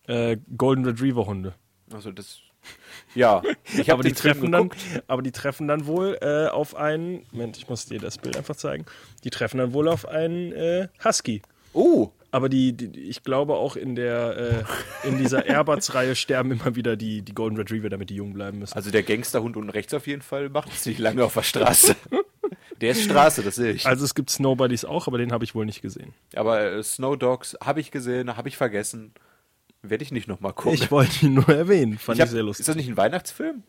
äh, 0.07 0.39
Golden 0.57 0.87
Retriever 0.87 1.27
Hunde. 1.27 1.53
Also 1.93 2.11
das. 2.13 2.39
Ja, 3.15 3.43
ich 3.73 3.91
habe 3.91 3.95
Aber 3.95 4.03
die 4.05 4.13
treffen 4.13 4.53
dann, 4.53 4.71
aber 5.09 5.23
die 5.23 5.33
treffen 5.33 5.67
dann 5.67 5.87
wohl 5.87 6.19
äh, 6.21 6.47
auf 6.49 6.77
einen. 6.77 7.27
Moment, 7.33 7.57
ich 7.57 7.69
muss 7.69 7.87
dir 7.87 7.99
das 7.99 8.19
Bild 8.19 8.37
einfach 8.37 8.57
zeigen. 8.57 8.87
Die 9.25 9.31
treffen 9.31 9.59
dann 9.59 9.73
wohl 9.73 9.89
auf 9.89 10.07
einen 10.07 10.53
äh, 10.53 10.89
Husky. 11.05 11.43
Oh, 11.73 12.11
Aber 12.31 12.49
die, 12.49 12.73
die, 12.73 13.01
ich 13.09 13.23
glaube 13.23 13.55
auch 13.55 13.77
in 13.77 13.95
der 13.97 14.65
äh, 15.05 15.09
in 15.09 15.19
dieser 15.19 15.47
Airbuds-Reihe 15.47 16.15
sterben 16.15 16.53
immer 16.53 16.77
wieder 16.77 16.97
die, 16.97 17.23
die 17.23 17.35
Golden 17.35 17.57
Retriever, 17.57 17.89
damit 17.89 18.11
die 18.11 18.17
jung 18.17 18.33
bleiben 18.33 18.59
müssen. 18.59 18.75
also 18.75 18.91
der 18.91 19.03
Gangsterhund 19.03 19.57
unten 19.57 19.71
rechts 19.71 19.95
auf 19.95 20.07
jeden 20.07 20.23
Fall 20.23 20.49
macht 20.49 20.73
es 20.73 20.87
nicht 20.87 20.99
lange 20.99 21.25
auf 21.25 21.35
der 21.35 21.43
Straße. 21.43 21.97
der 22.81 22.91
ist 22.91 23.05
Straße, 23.05 23.43
das 23.43 23.57
sehe 23.57 23.73
ich. 23.73 23.87
Also 23.87 24.05
es 24.05 24.15
gibt 24.15 24.31
Snowbodies 24.31 24.85
auch, 24.85 25.07
aber 25.07 25.19
den 25.19 25.33
habe 25.33 25.45
ich 25.45 25.55
wohl 25.55 25.67
nicht 25.67 25.83
gesehen. 25.83 26.15
Aber 26.35 26.61
äh, 26.61 26.83
Snow 26.83 27.17
Dogs 27.17 27.57
habe 27.63 27.81
ich 27.81 27.91
gesehen, 27.91 28.37
habe 28.37 28.49
ich 28.49 28.57
vergessen. 28.57 29.13
Werde 29.83 30.05
ich 30.05 30.13
nicht 30.13 30.29
nochmal 30.29 30.53
gucken. 30.53 30.75
Ich 30.75 30.91
wollte 30.91 31.25
ihn 31.27 31.35
nur 31.35 31.49
erwähnen. 31.49 31.99
Fand 31.99 32.19
ich, 32.19 32.23
hab- 32.23 32.29
sehr 32.29 32.41
Ist 32.41 32.47
lustig. 32.47 32.67
das 32.67 32.77
nicht 32.77 32.89
ein 32.89 32.97
Weihnachtsfilm? 32.97 33.63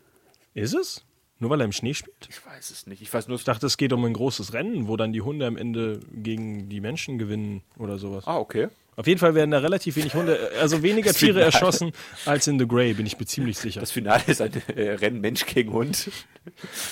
Ist 0.54 0.74
es? 0.74 1.04
Nur 1.38 1.50
weil 1.50 1.60
er 1.60 1.64
im 1.64 1.72
Schnee 1.72 1.94
spielt? 1.94 2.28
Ich 2.28 2.44
weiß 2.46 2.70
es 2.70 2.86
nicht. 2.86 3.02
Ich 3.02 3.12
weiß 3.12 3.26
nur. 3.28 3.36
Ich 3.36 3.44
dachte, 3.44 3.66
es 3.66 3.76
geht 3.76 3.92
um 3.92 4.04
ein 4.04 4.12
großes 4.12 4.52
Rennen, 4.52 4.86
wo 4.86 4.96
dann 4.96 5.12
die 5.12 5.22
Hunde 5.22 5.46
am 5.46 5.56
Ende 5.56 5.98
gegen 6.12 6.68
die 6.68 6.80
Menschen 6.80 7.18
gewinnen 7.18 7.62
oder 7.78 7.98
sowas. 7.98 8.26
ah, 8.26 8.38
okay. 8.38 8.68
Auf 8.94 9.06
jeden 9.06 9.18
Fall 9.18 9.34
werden 9.34 9.50
da 9.50 9.58
relativ 9.58 9.96
wenig 9.96 10.14
Hunde, 10.14 10.50
also 10.60 10.82
weniger 10.82 11.14
Tiere 11.14 11.40
erschossen 11.40 11.92
als 12.26 12.46
in 12.46 12.58
The 12.58 12.68
Grey, 12.68 12.92
bin 12.92 13.06
ich 13.06 13.18
mir 13.18 13.24
ziemlich 13.24 13.56
sicher. 13.58 13.80
Das 13.80 13.90
Finale 13.90 14.22
ist 14.26 14.42
ein 14.42 14.52
äh, 14.76 14.90
Rennen 14.90 15.22
Mensch 15.22 15.46
gegen 15.46 15.72
Hund. 15.72 16.10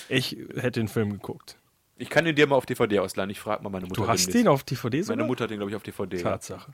Ich 0.09 0.39
hätte 0.55 0.81
den 0.81 0.89
Film 0.89 1.11
geguckt. 1.13 1.57
Ich 1.99 2.09
kann 2.09 2.25
ihn 2.27 2.35
dir 2.35 2.47
mal 2.47 2.57
auf 2.57 2.65
DVD 2.65 3.01
ausleihen. 3.01 3.29
Ich 3.29 3.39
frage 3.39 3.63
mal 3.63 3.69
meine 3.69 3.85
Mutter. 3.87 4.01
Du 4.01 4.09
hast 4.09 4.23
demnächst. 4.27 4.35
den 4.47 4.49
auf 4.49 4.65
DVD 4.65 5.03
sogar? 5.03 5.17
Meine 5.19 5.27
Mutter 5.29 5.45
hat 5.45 5.51
den, 5.51 5.59
glaube 5.59 5.71
ich, 5.71 5.77
auf 5.77 5.83
DVD. 5.83 6.17
Tatsache. 6.23 6.73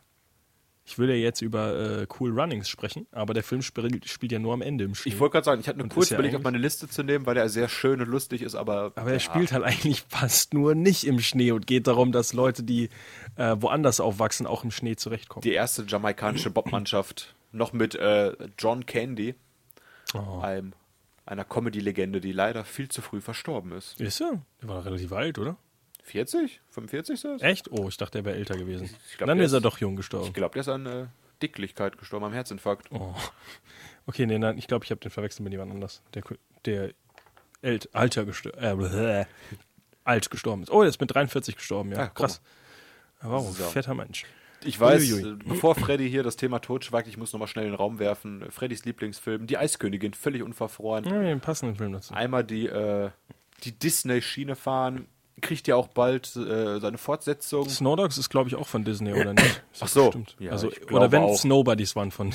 Ich 0.89 0.99
würde 0.99 1.15
ja 1.17 1.19
jetzt 1.25 1.43
über 1.43 2.03
äh, 2.03 2.07
Cool 2.19 2.39
Runnings 2.39 2.69
sprechen, 2.69 3.09
aber 3.11 3.35
der 3.35 3.43
Film 3.43 3.61
spielt, 3.61 4.09
spielt 4.09 4.31
ja 4.31 4.39
nur 4.39 4.55
am 4.55 4.63
Ende 4.63 4.85
im 4.85 4.95
Schnee. 4.95 5.13
Ich 5.13 5.19
wollte 5.19 5.33
gerade 5.33 5.45
sagen, 5.45 5.61
ich 5.61 5.67
hatte 5.67 5.79
nur 5.79 5.85
Und 5.87 5.93
kurz 5.95 6.11
ja 6.11 6.17
überlegt, 6.17 6.37
auf 6.37 6.43
meine 6.45 6.59
Liste 6.59 6.89
zu 6.89 7.03
nehmen, 7.03 7.27
weil 7.27 7.37
er 7.37 7.49
sehr 7.49 7.69
schön 7.69 8.01
und 8.01 8.09
lustig 8.09 8.41
ist, 8.43 8.55
aber. 8.55 8.93
aber 8.95 9.09
er 9.09 9.15
ja. 9.15 9.19
spielt 9.21 9.51
halt 9.51 9.65
eigentlich 9.65 10.05
fast 10.09 10.55
nur 10.55 10.77
nicht 10.77 11.05
im 11.05 11.19
Schnee 11.19 11.51
und 11.51 11.67
geht 11.67 11.89
darum, 11.89 12.13
dass 12.13 12.33
Leute, 12.33 12.63
die 12.63 12.89
äh, 13.35 13.57
woanders 13.59 13.99
aufwachsen, 13.99 14.47
auch 14.47 14.63
im 14.63 14.71
Schnee 14.71 14.95
zurechtkommen. 14.95 15.43
Die 15.43 15.53
erste 15.53 15.83
jamaikanische 15.83 16.51
Bobmannschaft, 16.51 17.35
noch 17.51 17.73
mit 17.73 17.97
äh, 17.97 18.33
John 18.57 18.87
Candy, 18.87 19.35
Oh. 20.15 20.39
einem, 20.41 20.73
einer 21.27 21.45
Comedy-Legende, 21.45 22.21
die 22.21 22.31
leider 22.31 22.65
viel 22.65 22.89
zu 22.89 23.03
früh 23.03 23.21
verstorben 23.21 23.73
ist. 23.73 24.01
Ist 24.01 24.21
er? 24.21 24.41
Der 24.63 24.69
war 24.69 24.85
relativ 24.85 25.13
alt, 25.13 25.39
oder? 25.41 25.57
40? 26.07 26.61
45 26.71 27.15
ist 27.15 27.25
das? 27.25 27.43
Echt? 27.43 27.71
Oh, 27.71 27.89
ich 27.89 27.97
dachte, 27.97 28.19
er 28.19 28.25
wäre 28.25 28.37
älter 28.37 28.57
gewesen. 28.57 28.89
Glaub, 29.17 29.27
Dann 29.29 29.41
ist 29.41 29.53
er 29.53 29.61
doch 29.61 29.79
jung 29.79 29.97
gestorben. 29.97 30.27
Ich 30.29 30.33
glaube, 30.35 30.53
der 30.55 30.61
ist 30.61 30.69
an 30.69 30.87
äh, 30.87 31.07
Dicklichkeit 31.43 31.99
gestorben, 31.99 32.27
am 32.27 32.33
Herzinfarkt. 32.33 32.91
Oh. 32.93 33.15
Okay, 34.07 34.25
nee, 34.27 34.39
nein, 34.39 34.57
ich 34.57 34.69
glaube, 34.69 34.85
ich 34.85 34.91
habe 34.93 35.01
den 35.01 35.11
verwechselt 35.11 35.43
mit 35.45 35.53
jemand 35.53 35.73
anders. 35.73 36.01
Der, 36.15 36.23
der 36.65 36.91
ält, 37.61 37.93
alter 37.95 38.25
gestorben, 38.25 38.85
äh, 38.95 39.25
alt 40.05 40.31
gestorben 40.31 40.63
ist. 40.63 40.71
Oh, 40.71 40.81
der 40.81 40.89
ist 40.89 41.01
mit 41.01 41.13
43 41.13 41.57
gestorben, 41.57 41.91
ja. 41.91 41.99
Ja, 41.99 42.07
guck 42.07 42.17
Krass. 42.17 42.41
Ein 43.21 43.31
So. 43.53 43.65
fetter 43.65 43.95
Mensch. 43.95 44.25
Ich 44.65 44.79
weiß, 44.79 45.03
Uiuiui. 45.11 45.33
äh, 45.33 45.37
bevor 45.45 45.75
Freddy 45.75 46.09
hier 46.09 46.23
das 46.23 46.37
Thema 46.37 46.61
totschweigt, 46.61 47.09
ich 47.09 47.17
muss 47.17 47.33
nochmal 47.33 47.49
schnell 47.49 47.65
in 47.67 47.73
den 47.73 47.77
Raum 47.77 47.99
werfen. 47.99 48.45
Freddys 48.51 48.85
Lieblingsfilm, 48.85 49.47
Die 49.47 49.59
Eiskönigin, 49.59 50.15
völlig 50.15 50.43
unverfroren. 50.43 51.05
Ja, 51.05 51.21
den 51.21 51.41
passenden 51.41 51.77
Film 51.77 51.93
dazu. 51.93 52.15
Einmal 52.15 52.45
die, 52.45 52.67
äh, 52.67 53.11
die 53.65 53.73
Disney-Schiene 53.73 54.55
fahren, 54.57 55.07
kriegt 55.41 55.69
ja 55.69 55.77
auch 55.77 55.89
bald 55.89 56.35
äh, 56.37 56.81
seine 56.81 56.99
Fortsetzung. 56.99 57.69
Snow 57.69 57.97
Dogs 57.97 58.17
ist, 58.17 58.31
glaube 58.31 58.49
ich, 58.49 58.57
auch 58.57 58.67
von 58.67 58.85
Disney, 58.85 59.13
oder 59.13 59.35
nicht? 59.35 59.63
Ach 59.81 59.89
so. 59.89 60.13
Ja, 60.39 60.53
also, 60.53 60.71
oder 60.91 61.13
wenn 61.13 61.23
auch. 61.23 61.37
Snowbodies 61.37 61.95
waren 61.95 62.11
von 62.11 62.33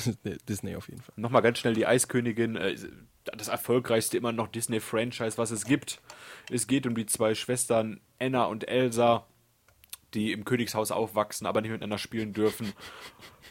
Disney 0.48 0.76
auf 0.76 0.88
jeden 0.88 1.02
Fall. 1.02 1.14
Nochmal 1.16 1.42
ganz 1.42 1.58
schnell 1.58 1.74
die 1.74 1.86
Eiskönigin, 1.86 2.56
äh, 2.56 2.76
das 3.24 3.48
erfolgreichste 3.48 4.16
immer 4.16 4.32
noch 4.32 4.48
Disney-Franchise, 4.48 5.38
was 5.38 5.50
es 5.50 5.64
gibt. 5.64 6.00
Es 6.50 6.66
geht 6.66 6.86
um 6.86 6.94
die 6.94 7.06
zwei 7.06 7.34
Schwestern 7.34 8.00
Anna 8.20 8.44
und 8.44 8.68
Elsa, 8.68 9.26
die 10.14 10.32
im 10.32 10.44
Königshaus 10.44 10.90
aufwachsen, 10.90 11.46
aber 11.46 11.60
nicht 11.60 11.70
miteinander 11.70 11.98
spielen 11.98 12.32
dürfen, 12.32 12.72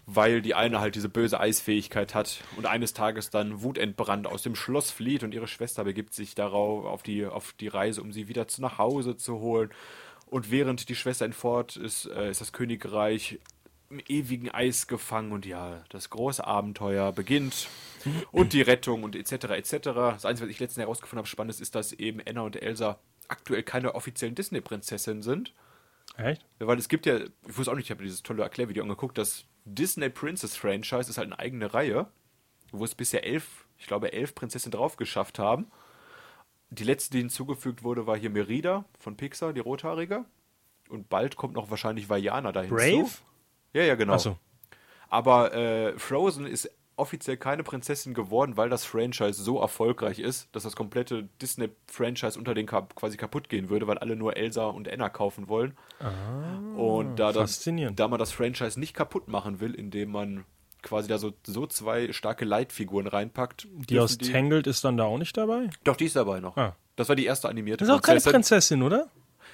weil 0.05 0.41
die 0.41 0.55
eine 0.55 0.79
halt 0.79 0.95
diese 0.95 1.09
böse 1.09 1.39
Eisfähigkeit 1.39 2.15
hat 2.15 2.43
und 2.57 2.65
eines 2.65 2.93
Tages 2.93 3.29
dann 3.29 3.61
wutentbrannt 3.61 4.27
aus 4.27 4.41
dem 4.41 4.55
Schloss 4.55 4.91
flieht 4.91 5.23
und 5.23 5.33
ihre 5.33 5.47
Schwester 5.47 5.83
begibt 5.83 6.13
sich 6.13 6.35
darauf 6.35 6.85
auf 6.85 7.03
die, 7.03 7.25
auf 7.25 7.53
die 7.53 7.67
Reise, 7.67 8.01
um 8.01 8.11
sie 8.11 8.27
wieder 8.27 8.47
zu 8.47 8.61
nach 8.61 8.77
Hause 8.77 9.17
zu 9.17 9.39
holen. 9.39 9.69
Und 10.25 10.49
während 10.49 10.87
die 10.89 10.95
Schwester 10.95 11.25
entfort 11.25 11.75
ist, 11.75 12.05
äh, 12.05 12.31
ist 12.31 12.41
das 12.41 12.53
Königreich 12.53 13.39
im 13.89 14.01
ewigen 14.07 14.49
Eis 14.49 14.87
gefangen 14.87 15.33
und 15.33 15.45
ja, 15.45 15.83
das 15.89 16.09
große 16.09 16.45
Abenteuer 16.45 17.11
beginnt 17.11 17.67
und 18.31 18.53
die 18.53 18.61
Rettung 18.61 19.03
und 19.03 19.15
etc. 19.15 19.49
etc. 19.49 19.71
Das 19.93 20.25
Einzige, 20.25 20.47
was 20.47 20.53
ich 20.53 20.59
letztens 20.59 20.83
herausgefunden 20.83 21.19
habe, 21.19 21.27
spannend 21.27 21.53
ist, 21.53 21.61
ist, 21.61 21.75
dass 21.75 21.91
eben 21.91 22.21
Anna 22.25 22.41
und 22.41 22.61
Elsa 22.61 22.99
aktuell 23.27 23.63
keine 23.63 23.95
offiziellen 23.95 24.35
Disney-Prinzessinnen 24.35 25.21
sind. 25.21 25.53
Echt? 26.17 26.45
Weil 26.59 26.77
es 26.77 26.89
gibt 26.89 27.05
ja, 27.05 27.19
ich 27.19 27.57
wusste 27.57 27.71
auch 27.71 27.75
nicht, 27.75 27.85
ich 27.85 27.91
habe 27.91 28.03
dieses 28.03 28.23
tolle 28.23 28.43
Erklärvideo 28.43 28.83
angeguckt, 28.83 29.17
das 29.17 29.45
Disney 29.65 30.10
Princess 30.10 30.56
Franchise 30.56 31.10
ist 31.10 31.17
halt 31.17 31.28
eine 31.28 31.39
eigene 31.39 31.74
Reihe, 31.74 32.08
wo 32.71 32.84
es 32.84 32.95
bisher 32.95 33.26
elf, 33.26 33.65
ich 33.78 33.88
glaube 33.88 34.13
elf 34.13 34.36
Prinzessinnen 34.36 34.78
drauf 34.78 34.97
geschafft 34.97 35.39
haben. 35.39 35.67
Die 36.69 36.84
letzte, 36.84 37.12
die 37.12 37.19
hinzugefügt 37.19 37.84
wurde, 37.84 38.08
war 38.08 38.17
hier 38.17 38.30
Merida 38.30 38.86
von 38.97 39.17
Pixar, 39.17 39.54
die 39.54 39.60
rothaarige. 39.60 40.26
Und 40.89 41.10
bald 41.10 41.36
kommt 41.36 41.54
noch 41.54 41.69
wahrscheinlich 41.69 42.10
Vajana 42.10 42.52
dahin. 42.52 42.69
Brave? 42.69 43.10
Ja, 43.74 43.84
ja, 43.84 43.95
genau. 43.95 44.13
Achso. 44.13 44.38
Aber 45.10 45.54
äh, 45.54 45.97
Frozen 46.00 46.45
ist 46.45 46.69
offiziell 47.01 47.35
keine 47.37 47.63
Prinzessin 47.63 48.13
geworden, 48.13 48.55
weil 48.55 48.69
das 48.69 48.85
Franchise 48.85 49.41
so 49.43 49.59
erfolgreich 49.59 50.19
ist, 50.19 50.47
dass 50.53 50.63
das 50.63 50.75
komplette 50.75 51.27
Disney-Franchise 51.41 52.37
unter 52.39 52.53
den 52.53 52.65
Kap 52.67 52.95
quasi 52.95 53.17
kaputt 53.17 53.49
gehen 53.49 53.69
würde, 53.69 53.87
weil 53.87 53.97
alle 53.97 54.15
nur 54.15 54.37
Elsa 54.37 54.67
und 54.67 54.87
Anna 54.91 55.09
kaufen 55.09 55.47
wollen. 55.49 55.75
und 56.77 57.15
da, 57.17 57.27
das, 57.27 57.37
Ah, 57.37 57.41
faszinierend. 57.41 57.99
da 57.99 58.07
man 58.07 58.19
das 58.19 58.31
Franchise 58.31 58.79
nicht 58.79 58.93
kaputt 58.93 59.27
machen 59.27 59.59
will, 59.59 59.73
indem 59.73 60.11
man 60.11 60.45
quasi 60.81 61.07
da 61.07 61.17
so, 61.17 61.33
so 61.45 61.67
zwei 61.67 62.11
starke 62.11 62.45
Leitfiguren 62.45 63.07
reinpackt. 63.07 63.67
Die 63.89 63.99
aus 63.99 64.17
dürfen 64.17 64.33
Tangled 64.33 64.67
ist 64.67 64.83
dann 64.83 64.97
da 64.97 65.03
auch 65.03 65.17
nicht 65.17 65.35
dabei? 65.37 65.69
Doch, 65.83 65.95
die 65.95 66.05
ist 66.05 66.15
dabei 66.15 66.39
noch. 66.39 66.57
Ah. 66.57 66.75
Das 66.95 67.07
war 67.09 67.15
die 67.15 67.25
erste 67.25 67.49
animierte 67.49 67.85
Das 67.85 67.89
ist 67.93 67.99
auch 67.99 68.01
keine 68.01 68.19
Prinzessin. 68.19 68.79
Prinzessin, 68.79 68.83
oder? 68.83 69.07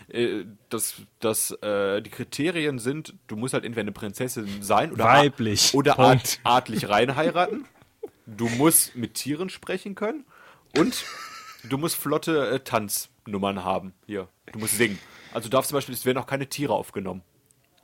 Äh, 0.10 0.46
das, 0.70 0.96
das, 1.20 1.52
äh, 1.62 2.02
die 2.02 2.10
Kriterien 2.10 2.80
sind, 2.80 3.14
du 3.28 3.36
musst 3.36 3.54
halt 3.54 3.66
entweder 3.66 3.82
eine 3.82 3.92
Prinzessin 3.92 4.62
sein 4.62 4.92
oder, 4.92 5.06
Weiblich. 5.06 5.74
oder 5.74 6.00
art, 6.00 6.40
artlich 6.44 6.88
reinheiraten. 6.90 7.66
Du 8.26 8.48
musst 8.50 8.96
mit 8.96 9.14
Tieren 9.16 9.50
sprechen 9.50 9.96
können 9.96 10.26
und 10.78 11.06
du 11.70 11.78
musst 11.78 11.96
flotte 11.96 12.50
äh, 12.50 12.60
Tanznummern 12.60 13.64
haben. 13.64 13.94
Hier, 14.06 14.28
du 14.52 14.60
musst 14.60 14.78
singen. 14.78 15.00
Also 15.34 15.50
du 15.50 15.52
darfst 15.52 15.70
zum 15.70 15.78
Beispiel, 15.78 15.94
es 15.96 16.06
werden 16.06 16.18
auch 16.18 16.28
keine 16.28 16.48
Tiere 16.48 16.74
aufgenommen. 16.74 17.22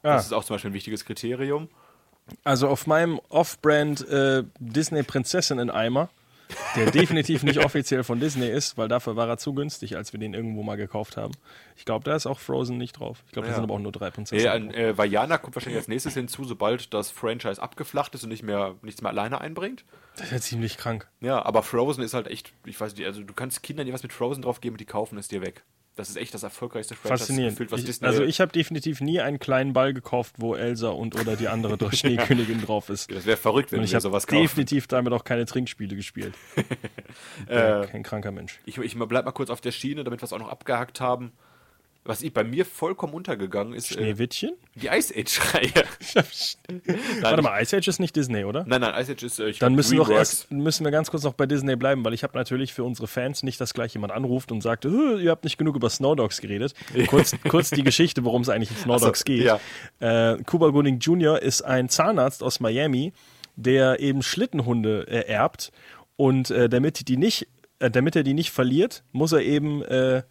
Ah, 0.02 0.16
Das 0.16 0.26
ist 0.26 0.34
auch 0.34 0.44
zum 0.44 0.56
Beispiel 0.56 0.72
ein 0.72 0.74
wichtiges 0.74 1.06
Kriterium. 1.06 1.70
also 2.44 2.68
auf 2.68 2.88
meinem 2.88 3.20
Off-Brand 3.30 4.08
äh, 4.08 4.44
Disney 4.60 5.04
Prinzessin 5.04 5.60
in 5.60 5.70
Eimer, 5.70 6.10
der 6.76 6.92
definitiv 6.92 7.44
nicht 7.44 7.60
offiziell 7.60 8.04
von 8.04 8.20
Disney 8.20 8.48
ist, 8.48 8.78
weil 8.78 8.88
dafür 8.88 9.16
war 9.16 9.28
er 9.28 9.38
zu 9.38 9.54
günstig, 9.54 9.96
als 9.96 10.14
wir 10.14 10.20
den 10.20 10.34
irgendwo 10.34 10.64
mal 10.64 10.76
gekauft 10.78 11.18
haben. 11.18 11.34
Ich 11.76 11.86
glaube, 11.86 12.04
da 12.06 12.16
ist 12.16 12.26
auch 12.26 12.40
Frozen 12.40 12.78
nicht 12.78 13.00
drauf. 13.00 13.24
Ich 13.28 13.32
glaube, 13.34 13.48
da 13.48 13.52
Ja. 13.52 13.56
sind 13.56 13.64
aber 13.66 13.74
auch 13.76 13.80
nur 13.80 13.92
drei 13.92 14.10
Prinzessinnen. 14.12 14.46
Ja, 14.46 14.54
ein, 14.54 14.74
äh, 14.74 14.98
Vajana 14.98 15.38
kommt 15.38 15.56
wahrscheinlich 15.56 15.80
als 15.80 15.88
nächstes 15.88 16.14
hinzu, 16.14 16.44
sobald 16.46 16.94
das 16.94 17.12
Franchise 17.12 17.62
abgeflacht 17.62 18.14
ist 18.16 18.24
und 18.24 18.30
nicht 18.30 18.44
mehr 18.44 18.76
nichts 18.82 19.02
mehr 19.02 19.12
alleine 19.12 19.42
einbringt. 19.42 19.84
Das 20.16 20.26
ist 20.28 20.32
ja 20.32 20.40
ziemlich 20.40 20.78
krank. 20.78 21.08
Ja, 21.22 21.44
aber 21.44 21.64
Frozen 21.64 22.04
ist 22.04 22.14
halt 22.14 22.28
echt, 22.28 22.54
ich 22.66 22.80
weiß 22.80 22.96
nicht, 22.96 23.06
also 23.06 23.24
du 23.24 23.34
kannst 23.34 23.64
Kindern 23.64 23.86
dir 23.88 23.94
was 23.94 24.04
mit 24.04 24.14
Frozen 24.14 24.44
drauf 24.44 24.62
geben 24.62 24.76
und 24.76 24.82
die 24.82 24.86
kaufen 24.86 25.18
es 25.18 25.28
dir 25.28 25.42
weg. 25.42 25.64
Das 25.96 26.10
ist 26.10 26.16
echt 26.18 26.34
das 26.34 26.42
erfolgreichste 26.42 26.96
Franchise 26.96 27.20
Faszinierend. 27.20 27.52
gefühlt, 27.54 27.72
was 27.72 27.82
Ich, 27.82 27.86
Disney. 27.86 28.08
also 28.08 28.24
ich 28.24 28.42
habe 28.42 28.52
definitiv 28.52 29.00
nie 29.00 29.20
einen 29.22 29.38
kleinen 29.38 29.74
Ball 29.74 29.94
gekauft, 29.94 30.36
wo 30.40 30.56
Elsa 30.56 30.90
und 30.90 31.20
oder 31.20 31.36
die 31.36 31.48
andere 31.50 31.78
doch 31.78 31.94
Schneekönigin 31.94 32.62
drauf 32.62 32.90
ist. 32.90 33.12
das 33.12 33.26
wäre 33.28 33.38
verrückt, 33.38 33.72
wenn 33.72 33.80
Und 33.80 33.86
ich 33.86 33.92
sowas 33.92 34.26
kaufst. 34.26 34.42
definitiv 34.44 34.88
damit 34.88 35.14
auch 35.14 35.24
keine 35.24 35.46
Trinkspiele 35.46 35.96
gespielt. 35.96 36.34
Äh, 37.48 37.86
Kein 37.88 38.02
kranker 38.02 38.32
Mensch. 38.32 38.60
Ich, 38.66 38.78
ich 38.80 38.98
bleib 38.98 39.26
mal 39.26 39.32
kurz 39.32 39.50
auf 39.52 39.62
der 39.62 39.72
Schiene, 39.72 40.04
damit 40.04 40.22
wir 40.22 40.26
es 40.26 40.34
auch 40.34 40.40
noch 40.40 40.50
abgehakt 40.50 41.00
haben. 41.00 41.32
Was 42.06 42.22
ich, 42.22 42.34
bei 42.34 42.44
mir 42.44 42.66
vollkommen 42.66 43.14
untergegangen 43.14 43.74
ist, 43.74 43.92
äh, 43.92 43.94
Schneewittchen? 43.94 44.52
die 44.76 44.88
Ice 44.88 45.14
Age-Reihe. 45.18 45.86
Warte 47.22 47.42
mal, 47.42 47.62
Ice 47.62 47.78
Age 47.78 47.88
ist 47.88 48.00
nicht 48.00 48.16
Disney, 48.16 48.44
oder? 48.44 48.66
Nein, 48.68 48.82
nein, 48.82 48.94
Ice 49.02 49.12
Age 49.14 49.24
ist, 49.24 49.40
äh, 49.40 49.52
Dann 49.54 49.74
müssen 49.76 49.92
Dreamworks. 49.98 50.12
erst, 50.18 50.52
müssen 50.52 50.84
wir 50.84 50.92
ganz 50.92 51.10
kurz 51.12 51.24
noch 51.24 51.34
bei 51.34 51.46
Disney 51.46 51.76
bleiben, 51.76 52.04
weil 52.04 52.14
ich 52.14 52.24
habe 52.24 52.38
natürlich 52.38 52.74
für 52.74 52.84
unsere 52.84 53.08
Fans 53.08 53.44
nicht, 53.44 53.60
dass 53.62 53.74
gleich 53.74 53.94
jemand 53.94 54.12
anruft 54.14 54.52
und 54.52 54.62
sagt, 54.62 54.86
"Hö, 54.86 55.20
ihr 55.22 55.32
habt 55.32 55.44
nicht 55.44 55.58
genug 55.58 55.76
über 55.76 55.90
Snow 55.90 56.16
Dogs 56.16 56.42
geredet. 56.42 56.74
Kurz, 57.08 57.36
kurz 57.48 57.70
die 57.70 57.84
Geschichte, 57.84 58.24
worum 58.26 58.42
es 58.42 58.50
eigentlich 58.50 58.72
in 58.72 58.78
Snow 58.84 58.96
Ach 58.96 59.00
so, 59.00 59.06
Dogs 59.06 59.24
geht. 59.24 59.44
ja. 59.46 59.60
Äh, 60.34 60.38
Cuba 60.44 60.70
Gooding 60.70 61.00
Jr. 61.00 61.42
ist 61.42 61.62
ein 61.62 61.90
Zahnarzt 61.90 62.44
aus 62.44 62.60
Miami, 62.60 63.14
der 63.56 64.00
eben 64.00 64.24
Schlittenhunde 64.24 65.08
äh, 65.08 65.28
erbt 65.32 65.72
und 66.16 66.50
äh, 66.52 66.68
damit 66.68 67.08
die 67.08 67.18
nicht, 67.18 67.48
äh, 67.80 67.90
damit 67.90 68.16
er 68.16 68.24
die 68.24 68.34
nicht 68.34 68.52
verliert, 68.52 69.04
muss 69.14 69.32
er 69.32 69.42
eben 69.42 69.82
äh, 69.84 70.24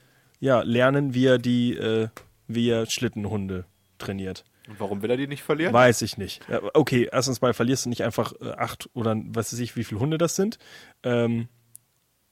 ja, 0.42 0.62
lernen, 0.62 1.14
wie 1.14 1.26
er 1.26 1.38
die, 1.38 1.76
äh, 1.76 2.08
wie 2.48 2.68
er 2.68 2.86
Schlittenhunde 2.86 3.64
trainiert. 3.98 4.44
Und 4.68 4.80
warum 4.80 5.00
will 5.00 5.10
er 5.10 5.16
die 5.16 5.28
nicht 5.28 5.44
verlieren? 5.44 5.72
Weiß 5.72 6.02
ich 6.02 6.18
nicht. 6.18 6.40
Okay, 6.74 7.08
erstens 7.12 7.40
mal 7.40 7.54
verlierst 7.54 7.84
du 7.86 7.90
nicht 7.90 8.02
einfach 8.02 8.32
äh, 8.40 8.50
acht 8.50 8.90
oder 8.92 9.16
was 9.28 9.52
weiß 9.52 9.60
ich, 9.60 9.76
wie 9.76 9.84
viele 9.84 10.00
Hunde 10.00 10.18
das 10.18 10.34
sind. 10.34 10.58
Ähm, 11.04 11.46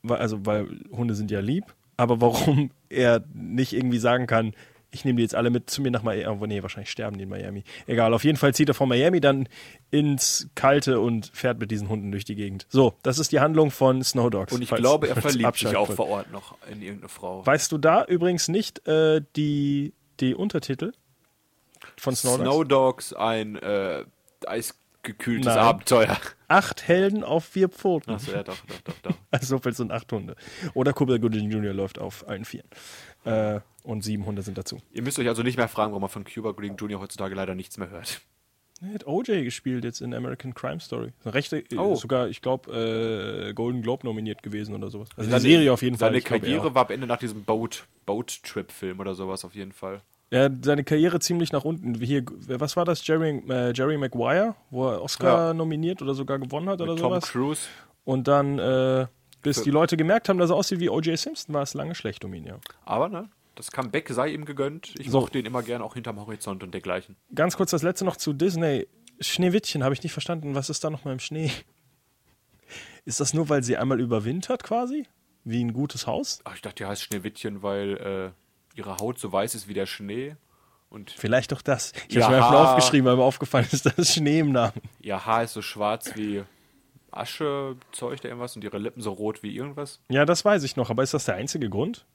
also, 0.09 0.45
weil 0.45 0.81
Hunde 0.91 1.15
sind 1.15 1.31
ja 1.31 1.39
lieb. 1.39 1.65
Aber 1.97 2.21
warum 2.21 2.73
er 2.89 3.25
nicht 3.33 3.73
irgendwie 3.73 3.99
sagen 3.99 4.27
kann, 4.27 4.55
ich 4.93 5.05
nehme 5.05 5.17
die 5.19 5.23
jetzt 5.23 5.35
alle 5.35 5.51
mit 5.51 5.71
zu 5.71 5.83
mir 5.83 5.91
nach 5.91 6.03
Miami. 6.03 6.27
Oh, 6.43 6.47
nee, 6.47 6.63
wahrscheinlich 6.63 6.91
sterben 6.91 7.17
die 7.17 7.23
in 7.25 7.29
Miami. 7.29 7.65
Egal, 7.87 8.13
auf 8.13 8.25
jeden 8.25 8.37
Fall 8.39 8.55
zieht 8.55 8.69
er 8.69 8.75
von 8.75 8.89
Miami 8.89 9.21
dann 9.21 9.49
ins 9.91 10.49
Kalte 10.55 11.01
und 11.01 11.31
fährt 11.33 11.59
mit 11.61 11.71
diesen 11.71 11.89
Hunden 11.89 12.11
durch 12.11 12.25
die 12.25 12.35
Gegend. 12.35 12.67
So, 12.69 12.95
das 13.03 13.19
ist 13.19 13.33
die 13.33 13.41
Handlung 13.41 13.71
von 13.71 14.03
Snow 14.03 14.31
Dogs. 14.31 14.53
Und 14.53 14.63
ich 14.63 14.69
falls- 14.69 14.81
glaube, 14.81 15.09
er 15.09 15.17
verliebt 15.17 15.57
sich 15.59 15.77
auch 15.77 15.91
vor 15.93 16.09
Ort 16.09 16.31
noch 16.33 16.57
in 16.71 16.83
irgendeine 16.83 17.09
Frau. 17.09 17.45
Weißt 17.47 17.71
du 17.73 17.79
da 17.79 18.05
übrigens 18.05 18.49
nicht 18.49 18.87
äh, 18.89 19.23
die, 19.37 19.93
die 20.19 20.35
Untertitel 20.35 20.93
von 21.97 22.17
Snow 22.17 22.37
Dogs? 22.39 22.45
Snow 22.51 22.65
Dogs, 22.65 23.13
ein 23.13 23.57
äh, 23.57 24.05
eisgekühltes 24.47 25.47
Nein. 25.55 25.59
Abenteuer. 25.59 26.19
Acht 26.49 26.89
Helden 26.89 27.23
auf 27.23 27.45
vier 27.45 27.69
Pfoten. 27.69 28.11
Achso, 28.11 28.33
ja, 28.33 28.43
doch, 28.43 28.57
doch, 28.67 28.81
doch, 28.81 28.99
doch. 29.03 29.15
Also 29.31 29.47
so 29.47 29.59
viel 29.61 29.73
sind 29.73 29.93
acht 29.93 30.11
Hunde. 30.13 30.35
Oder 30.75 30.93
Cuba 30.93 31.17
Gooding 31.19 31.49
Jr. 31.51 31.73
läuft 31.73 32.01
auf 32.01 32.29
allen 32.29 32.45
Vieren. 32.45 32.69
Äh, 33.25 33.61
und 33.83 34.03
sieben 34.03 34.27
Hunde 34.27 34.43
sind 34.43 34.59
dazu. 34.59 34.79
Ihr 34.93 35.03
müsst 35.03 35.19
euch 35.19 35.29
also 35.29 35.43
nicht 35.43 35.57
mehr 35.57 35.69
fragen, 35.69 35.93
warum 35.93 36.03
man 36.03 36.11
von 36.11 36.25
Cuba 36.25 36.53
Gooding 36.53 36.77
Jr. 36.77 37.01
heutzutage 37.01 37.35
leider 37.35 37.55
nichts 37.55 37.79
mehr 37.79 37.91
hört. 37.91 38.21
Er 38.83 38.95
hat 38.95 39.07
OJ 39.07 39.45
gespielt 39.45 39.85
jetzt 39.85 40.01
in 40.01 40.15
American 40.15 40.55
Crime 40.55 40.81
Story. 40.81 41.13
Rechte, 41.27 41.63
Oh. 41.77 41.97
sogar, 41.97 42.29
ich 42.29 42.41
glaube, 42.41 42.73
äh, 43.49 43.53
Golden 43.53 43.83
Globe 43.83 44.07
nominiert 44.07 44.43
gewesen 44.43 44.75
oder 44.75 44.89
sowas. 44.91 45.09
Also 45.17 45.29
Seine- 45.31 45.41
Serie 45.43 45.73
auf 45.73 45.83
jeden 45.83 45.97
Fall. 45.99 46.09
Seine 46.09 46.21
glaub, 46.23 46.33
er 46.33 46.41
Karriere 46.41 46.67
auch. 46.69 46.75
war 46.75 46.87
am 46.87 46.93
Ende 46.93 47.07
nach 47.07 47.19
diesem 47.19 47.45
Boat, 47.45 47.85
Boat 48.07 48.43
Trip 48.43 48.73
Film 48.73 49.01
oder 49.01 49.15
sowas 49.15 49.45
auf 49.45 49.55
jeden 49.55 49.73
Fall. 49.73 50.01
Hat 50.33 50.53
seine 50.65 50.85
Karriere 50.85 51.19
ziemlich 51.21 51.53
nach 51.53 51.65
unten. 51.65 51.95
Hier, 52.01 52.25
was 52.47 52.77
war 52.77 52.85
das? 52.87 53.07
Jerry, 53.07 53.43
äh, 53.51 53.73
Jerry 53.75 53.99
Maguire, 53.99 54.55
wo 54.71 54.89
er 54.89 55.03
Oscar 55.03 55.49
Ja. 55.49 55.55
nominiert 55.55 56.01
oder 56.01 56.15
sogar 56.15 56.39
gewonnen 56.39 56.69
hat 56.69 56.81
oder 56.81 56.93
Mit 56.93 57.01
Tom 57.03 57.11
sowas. 57.13 57.25
Cruise. 57.31 57.63
Und 58.05 58.29
dann, 58.29 58.59
äh, 58.59 59.07
bis 59.43 59.63
die 59.63 59.71
Leute 59.71 59.97
gemerkt 59.97 60.29
haben, 60.29 60.39
dass 60.39 60.51
er 60.51 60.57
aussieht 60.57 60.81
wie 60.81 60.89
O.J. 60.91 61.19
Simpson, 61.19 61.55
war 61.55 61.63
es 61.63 61.75
lange 61.75 61.95
schlecht 61.95 62.25
um 62.25 62.35
ihn, 62.35 62.47
ja. 62.47 62.59
Aber 62.85 63.09
ne, 63.09 63.29
das 63.55 63.71
Comeback 63.71 64.09
sei 64.11 64.29
ihm 64.29 64.45
gegönnt. 64.45 64.95
Ich 64.99 65.11
So. 65.11 65.21
mochte 65.21 65.39
ihn 65.39 65.47
immer 65.47 65.63
gern 65.63 65.83
auch 65.83 65.95
hinterm 65.95 66.19
Horizont 66.21 66.63
und 66.63 66.73
dergleichen. 66.73 67.17
Ganz 67.35 67.57
kurz 67.57 67.71
das 67.71 67.83
letzte 67.83 68.05
noch 68.05 68.17
zu 68.17 68.33
Disney. 68.33 68.87
Schneewittchen 69.21 69.85
habe 69.85 69.93
ich 69.95 70.03
nicht 70.03 70.13
verstanden. 70.13 70.55
Was 70.55 70.71
ist 70.71 70.83
da 70.85 70.91
noch 70.91 71.05
mal 71.05 71.13
im 71.13 71.19
Schnee? 71.21 71.51
Ist 73.05 73.19
das 73.21 73.35
nur, 73.35 73.49
weil 73.49 73.63
sie 73.65 73.77
einmal 73.77 73.99
überwintert 74.01 74.63
quasi? 74.63 75.07
Wie 75.45 75.65
ein 75.65 75.73
gutes 75.73 76.07
Haus? 76.07 76.41
Ach, 76.45 76.55
ich 76.55 76.61
dachte, 76.63 76.77
die 76.85 76.87
heißt 76.87 77.03
Schneewittchen, 77.03 77.63
weil 77.63 77.97
äh, 78.77 78.79
ihre 78.79 78.99
Haut 78.99 79.19
so 79.19 79.33
weiß 79.33 79.55
ist 79.55 79.69
wie 79.69 79.75
der 79.75 79.87
Schnee 79.87 80.37
und 80.91 81.11
Vielleicht 81.11 81.51
doch 81.53 81.63
das. 81.63 81.93
Ich 82.09 82.17
Ja. 82.17 82.25
habe 82.25 82.37
mir 82.37 82.45
einfach 82.45 82.59
aufgeschrieben, 82.61 83.07
weil 83.07 83.17
mir 83.17 83.23
aufgefallen 83.25 83.67
ist, 83.73 83.87
dass 83.87 83.97
es 83.99 84.15
Schnee 84.15 84.41
im 84.41 84.53
Namen. 84.53 84.75
ihr 85.01 85.25
Haar 85.25 85.45
ist 85.45 85.55
so 85.55 85.63
schwarz 85.63 86.15
wie 86.15 86.45
Asche, 87.13 87.77
Zeug 87.93 88.21
da 88.21 88.29
irgendwas 88.29 88.57
und 88.57 88.65
ihre 88.65 88.79
Lippen 88.79 89.01
so 89.03 89.13
rot 89.13 89.43
wie 89.43 89.55
irgendwas. 89.57 90.01
Ja, 90.09 90.25
das 90.25 90.45
weiß 90.45 90.63
ich 90.65 90.77
noch, 90.77 90.91
aber 90.91 91.03
ist 91.03 91.15
das 91.15 91.25
der 91.25 91.35
einzige 91.37 91.69
Grund? 91.71 92.07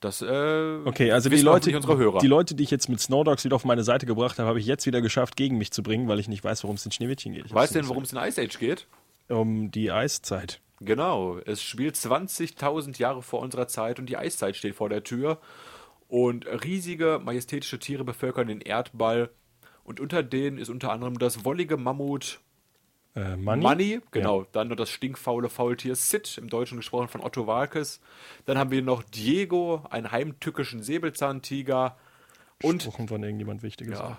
Das, 0.00 0.22
äh, 0.22 0.78
Okay, 0.84 1.12
also 1.12 1.28
die 1.28 1.36
Leute, 1.36 1.50
hoffentlich 1.70 1.76
unsere 1.76 1.96
Hörer. 1.98 2.18
die 2.18 2.26
Leute, 2.26 2.54
die 2.54 2.62
ich 2.64 2.70
jetzt 2.70 2.88
mit 2.88 3.00
Snowdogs 3.00 3.44
wieder 3.44 3.56
auf 3.56 3.64
meine 3.64 3.84
Seite 3.84 4.06
gebracht 4.06 4.38
habe, 4.38 4.48
habe 4.48 4.58
ich 4.60 4.66
jetzt 4.66 4.86
wieder 4.86 5.00
geschafft, 5.00 5.36
gegen 5.36 5.58
mich 5.58 5.72
zu 5.72 5.82
bringen, 5.82 6.08
weil 6.08 6.18
ich 6.20 6.28
nicht 6.28 6.44
weiß, 6.44 6.62
worum 6.64 6.76
es 6.76 6.84
in 6.86 6.92
Schneewittchen 6.92 7.32
geht. 7.32 7.46
Ich 7.46 7.54
weißt 7.54 7.74
du 7.74 7.80
denn, 7.80 7.88
worum 7.88 8.02
es 8.04 8.12
in 8.12 8.18
Ice 8.18 8.40
Age 8.40 8.58
geht? 8.58 8.86
Um 9.28 9.70
die 9.70 9.90
Eiszeit. 9.90 10.60
Genau, 10.80 11.38
es 11.44 11.60
spielt 11.62 11.96
20.000 11.96 12.98
Jahre 12.98 13.22
vor 13.22 13.40
unserer 13.40 13.66
Zeit 13.66 13.98
und 13.98 14.06
die 14.06 14.16
Eiszeit 14.16 14.56
steht 14.56 14.76
vor 14.76 14.88
der 14.88 15.02
Tür. 15.02 15.38
Und 16.06 16.46
riesige, 16.46 17.20
majestätische 17.22 17.78
Tiere 17.78 18.04
bevölkern 18.04 18.46
den 18.46 18.60
Erdball. 18.60 19.30
Und 19.84 20.00
unter 20.00 20.22
denen 20.22 20.58
ist 20.58 20.68
unter 20.68 20.92
anderem 20.92 21.18
das 21.18 21.44
wollige 21.44 21.76
Mammut 21.76 22.40
Äh, 23.14 23.36
Money? 23.36 23.62
Money, 23.62 24.00
genau. 24.10 24.44
Dann 24.52 24.68
noch 24.68 24.76
das 24.76 24.90
stinkfaule 24.90 25.48
Faultier 25.48 25.96
Sid, 25.96 26.38
im 26.38 26.48
Deutschen 26.48 26.76
gesprochen 26.76 27.08
von 27.08 27.20
Otto 27.22 27.46
Walkes. 27.46 28.00
Dann 28.44 28.58
haben 28.58 28.70
wir 28.70 28.82
noch 28.82 29.02
Diego, 29.02 29.82
einen 29.90 30.12
heimtückischen 30.12 30.82
Säbelzahntiger. 30.82 31.96
Und, 32.62 32.84
Gesprochen 32.84 33.08
von 33.08 33.22
irgendjemand 33.22 33.62
Wichtiges. 33.62 33.98
ja, 33.98 34.18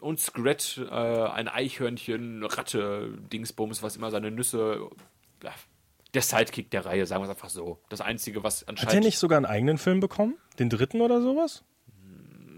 und 0.00 0.20
Scrat, 0.20 0.78
äh, 0.78 0.94
ein 0.94 1.48
Eichhörnchen, 1.48 2.44
Ratte, 2.44 3.16
Dingsbums, 3.32 3.82
was 3.82 3.96
immer 3.96 4.10
seine 4.10 4.30
Nüsse. 4.30 4.90
Ja, 5.42 5.52
der 6.14 6.22
Sidekick 6.22 6.70
der 6.70 6.84
Reihe, 6.84 7.06
sagen 7.06 7.22
wir 7.22 7.24
es 7.24 7.30
einfach 7.30 7.50
so. 7.50 7.78
Das 7.88 8.00
Einzige, 8.00 8.42
was 8.42 8.62
Hat 8.62 8.70
anscheinend. 8.70 8.94
er 8.94 9.00
nicht 9.00 9.18
sogar 9.18 9.36
einen 9.36 9.46
eigenen 9.46 9.78
Film 9.78 10.00
bekommen? 10.00 10.36
Den 10.58 10.70
dritten 10.70 11.00
oder 11.00 11.20
sowas? 11.20 11.64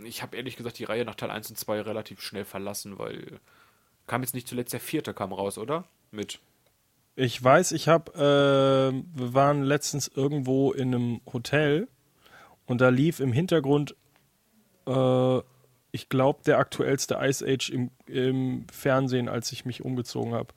Ich 0.05 0.23
habe 0.23 0.37
ehrlich 0.37 0.57
gesagt 0.57 0.79
die 0.79 0.85
Reihe 0.85 1.05
nach 1.05 1.17
Teil 1.17 1.31
1 1.31 1.51
und 1.51 1.57
2 1.57 1.81
relativ 1.83 2.21
schnell 2.21 2.45
verlassen, 2.45 2.99
weil. 2.99 3.41
Kam 4.09 4.23
jetzt 4.23 4.35
nicht 4.35 4.49
zuletzt 4.49 4.73
der 4.73 4.81
vierte, 4.81 5.15
kam 5.15 5.33
raus, 5.33 5.59
oder? 5.59 5.85
Mit. 6.11 6.41
Ich 7.15 7.43
weiß, 7.43 7.73
ich 7.73 7.89
habe, 7.89 8.13
äh, 8.15 9.19
wir 9.19 9.35
waren 9.35 9.63
letztens 9.63 10.09
irgendwo 10.09 10.73
in 10.73 10.95
einem 10.95 11.21
Hotel 11.33 11.89
und 12.67 12.81
da 12.81 12.89
lief 12.89 13.21
im 13.21 13.33
Hintergrund, 13.33 13.95
äh, 14.87 15.39
ich 15.91 16.09
glaube, 16.09 16.41
der 16.47 16.59
aktuellste 16.59 17.19
Ice 17.21 17.45
Age 17.45 17.71
im, 17.71 17.91
im 18.07 18.67
Fernsehen, 18.73 19.29
als 19.29 19.53
ich 19.53 19.65
mich 19.65 19.85
umgezogen 19.85 20.33
habe. 20.35 20.55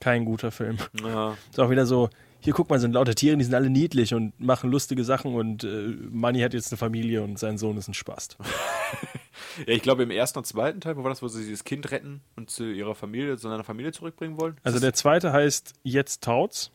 Kein 0.00 0.24
guter 0.24 0.50
Film. 0.50 0.78
Ja, 1.02 1.36
Ist 1.50 1.60
auch 1.60 1.70
wieder 1.70 1.86
so, 1.86 2.10
hier 2.40 2.52
guck 2.52 2.68
mal, 2.70 2.78
sind 2.78 2.92
lauter 2.92 3.14
Tiere, 3.14 3.36
die 3.36 3.44
sind 3.44 3.54
alle 3.54 3.70
niedlich 3.70 4.14
und 4.14 4.38
machen 4.40 4.70
lustige 4.70 5.04
Sachen 5.04 5.34
und 5.34 5.64
äh, 5.64 5.94
Manny 6.10 6.40
hat 6.40 6.54
jetzt 6.54 6.72
eine 6.72 6.78
Familie 6.78 7.22
und 7.22 7.38
sein 7.38 7.56
Sohn 7.56 7.76
ist 7.76 7.88
ein 7.88 7.94
Spast. 7.94 8.36
Ja, 9.66 9.74
ich 9.74 9.82
glaube 9.82 10.02
im 10.02 10.10
ersten 10.10 10.38
und 10.38 10.44
zweiten 10.46 10.80
Teil, 10.80 10.96
wo 10.96 11.02
war 11.04 11.10
das, 11.10 11.22
wo 11.22 11.28
sie 11.28 11.42
dieses 11.44 11.64
Kind 11.64 11.90
retten 11.90 12.20
und 12.36 12.50
zu 12.50 12.64
ihrer 12.64 12.94
Familie, 12.94 13.36
zu 13.36 13.48
seiner 13.48 13.64
Familie 13.64 13.92
zurückbringen 13.92 14.40
wollen? 14.40 14.56
Also 14.62 14.78
der 14.80 14.92
zweite 14.94 15.32
heißt 15.32 15.74
Jetzt 15.82 16.22
taut's. 16.24 16.70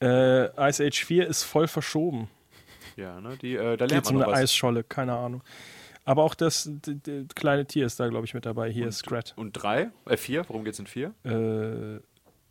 Äh, 0.00 0.46
Ice 0.68 0.84
Age 0.84 1.04
4 1.04 1.26
ist 1.28 1.44
voll 1.44 1.68
verschoben. 1.68 2.28
ja, 2.96 3.20
ne, 3.20 3.36
die, 3.40 3.54
äh, 3.56 3.76
da 3.76 3.84
Geht 3.86 3.90
lernt 3.92 4.06
um 4.08 4.14
man 4.14 4.22
eine 4.24 4.30
noch 4.32 4.36
was. 4.36 4.42
Eisscholle, 4.44 4.84
keine 4.84 5.14
Ahnung. 5.16 5.42
Aber 6.04 6.24
auch 6.24 6.34
das 6.34 6.68
d- 6.68 6.94
d- 6.96 7.26
kleine 7.36 7.64
Tier 7.64 7.86
ist 7.86 8.00
da, 8.00 8.08
glaube 8.08 8.26
ich, 8.26 8.34
mit 8.34 8.44
dabei. 8.44 8.70
Hier 8.72 8.88
ist 8.88 8.98
Scrat. 8.98 9.34
Und 9.36 9.52
drei? 9.52 9.90
Äh, 10.06 10.16
vier? 10.16 10.44
Worum 10.48 10.64
geht's 10.64 10.80
in 10.80 10.88
vier? 10.88 11.14
Äh, 11.24 12.00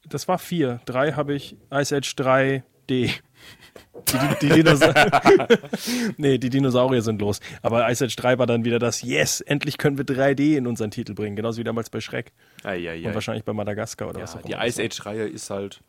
das 0.07 0.29
war 0.29 0.39
vier. 0.39 0.79
Drei 0.85 1.11
habe 1.11 1.33
ich 1.33 1.57
Ice 1.73 1.93
Age 1.97 2.15
3D. 2.91 3.11
Die, 4.11 4.17
die, 4.39 4.63
die, 4.63 4.63
nee, 6.17 6.37
die 6.37 6.49
Dinosaurier 6.49 7.01
sind 7.01 7.21
los. 7.21 7.39
Aber 7.61 7.89
Ice 7.89 8.03
Age 8.05 8.15
3 8.15 8.39
war 8.39 8.47
dann 8.47 8.65
wieder 8.65 8.79
das 8.79 9.01
Yes, 9.01 9.41
endlich 9.41 9.77
können 9.77 9.97
wir 9.97 10.05
3D 10.05 10.57
in 10.57 10.67
unseren 10.67 10.91
Titel 10.91 11.13
bringen. 11.13 11.35
Genauso 11.35 11.59
wie 11.59 11.63
damals 11.63 11.89
bei. 11.89 11.99
Eieiei. 12.63 13.07
Und 13.07 13.13
wahrscheinlich 13.13 13.43
bei 13.43 13.53
Madagaskar 13.53 14.09
oder 14.09 14.21
was 14.21 14.33
ja, 14.33 14.39
auch 14.39 14.43
die 14.43 14.51
immer. 14.53 14.65
Ice 14.65 14.81
Age-Reihe 14.81 15.27
ist 15.27 15.49
halt. 15.49 15.81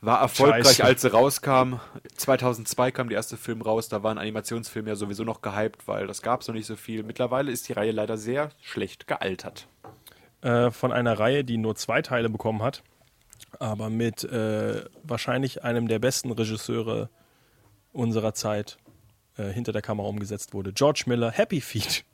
War 0.00 0.20
erfolgreich, 0.20 0.66
Scheiße. 0.66 0.84
als 0.84 1.02
sie 1.02 1.10
rauskam. 1.12 1.74
2002 2.16 2.90
kam 2.90 3.08
der 3.08 3.16
erste 3.16 3.36
Film 3.38 3.62
raus. 3.62 3.88
Da 3.88 4.02
war 4.02 4.10
ein 4.10 4.18
Animationsfilm 4.18 4.86
ja 4.86 4.96
sowieso 4.96 5.24
noch 5.24 5.40
gehypt, 5.40 5.88
weil 5.88 6.06
das 6.06 6.20
gab 6.20 6.42
es 6.42 6.48
noch 6.48 6.54
nicht 6.54 6.66
so 6.66 6.76
viel. 6.76 7.02
Mittlerweile 7.02 7.50
ist 7.50 7.68
die 7.68 7.72
Reihe 7.72 7.92
leider 7.92 8.18
sehr 8.18 8.50
schlecht 8.62 9.06
gealtert. 9.06 9.66
äh, 10.42 10.70
von 10.70 10.92
einer 10.92 11.18
Reihe, 11.18 11.42
die 11.44 11.56
nur 11.56 11.74
zwei 11.74 12.02
Teile 12.02 12.28
bekommen 12.28 12.62
hat, 12.62 12.82
aber 13.58 13.90
mit 13.90 14.24
äh, 14.24 14.84
wahrscheinlich 15.02 15.64
einem 15.64 15.88
der 15.88 15.98
besten 15.98 16.30
Regisseure 16.30 17.08
unserer 17.92 18.34
Zeit 18.34 18.78
äh, 19.36 19.50
hinter 19.50 19.72
der 19.72 19.82
Kamera 19.82 20.08
umgesetzt 20.08 20.54
wurde. 20.54 20.72
George 20.72 21.04
Miller, 21.06 21.30
Happy 21.30 21.60
Feet. 21.60 22.04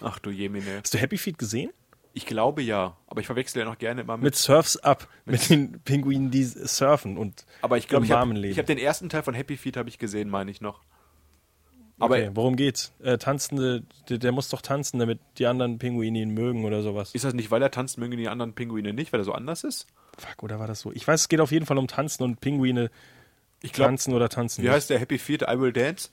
Ach 0.00 0.18
du 0.18 0.30
Jemine. 0.30 0.80
Hast 0.82 0.94
du 0.94 0.98
Happy 0.98 1.18
Feet 1.18 1.38
gesehen? 1.38 1.70
Ich 2.12 2.26
glaube 2.26 2.62
ja, 2.62 2.96
aber 3.06 3.20
ich 3.20 3.26
verwechsle 3.26 3.60
ja 3.60 3.66
noch 3.66 3.78
gerne 3.78 4.00
immer 4.00 4.16
mit. 4.16 4.24
Mit 4.24 4.34
Surfs 4.34 4.76
Up, 4.78 5.08
mit 5.26 5.48
den 5.48 5.80
Pinguinen, 5.80 6.30
die 6.30 6.42
surfen 6.44 7.16
und 7.16 7.46
aber 7.62 7.78
ich 7.78 7.86
glaube, 7.86 8.04
im 8.04 8.04
ich 8.06 8.10
habe 8.10 8.20
warmen 8.20 8.36
Leben. 8.36 8.58
hab 8.58 8.66
den 8.66 8.78
ersten 8.78 9.08
Teil 9.08 9.22
von 9.22 9.34
Happy 9.34 9.56
Feet 9.56 9.76
habe 9.76 9.88
ich 9.88 9.98
gesehen, 9.98 10.28
meine 10.28 10.50
ich 10.50 10.60
noch. 10.60 10.82
Aber 12.00 12.16
okay, 12.16 12.30
worum 12.34 12.56
geht's? 12.56 12.92
Äh, 13.02 13.18
tanzende, 13.18 13.84
der, 14.08 14.18
der 14.18 14.32
muss 14.32 14.48
doch 14.48 14.62
tanzen, 14.62 14.98
damit 14.98 15.20
die 15.38 15.46
anderen 15.46 15.78
Pinguine 15.78 16.18
ihn 16.18 16.30
mögen 16.30 16.64
oder 16.64 16.82
sowas. 16.82 17.14
ist 17.14 17.24
das 17.24 17.34
nicht, 17.34 17.50
weil 17.50 17.62
er 17.62 17.70
tanzt, 17.70 17.98
mögen 17.98 18.16
die 18.16 18.28
anderen 18.28 18.54
Pinguine 18.54 18.94
nicht, 18.94 19.12
weil 19.12 19.20
er 19.20 19.24
so 19.24 19.32
anders 19.32 19.64
ist? 19.64 19.86
Fuck, 20.20 20.42
oder 20.42 20.58
war 20.58 20.66
das 20.66 20.80
so? 20.80 20.92
Ich 20.92 21.06
weiß, 21.08 21.22
es 21.22 21.28
geht 21.28 21.40
auf 21.40 21.50
jeden 21.50 21.66
Fall 21.66 21.78
um 21.78 21.88
Tanzen 21.88 22.22
und 22.22 22.40
Pinguine 22.40 22.90
Ich 23.62 23.72
glaube, 23.72 23.88
tanzen 23.90 24.14
oder 24.14 24.28
tanzen. 24.28 24.62
wie 24.62 24.66
nicht. 24.66 24.74
heißt 24.74 24.90
der 24.90 24.98
Happy 24.98 25.18
Feet 25.18 25.42
I 25.42 25.58
Will 25.58 25.72
Dance? 25.72 26.10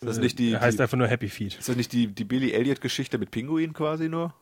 Ist 0.00 0.08
das 0.08 0.18
nicht 0.18 0.38
die, 0.38 0.52
Er 0.52 0.60
heißt 0.60 0.78
die, 0.78 0.82
einfach 0.82 0.98
nur 0.98 1.08
Happy 1.08 1.28
Feet. 1.28 1.56
ist 1.58 1.68
das 1.68 1.76
nicht 1.76 1.92
die, 1.92 2.08
die 2.08 2.24
Billy 2.24 2.52
Elliot-Geschichte 2.52 3.16
mit 3.18 3.30
Pinguin 3.30 3.72
quasi 3.72 4.08
nur? 4.08 4.34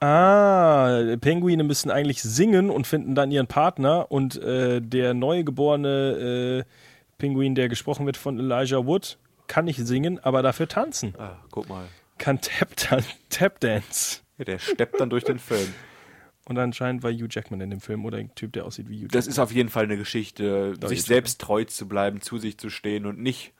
Ah, 0.00 1.16
Pinguine 1.20 1.62
müssen 1.62 1.90
eigentlich 1.90 2.22
singen 2.22 2.70
und 2.70 2.86
finden 2.86 3.14
dann 3.14 3.30
ihren 3.30 3.46
Partner 3.46 4.10
und 4.10 4.36
äh, 4.42 4.80
der 4.80 5.14
neugeborene 5.14 6.64
äh, 6.66 6.70
Pinguin, 7.18 7.54
der 7.54 7.68
gesprochen 7.68 8.04
wird 8.06 8.16
von 8.16 8.38
Elijah 8.38 8.84
Wood, 8.86 9.18
kann 9.46 9.66
nicht 9.66 9.78
singen, 9.86 10.18
aber 10.18 10.42
dafür 10.42 10.68
tanzen. 10.68 11.14
Ah, 11.18 11.36
guck 11.50 11.68
mal. 11.68 11.86
Kann 12.18 12.40
Tap, 12.40 12.70
Tap 13.30 13.60
Dance. 13.60 14.20
Ja, 14.38 14.44
der 14.44 14.58
steppt 14.58 15.00
dann 15.00 15.08
durch 15.10 15.24
den 15.24 15.38
Film. 15.38 15.72
Und 16.50 16.58
anscheinend 16.58 17.04
war 17.04 17.12
Hugh 17.12 17.28
Jackman 17.30 17.60
in 17.60 17.70
dem 17.70 17.80
Film 17.80 18.04
oder 18.04 18.18
ein 18.18 18.34
Typ, 18.34 18.52
der 18.54 18.64
aussieht 18.64 18.88
wie 18.88 18.94
Hugh 18.96 19.02
Jackman. 19.02 19.18
Das 19.20 19.28
ist 19.28 19.38
auf 19.38 19.52
jeden 19.52 19.68
Fall 19.68 19.84
eine 19.84 19.96
Geschichte, 19.96 20.74
sich 20.82 20.98
jetzt 20.98 21.06
selbst 21.06 21.40
treu 21.40 21.62
zu 21.62 21.86
bleiben, 21.86 22.20
zu 22.22 22.38
sich 22.38 22.58
zu 22.58 22.70
stehen 22.70 23.06
und 23.06 23.20
nicht 23.20 23.52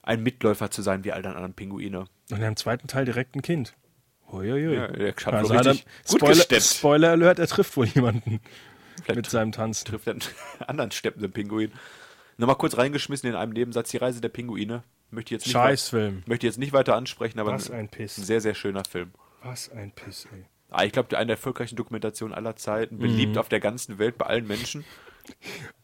ein 0.00 0.22
Mitläufer 0.22 0.70
zu 0.70 0.80
sein 0.80 1.04
wie 1.04 1.12
all 1.12 1.20
deine 1.20 1.36
anderen 1.36 1.52
Pinguine. 1.52 2.06
Und 2.30 2.40
im 2.40 2.56
zweiten 2.56 2.86
Teil 2.88 3.04
direkt 3.04 3.36
ein 3.36 3.42
Kind. 3.42 3.74
Huiuiui. 4.30 4.74
Ja, 4.74 4.88
der 4.88 5.08
hat 5.14 5.26
also 5.34 5.50
wohl 5.50 5.58
hat 5.58 5.66
er, 5.66 5.74
gut 5.74 5.82
Spoiler, 6.06 6.34
gesteppt. 6.34 6.62
Spoiler 6.62 7.10
Alert, 7.10 7.38
er 7.38 7.46
trifft 7.46 7.76
wohl 7.76 7.84
jemanden 7.84 8.40
Vielleicht 9.02 9.16
mit 9.16 9.28
seinem 9.28 9.52
Tanzen. 9.52 9.84
trifft 9.84 10.06
er 10.06 10.14
einen 10.14 10.22
anderen 10.66 10.92
steppenden 10.92 11.30
Pinguin. 11.30 11.72
Nochmal 12.38 12.56
kurz 12.56 12.78
reingeschmissen 12.78 13.28
in 13.28 13.36
einem 13.36 13.52
Nebensatz, 13.52 13.90
die 13.90 13.98
Reise 13.98 14.22
der 14.22 14.30
Pinguine. 14.30 14.82
Möchte 15.10 15.34
jetzt 15.34 15.44
nicht, 15.44 15.52
Scheißfilm. 15.52 16.22
möchte 16.24 16.46
ich 16.46 16.52
jetzt 16.52 16.58
nicht 16.58 16.72
weiter 16.72 16.96
ansprechen, 16.96 17.38
aber 17.38 17.52
Was 17.52 17.70
ein 17.70 17.90
Piss. 17.90 18.16
ein 18.16 18.24
sehr, 18.24 18.40
sehr 18.40 18.54
schöner 18.54 18.82
Film. 18.86 19.12
Was 19.42 19.70
ein 19.70 19.90
Piss, 19.92 20.26
ey. 20.32 20.46
Ah, 20.72 20.84
ich 20.84 20.92
glaube, 20.92 21.16
eine 21.16 21.26
der 21.26 21.36
erfolgreichen 21.36 21.76
Dokumentationen 21.76 22.34
aller 22.34 22.56
Zeiten, 22.56 22.96
Mhm. 22.96 23.00
beliebt 23.00 23.38
auf 23.38 23.48
der 23.48 23.60
ganzen 23.60 23.98
Welt 23.98 24.18
bei 24.18 24.26
allen 24.26 24.46
Menschen. 24.46 24.84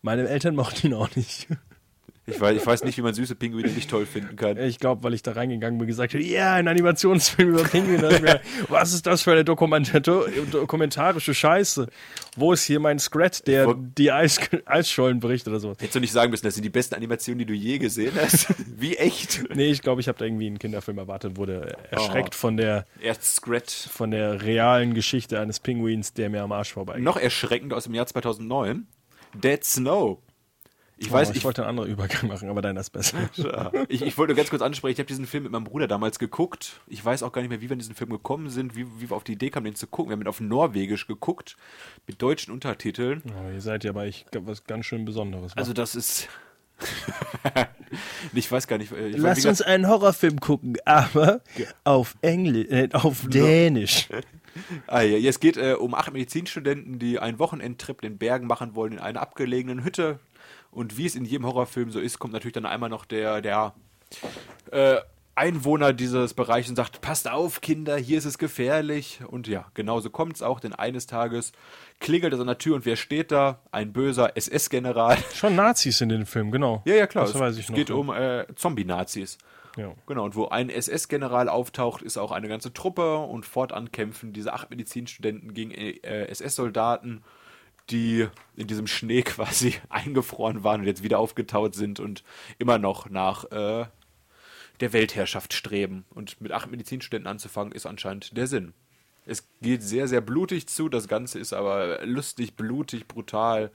Meine 0.02 0.28
Eltern 0.28 0.56
mochten 0.56 0.88
ihn 0.88 0.94
auch 0.94 1.14
nicht. 1.16 1.48
Ich 2.30 2.40
weiß, 2.40 2.56
ich 2.56 2.66
weiß 2.66 2.84
nicht, 2.84 2.98
wie 2.98 3.02
man 3.02 3.14
süße 3.14 3.34
Pinguine 3.34 3.68
nicht 3.68 3.88
toll 3.90 4.04
finden 4.06 4.36
kann. 4.36 4.56
Ich 4.58 4.78
glaube, 4.78 5.02
weil 5.02 5.14
ich 5.14 5.22
da 5.22 5.32
reingegangen 5.32 5.78
bin 5.78 5.84
und 5.84 5.88
gesagt 5.88 6.12
habe, 6.14 6.22
ja, 6.22 6.54
ein 6.54 6.68
Animationsfilm 6.68 7.48
über 7.50 7.62
Pinguine. 7.64 8.20
mir, 8.20 8.40
Was 8.68 8.92
ist 8.92 9.06
das 9.06 9.22
für 9.22 9.32
eine 9.32 9.44
dokumentarische 9.44 11.34
Scheiße? 11.34 11.88
Wo 12.36 12.52
ist 12.52 12.64
hier 12.64 12.80
mein 12.80 12.98
Scrat, 12.98 13.46
der 13.46 13.74
die 13.74 14.12
Eis 14.12 14.38
Eisschollen 14.66 15.20
bricht 15.20 15.48
oder 15.48 15.58
so? 15.60 15.70
Hättest 15.70 15.94
du 15.94 16.00
nicht 16.00 16.12
sagen 16.12 16.30
müssen, 16.30 16.44
das 16.44 16.54
sind 16.54 16.62
die 16.64 16.70
besten 16.70 16.94
Animationen, 16.94 17.38
die 17.38 17.46
du 17.46 17.54
je 17.54 17.78
gesehen 17.78 18.12
hast? 18.20 18.54
Wie 18.76 18.96
echt? 18.96 19.44
Nee, 19.54 19.70
ich 19.70 19.82
glaube, 19.82 20.00
ich 20.00 20.08
habe 20.08 20.18
da 20.18 20.24
irgendwie 20.24 20.46
einen 20.46 20.58
Kinderfilm 20.58 20.98
erwartet, 20.98 21.36
wurde 21.36 21.76
erschreckt 21.90 22.34
Oh. 22.34 22.38
von 22.38 22.56
der 22.56 22.84
Erst 23.00 23.36
Scrat. 23.36 23.70
von 23.70 24.10
der 24.10 24.42
realen 24.42 24.94
Geschichte 24.94 25.40
eines 25.40 25.60
Pinguins, 25.60 26.12
der 26.12 26.30
mir 26.30 26.42
am 26.42 26.52
Arsch 26.52 26.72
vorbeigeht. 26.72 27.02
Noch 27.04 27.16
erschreckend 27.16 27.72
aus 27.72 27.84
dem 27.84 27.94
Jahr 27.94 28.06
2009. 28.06 28.86
Dead 29.34 29.62
Snow. 29.64 30.18
Ich 31.00 31.10
weiß, 31.12 31.28
oh, 31.28 31.30
ich, 31.30 31.38
ich, 31.38 31.44
wollte 31.44 31.62
einen 31.62 31.70
anderen 31.70 31.90
Übergang 31.90 32.28
machen, 32.28 32.48
aber 32.48 32.60
deiner 32.60 32.80
ist 32.80 32.90
besser. 32.90 33.18
Ja. 33.36 33.70
Ich, 33.88 34.02
ich 34.02 34.18
wollte 34.18 34.32
nur 34.32 34.36
ganz 34.36 34.50
kurz 34.50 34.62
ansprechen, 34.62 34.94
ich 34.94 34.98
habe 34.98 35.06
diesen 35.06 35.26
Film 35.26 35.44
mit 35.44 35.52
meinem 35.52 35.64
Bruder 35.64 35.86
damals 35.86 36.18
geguckt. 36.18 36.80
Ich 36.88 37.04
weiß 37.04 37.22
auch 37.22 37.32
gar 37.32 37.40
nicht 37.40 37.50
mehr, 37.50 37.60
wie 37.60 37.68
wir 37.68 37.74
in 37.74 37.78
diesen 37.78 37.94
Film 37.94 38.10
gekommen 38.10 38.50
sind, 38.50 38.74
wie, 38.74 38.86
wie 38.98 39.08
wir 39.10 39.16
auf 39.16 39.24
die 39.24 39.32
Idee 39.32 39.50
kamen, 39.50 39.64
den 39.64 39.76
zu 39.76 39.86
gucken. 39.86 40.10
Wir 40.10 40.14
haben 40.14 40.22
ihn 40.22 40.28
auf 40.28 40.40
Norwegisch 40.40 41.06
geguckt, 41.06 41.56
mit 42.06 42.20
deutschen 42.20 42.52
Untertiteln. 42.52 43.22
Oh, 43.26 43.50
ihr 43.52 43.60
seid 43.60 43.84
ja 43.84 43.90
aber 43.90 44.06
ich, 44.06 44.26
was 44.32 44.64
ganz 44.64 44.86
schön 44.86 45.04
Besonderes. 45.04 45.56
Also 45.56 45.72
das 45.72 45.94
ist... 45.94 46.28
ich 48.32 48.50
weiß 48.50 48.66
gar 48.66 48.78
nicht. 48.78 48.92
Ich 48.92 49.16
Lass 49.16 49.38
weiß, 49.38 49.46
uns 49.46 49.62
einen 49.62 49.88
Horrorfilm 49.88 50.40
gucken, 50.40 50.76
aber 50.84 51.40
auf 51.84 52.16
Englisch, 52.22 52.68
äh, 52.70 52.88
auf 52.92 53.26
Dänisch. 53.28 54.08
Ah, 54.88 55.02
ja, 55.02 55.28
es 55.28 55.38
geht 55.38 55.56
äh, 55.56 55.74
um 55.74 55.94
acht 55.94 56.12
Medizinstudenten, 56.12 56.98
die 56.98 57.18
einen 57.18 57.38
Wochenendtrip 57.38 58.02
in 58.02 58.12
den 58.12 58.18
Bergen 58.18 58.48
machen 58.48 58.74
wollen, 58.74 58.94
in 58.94 58.98
einer 58.98 59.20
abgelegenen 59.20 59.84
Hütte. 59.84 60.18
Und 60.70 60.96
wie 60.98 61.06
es 61.06 61.14
in 61.14 61.24
jedem 61.24 61.46
Horrorfilm 61.46 61.90
so 61.90 62.00
ist, 62.00 62.18
kommt 62.18 62.32
natürlich 62.32 62.54
dann 62.54 62.66
einmal 62.66 62.90
noch 62.90 63.04
der, 63.04 63.40
der 63.40 63.74
äh, 64.70 64.98
Einwohner 65.38 65.92
dieses 65.92 66.34
Bereichs 66.34 66.68
und 66.68 66.74
sagt, 66.74 67.00
passt 67.00 67.30
auf, 67.30 67.60
Kinder, 67.60 67.96
hier 67.96 68.18
ist 68.18 68.24
es 68.24 68.38
gefährlich. 68.38 69.20
Und 69.26 69.46
ja, 69.46 69.66
genauso 69.74 70.10
kommt 70.10 70.34
es 70.34 70.42
auch, 70.42 70.58
denn 70.58 70.74
eines 70.74 71.06
Tages 71.06 71.52
klingelt 72.00 72.32
es 72.32 72.40
an 72.40 72.48
der 72.48 72.58
Tür 72.58 72.74
und 72.74 72.84
wer 72.84 72.96
steht 72.96 73.30
da? 73.30 73.60
Ein 73.70 73.92
böser 73.92 74.36
SS-General. 74.36 75.16
Schon 75.34 75.54
Nazis 75.54 76.00
in 76.00 76.08
den 76.08 76.26
Film, 76.26 76.50
genau. 76.50 76.82
Ja, 76.84 76.96
ja, 76.96 77.06
klar. 77.06 77.24
Das 77.24 77.34
es, 77.34 77.40
weiß 77.40 77.56
ich 77.56 77.64
es 77.64 77.70
noch. 77.70 77.76
geht 77.76 77.90
um 77.90 78.10
äh, 78.10 78.46
Zombie-Nazis. 78.56 79.38
Ja. 79.76 79.92
Genau, 80.06 80.24
und 80.24 80.34
wo 80.34 80.48
ein 80.48 80.70
SS-General 80.70 81.48
auftaucht, 81.48 82.02
ist 82.02 82.18
auch 82.18 82.32
eine 82.32 82.48
ganze 82.48 82.72
Truppe 82.72 83.18
und 83.18 83.46
fortan 83.46 83.92
kämpfen 83.92 84.32
diese 84.32 84.52
acht 84.52 84.70
Medizinstudenten 84.70 85.54
gegen 85.54 85.70
äh, 85.70 86.26
SS-Soldaten, 86.26 87.22
die 87.90 88.28
in 88.56 88.66
diesem 88.66 88.86
Schnee 88.86 89.22
quasi 89.24 89.74
eingefroren 89.88 90.64
waren 90.64 90.82
und 90.82 90.86
jetzt 90.86 91.02
wieder 91.02 91.18
aufgetaut 91.18 91.74
sind 91.74 92.00
und 92.00 92.24
immer 92.58 92.78
noch 92.78 93.08
nach 93.10 93.44
äh, 93.50 93.86
der 94.80 94.92
Weltherrschaft 94.92 95.52
streben. 95.52 96.04
Und 96.10 96.40
mit 96.40 96.52
acht 96.52 96.70
Medizinstudenten 96.70 97.28
anzufangen, 97.28 97.72
ist 97.72 97.86
anscheinend 97.86 98.36
der 98.36 98.46
Sinn. 98.46 98.74
Es 99.24 99.46
geht 99.60 99.82
sehr, 99.82 100.08
sehr 100.08 100.20
blutig 100.20 100.68
zu, 100.68 100.88
das 100.88 101.08
Ganze 101.08 101.38
ist 101.38 101.52
aber 101.52 102.04
lustig, 102.06 102.56
blutig, 102.56 103.08
brutal. 103.08 103.70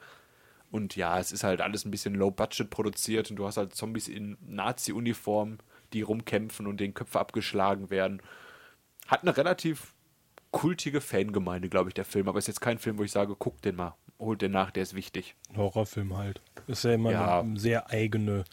Und 0.72 0.95
ja, 0.95 1.20
es 1.20 1.32
ist 1.32 1.43
halt 1.43 1.61
alles 1.61 1.86
ein 1.86 1.91
bisschen 1.91 2.16
low-budget 2.16 2.72
produziert 2.72 3.30
und 3.30 3.36
du 3.36 3.45
hast 3.45 3.57
halt 3.57 3.76
Zombies 3.76 4.07
in 4.07 4.38
Nazi-Uniform, 4.41 5.59
die 5.93 6.01
rumkämpfen 6.01 6.66
und 6.66 6.80
denen 6.80 6.95
Köpfe 6.95 7.20
abgeschlagen 7.20 7.91
werden. 7.91 8.22
Hat 9.07 9.22
eine 9.22 9.38
relativ 9.38 9.93
kultige 10.49 11.01
Fangemeinde, 11.01 11.70
glaube 11.70 11.89
ich, 11.89 11.93
der 11.93 12.05
Film. 12.05 12.28
Aber 12.28 12.39
ist 12.39 12.47
jetzt 12.47 12.61
kein 12.61 12.80
Film, 12.80 12.97
wo 12.97 13.03
ich 13.03 13.11
sage, 13.11 13.36
guck 13.38 13.61
den 13.61 13.76
mal, 13.76 13.95
holt 14.24 14.41
den 14.41 14.51
nach, 14.51 14.71
der 14.71 14.84
ist 14.84 14.95
wichtig. 14.95 15.36
Horrorfilm 15.55 16.17
halt. 16.17 16.41
Ist 16.67 16.84
ja 16.84 16.93
immer 16.93 17.11
Ja. 17.11 17.39
eine 17.41 17.59
sehr 17.59 17.89
eigene. 17.89 18.43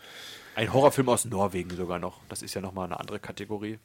Ein 0.57 0.73
Horrorfilm 0.73 1.09
aus 1.09 1.25
Norwegen 1.25 1.71
sogar 1.77 1.99
noch. 1.99 2.21
Das 2.29 2.43
ist 2.43 2.55
ja 2.55 2.61
nochmal 2.61 2.87
eine 2.87 2.99
andere 3.01 3.18
Kategorie. 3.21 3.79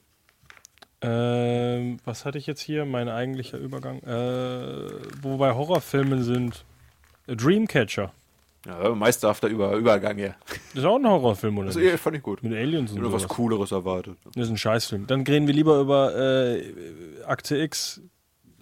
Ähm, 1.02 1.98
was 2.04 2.24
hatte 2.24 2.38
ich 2.38 2.46
jetzt 2.46 2.60
hier? 2.60 2.84
Mein 2.84 3.08
eigentlicher 3.08 3.58
Übergang. 3.58 3.98
Äh, 4.02 4.90
wo 5.22 5.36
bei 5.36 5.54
Horrorfilmen 5.54 6.22
sind. 6.24 6.64
Dreamcatcher. 7.26 8.12
Ja, 8.66 8.88
meisterhafter 8.94 9.46
Über 9.48 9.72
Übergang 9.74 10.16
hier. 10.16 10.34
Das 10.74 10.82
ist 10.82 10.84
auch 10.84 10.96
ein 10.96 11.06
Horrorfim, 11.06 11.56
oder 11.58 11.68
Also, 11.68 11.78
nicht? 11.78 11.90
ja, 11.90 11.96
fand 11.98 12.16
ich 12.16 12.22
gut. 12.22 12.42
Mit 12.42 12.52
Aliens 12.52 12.90
und 12.92 13.00
Nur 13.00 13.12
was. 13.12 13.28
Cooleres 13.28 13.70
erwartet. 13.70 14.16
Das 14.34 14.44
ist 14.44 14.50
ein 14.50 14.58
Scheißfilm. 14.58 15.06
Dann 15.06 15.20
reden 15.22 15.46
wir 15.46 15.54
lieber 15.54 15.78
über 15.78 16.16
äh, 16.16 16.64
Akte 17.26 17.58
X, 17.58 18.00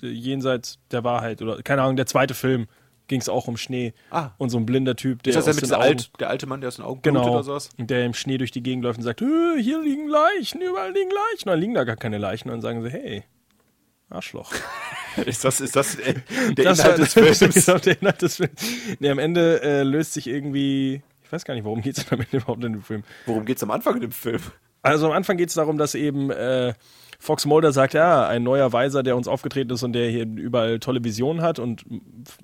äh, 0.03 0.09
jenseits 0.09 0.79
der 0.91 1.05
Wahrheit. 1.05 1.41
Oder, 1.41 1.62
keine 1.62 1.83
Ahnung, 1.83 1.97
der 1.97 2.05
zweite 2.07 2.35
Film 2.35 2.66
ging 3.09 3.20
es 3.20 3.28
auch 3.28 3.48
um 3.48 3.57
Schnee. 3.57 3.92
Ah. 4.11 4.30
Und 4.38 4.50
so 4.50 4.59
ein 4.59 4.66
blinder 4.66 4.96
Typ, 4.96 5.22
der 5.22 5.30
Ist 5.30 5.36
das 5.36 5.48
aus 5.48 5.55
mit 5.57 5.64
dieser 5.64 5.78
Augen, 5.78 5.84
alt, 5.88 6.11
der 6.20 6.30
alte 6.30 6.46
Mann, 6.46 6.61
der 6.61 6.68
aus 6.68 6.76
den 6.76 6.84
Augen 6.84 7.02
Genau. 7.02 7.30
oder 7.32 7.42
sowas? 7.42 7.68
Und 7.78 7.90
der 7.90 8.05
im 8.05 8.14
Schnee 8.14 8.38
durch 8.38 8.50
die 8.50 8.62
Gegend 8.62 8.84
läuft 8.84 8.98
und 8.98 9.05
sagt, 9.05 9.20
"Äh, 9.22 9.61
hier 9.62 9.80
liegen 9.82 10.09
Leichen, 10.09 10.61
überall 10.62 10.92
liegen 10.92 11.11
Leichen. 11.11 11.48
Dann 11.48 11.61
liegen 11.61 11.74
da 11.74 11.84
gar 11.84 11.96
keine 11.96 12.18
Leichen. 12.18 12.48
Und 12.48 12.55
dann 12.57 12.61
sagen 12.62 12.82
sie, 12.82 12.90
hey, 12.90 13.24
Arschloch. 14.11 14.52
Ist 15.26 15.44
das, 15.44 15.61
ist 15.61 15.76
das 15.76 15.94
äh, 15.94 16.14
der 16.57 16.64
Das 16.64 16.80
Inhalt 16.80 16.98
des 16.98 17.12
Films? 17.12 17.38
Genau, 17.66 17.78
der 17.78 18.00
Inhalt 18.00 18.20
des 18.22 18.36
Films. 18.36 18.62
Nee, 18.98 19.11
am 19.11 19.20
Ende 19.20 19.62
äh, 19.62 19.82
löst 19.84 20.12
sich 20.14 20.26
irgendwie, 20.26 21.02
ich 21.22 21.32
weiß 21.32 21.44
gar 21.44 21.55
nicht, 21.55 21.62
worum 21.64 21.82
geht 21.82 21.96
es 21.96 22.11
am 22.11 22.20
Ende 22.20 22.36
überhaupt 22.38 22.64
in 22.64 22.72
dem 22.72 22.82
Film. 22.82 23.05
Worum 23.26 23.44
geht's 23.44 23.62
am 23.62 23.70
Anfang 23.70 23.94
in 23.96 24.00
dem 24.00 24.12
Film? 24.12 24.40
Also 24.82 25.07
am 25.07 25.12
Anfang 25.12 25.36
geht 25.36 25.50
es 25.50 25.55
darum, 25.55 25.78
dass 25.78 25.94
eben 25.94 26.30
äh, 26.30 26.74
Fox 27.25 27.47
Mulder 27.47 27.72
sagt, 27.72 27.95
ja, 27.95 28.29
ein 28.29 28.43
neuer 28.43 28.75
Weiser, 28.75 29.03
der 29.03 29.16
uns 29.16 29.29
aufgetreten 29.29 29.70
ist 29.70 29.83
und 29.83 29.95
der 29.95 30.11
hier 30.11 30.27
überall 30.27 30.79
tolle 30.79 31.03
Visionen 31.03 31.41
hat 31.41 31.59
und 31.59 31.83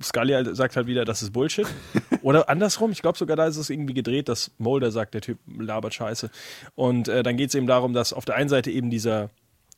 Scully 0.02 0.32
halt 0.32 0.56
sagt 0.56 0.74
halt 0.74 0.86
wieder, 0.86 1.04
das 1.04 1.20
ist 1.20 1.34
Bullshit. 1.34 1.66
Oder 2.22 2.48
andersrum, 2.48 2.90
ich 2.90 3.02
glaube 3.02 3.18
sogar 3.18 3.36
da 3.36 3.44
ist 3.44 3.58
es 3.58 3.68
irgendwie 3.68 3.92
gedreht, 3.92 4.30
dass 4.30 4.52
Mulder 4.56 4.90
sagt, 4.90 5.12
der 5.12 5.20
Typ 5.20 5.38
labert 5.58 5.92
Scheiße. 5.92 6.30
Und 6.76 7.08
äh, 7.08 7.22
dann 7.22 7.36
geht 7.36 7.50
es 7.50 7.54
eben 7.56 7.66
darum, 7.66 7.92
dass 7.92 8.14
auf 8.14 8.24
der 8.24 8.36
einen 8.36 8.48
Seite 8.48 8.70
eben 8.70 8.88
dieser, 8.88 9.28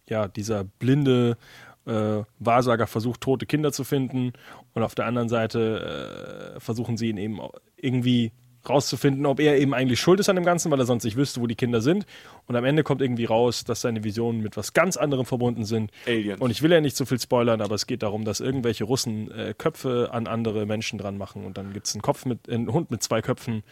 ja, 0.09 0.29
dieser 0.29 0.63
blinde 0.63 1.37
äh, 1.85 2.23
Wahrsager 2.39 2.87
versucht, 2.87 3.23
tote 3.23 3.45
Kinder 3.45 3.73
zu 3.73 3.83
finden 3.83 4.35
und 4.73 4.85
auf 4.85 4.95
der 4.95 5.07
anderen 5.07 5.29
Seite 5.29 6.55
äh, 6.55 6.61
versuchen 6.61 6.97
sie 6.97 7.09
ihn 7.09 7.17
eben 7.17 7.41
irgendwie 7.77 8.31
rauszufinden, 8.69 9.27
ob 9.27 9.41
er 9.41 9.59
eben 9.59 9.75
eigentlich 9.75 10.01
schuld 10.01 10.21
ist 10.21 10.29
an 10.29 10.37
dem 10.37 10.45
Ganzen, 10.45 10.71
weil 10.71 10.79
er 10.79 10.87
sonst 10.87 11.05
nicht 11.05 11.17
wüsste, 11.17 11.41
wo 11.41 11.47
die 11.47 11.55
Kinder 11.55 11.81
sind. 11.81 12.07
Und 12.47 12.57
am 12.57 12.65
Ende 12.65 12.83
kommt 12.83 13.03
irgendwie 13.03 13.25
raus, 13.25 13.65
dass 13.65 13.81
seine 13.81 14.05
Visionen 14.05 14.41
mit 14.41 14.57
was 14.57 14.73
ganz 14.73 14.97
anderem 14.97 15.27
verbunden 15.27 15.65
sind. 15.65 15.91
Aliens. 16.07 16.41
Und 16.41 16.51
ich 16.51 16.63
will 16.63 16.73
ja 16.73 16.81
nicht 16.81 16.97
zu 16.97 17.07
viel 17.07 17.21
spoilern, 17.21 17.61
aber 17.61 17.75
es 17.75 17.87
geht 17.87 18.03
darum, 18.03 18.25
dass 18.25 18.41
irgendwelche 18.41 18.85
Russen 18.85 19.31
äh, 19.31 19.55
Köpfe 19.57 20.11
an 20.13 20.27
andere 20.27 20.67
Menschen 20.67 20.99
dran 20.99 21.19
machen 21.19 21.45
und 21.45 21.59
dann 21.59 21.73
gibt 21.73 21.87
es 21.87 21.95
einen 21.95 22.03
Kopf 22.03 22.25
mit, 22.25 22.49
einen 22.49 22.73
Hund 22.73 22.91
mit 22.91 23.03
zwei 23.03 23.23
Köpfen 23.23 23.63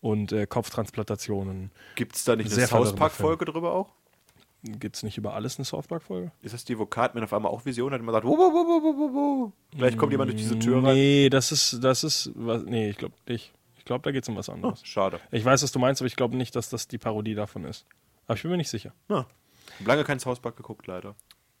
und 0.00 0.32
äh, 0.32 0.46
Kopftransplantationen. 0.46 1.70
Gibt's 1.94 2.24
da 2.24 2.36
nicht 2.36 2.46
eine 2.46 2.54
Sehr 2.54 2.66
South 2.66 2.70
verwirrender 2.70 2.98
Park-Folge 2.98 3.44
drüber 3.46 3.72
auch? 3.72 3.88
Gibt 4.62 4.96
es 4.96 5.02
nicht 5.02 5.18
über 5.18 5.34
alles 5.34 5.58
eine 5.58 5.66
South 5.66 5.86
Park-Folge? 5.88 6.32
Ist 6.40 6.54
das 6.54 6.64
die, 6.64 6.78
wo 6.78 6.86
Cartman 6.86 7.24
auf 7.24 7.32
einmal 7.34 7.52
auch 7.52 7.66
Visionen 7.66 7.94
hat 7.94 8.00
und 8.00 8.06
man 8.06 8.14
sagt, 8.14 8.26
wo, 8.26 8.30
wo, 8.30 8.52
wo, 8.52 8.66
wo, 8.66 8.82
wo, 8.82 8.98
wo, 8.98 9.14
wo. 9.14 9.52
Gleich 9.76 9.96
kommt 9.96 10.12
jemand 10.12 10.30
durch 10.30 10.40
diese 10.40 10.58
Tür 10.58 10.82
rein. 10.82 10.94
Nee, 10.94 11.28
das 11.28 11.52
ist, 11.52 11.84
das 11.84 12.02
ist, 12.02 12.32
was, 12.34 12.64
nee, 12.64 12.88
ich 12.88 12.96
glaube 12.96 13.14
nicht. 13.28 13.52
Ich 13.84 13.86
glaube, 13.86 14.00
da 14.00 14.12
geht 14.12 14.22
es 14.22 14.30
um 14.30 14.36
was 14.36 14.48
anderes. 14.48 14.80
Schade. 14.82 15.20
Ich 15.30 15.44
weiß, 15.44 15.62
was 15.62 15.70
du 15.70 15.78
meinst, 15.78 16.00
aber 16.00 16.06
ich 16.06 16.16
glaube 16.16 16.38
nicht, 16.38 16.56
dass 16.56 16.70
das 16.70 16.88
die 16.88 16.96
Parodie 16.96 17.34
davon 17.34 17.66
ist. 17.66 17.84
Aber 18.26 18.34
ich 18.34 18.40
bin 18.40 18.50
mir 18.50 18.56
nicht 18.56 18.70
sicher. 18.70 18.94
Ja. 19.10 19.26
Lange 19.84 20.04
kein 20.04 20.18
Park 20.18 20.56
geguckt, 20.56 20.86
leider. 20.86 21.14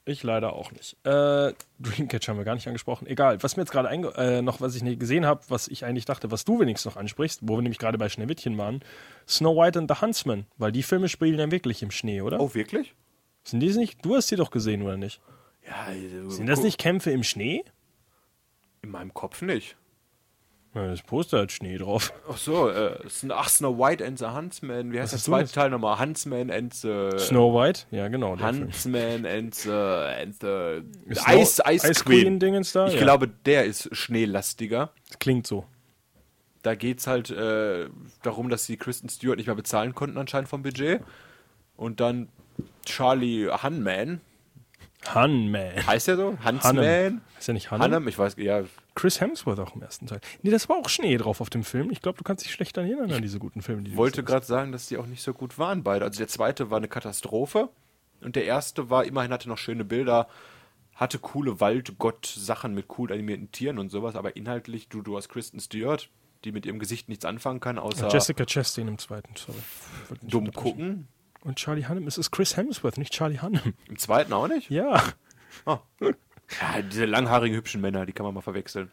Ich 0.06 0.22
leider 0.22 0.54
auch 0.54 0.72
nicht. 0.72 0.96
Äh, 1.04 1.52
Dreamcatcher 1.80 2.32
haben 2.32 2.38
wir 2.38 2.46
gar 2.46 2.54
nicht 2.54 2.66
angesprochen. 2.66 3.06
Egal. 3.06 3.42
Was 3.42 3.58
mir 3.58 3.62
jetzt 3.64 3.72
gerade 3.72 3.90
äh, 4.16 4.40
noch, 4.40 4.62
was 4.62 4.74
ich 4.74 4.82
nicht 4.82 4.98
gesehen 5.00 5.26
habe, 5.26 5.42
was 5.48 5.68
ich 5.68 5.84
eigentlich 5.84 6.06
dachte, 6.06 6.30
was 6.30 6.46
du 6.46 6.60
wenigstens 6.60 6.94
noch 6.94 6.98
ansprichst, 6.98 7.40
wo 7.42 7.58
wir 7.58 7.62
nämlich 7.62 7.78
gerade 7.78 7.98
bei 7.98 8.08
Schneewittchen 8.08 8.56
waren, 8.56 8.80
Snow 9.28 9.54
White 9.54 9.78
and 9.78 9.90
the 9.94 10.00
Huntsman, 10.00 10.46
weil 10.56 10.72
die 10.72 10.82
Filme 10.82 11.10
spielen 11.10 11.38
ja 11.38 11.50
wirklich 11.50 11.82
im 11.82 11.90
Schnee, 11.90 12.22
oder? 12.22 12.40
Oh, 12.40 12.54
wirklich? 12.54 12.94
Sind 13.42 13.60
die 13.60 13.68
nicht? 13.74 14.02
Du 14.02 14.16
hast 14.16 14.30
die 14.30 14.36
doch 14.36 14.50
gesehen, 14.50 14.80
oder 14.80 14.96
nicht? 14.96 15.20
Ja, 15.66 15.88
Sind 16.30 16.46
das 16.46 16.62
nicht 16.62 16.78
Kämpfe 16.78 17.10
im 17.10 17.22
Schnee? 17.22 17.64
In 18.80 18.90
meinem 18.90 19.12
Kopf 19.12 19.42
nicht. 19.42 19.76
Ja, 20.74 20.88
das 20.88 21.02
Poster 21.02 21.42
hat 21.42 21.52
Schnee 21.52 21.78
drauf. 21.78 22.12
Ach 22.28 22.36
so, 22.36 22.68
äh, 22.68 22.98
ach, 23.30 23.48
Snow 23.48 23.78
White 23.78 24.04
and 24.04 24.18
the 24.18 24.26
Huntsman. 24.26 24.92
Wie 24.92 25.00
heißt 25.00 25.12
der 25.12 25.20
zweite? 25.20 25.52
Teil 25.52 25.70
nochmal? 25.70 26.00
Huntsman 26.00 26.50
and 26.50 26.74
the... 26.74 27.10
Snow 27.18 27.54
White? 27.54 27.82
Ja, 27.92 28.08
genau. 28.08 28.34
der. 28.34 28.48
Huntsman 28.48 29.24
and 29.24 29.54
the, 29.54 29.70
and 29.70 30.34
the 30.40 30.82
Ist 31.06 31.22
Ice, 31.28 31.62
Snow- 31.62 31.70
Ice, 31.72 31.88
Ice 31.90 32.04
Queen. 32.04 32.22
Queen 32.22 32.38
Dingens 32.40 32.72
da? 32.72 32.88
Ich 32.88 32.94
Ja. 32.94 33.02
glaube, 33.02 33.28
der 33.28 33.66
ist 33.66 33.88
schneelastiger. 33.96 34.90
Das 35.08 35.20
klingt 35.20 35.46
so. 35.46 35.64
Da 36.62 36.74
geht 36.74 36.98
es 36.98 37.06
halt 37.06 37.30
äh, 37.30 37.88
darum, 38.22 38.48
dass 38.48 38.66
sie 38.66 38.76
Kristen 38.76 39.08
Stewart 39.08 39.36
nicht 39.36 39.46
mehr 39.46 39.54
bezahlen 39.54 39.94
konnten 39.94 40.18
anscheinend 40.18 40.48
vom 40.48 40.62
Budget. 40.62 41.02
Und 41.76 42.00
dann 42.00 42.28
Charlie 42.84 43.48
Hunman, 43.62 44.20
Hunman. 45.14 45.86
heißt 45.86 46.08
der 46.08 46.16
so? 46.16 46.36
Huntsman? 46.44 47.20
Ist 47.38 47.46
ja 47.48 47.54
nicht 47.54 47.70
Hannem? 47.70 47.82
Hannem, 47.82 48.08
ich 48.08 48.18
weiß, 48.18 48.36
ja. 48.38 48.62
Chris 48.94 49.20
Hemsworth 49.20 49.58
auch 49.58 49.74
im 49.74 49.82
ersten 49.82 50.06
Teil. 50.06 50.20
Nee, 50.42 50.50
das 50.50 50.68
war 50.68 50.76
auch 50.76 50.88
Schnee 50.88 51.16
drauf 51.16 51.40
auf 51.40 51.50
dem 51.50 51.64
Film. 51.64 51.90
Ich 51.90 52.00
glaube, 52.00 52.18
du 52.18 52.24
kannst 52.24 52.44
dich 52.44 52.52
schlecht 52.52 52.76
daran 52.76 52.90
erinnern 52.90 53.12
an 53.12 53.22
diese 53.22 53.38
guten 53.38 53.60
Filme. 53.62 53.82
Die 53.82 53.90
Ich 53.90 53.96
wollte 53.96 54.22
gerade 54.22 54.46
sagen, 54.46 54.72
dass 54.72 54.86
die 54.86 54.96
auch 54.98 55.06
nicht 55.06 55.22
so 55.22 55.32
gut 55.34 55.58
waren, 55.58 55.82
beide. 55.82 56.04
Also 56.04 56.18
der 56.18 56.28
zweite 56.28 56.70
war 56.70 56.78
eine 56.78 56.88
Katastrophe. 56.88 57.70
Und 58.20 58.36
der 58.36 58.44
erste 58.44 58.90
war, 58.90 59.04
immerhin 59.04 59.32
hatte 59.32 59.48
noch 59.48 59.58
schöne 59.58 59.84
Bilder, 59.84 60.28
hatte 60.94 61.18
coole 61.18 61.60
Waldgott-Sachen 61.60 62.72
mit 62.72 62.86
cool 62.98 63.12
animierten 63.12 63.50
Tieren 63.50 63.78
und 63.78 63.90
sowas, 63.90 64.14
aber 64.14 64.36
inhaltlich, 64.36 64.88
du, 64.88 65.02
du 65.02 65.16
hast 65.16 65.28
Kristen 65.28 65.60
Stewart, 65.60 66.08
die 66.44 66.52
mit 66.52 66.64
ihrem 66.64 66.78
Gesicht 66.78 67.08
nichts 67.08 67.24
anfangen 67.24 67.60
kann, 67.60 67.78
außer 67.78 68.06
hast. 68.06 68.12
Jessica 68.12 68.44
Chastain 68.46 68.88
im 68.88 68.98
zweiten, 68.98 69.34
sorry. 69.36 69.58
Dumm 70.22 70.52
gucken. 70.52 71.08
Und 71.42 71.56
Charlie 71.56 71.86
Hunnam. 71.86 72.06
Es 72.06 72.16
ist 72.16 72.30
Chris 72.30 72.56
Hemsworth, 72.56 72.96
nicht 72.96 73.12
Charlie 73.12 73.40
Hunnam. 73.40 73.74
Im 73.88 73.98
zweiten 73.98 74.32
auch 74.32 74.48
nicht? 74.48 74.70
Ja. 74.70 75.02
Ja, 76.60 76.82
diese 76.82 77.04
langhaarigen, 77.06 77.56
hübschen 77.56 77.80
Männer, 77.80 78.06
die 78.06 78.12
kann 78.12 78.24
man 78.24 78.34
mal 78.34 78.40
verwechseln. 78.40 78.90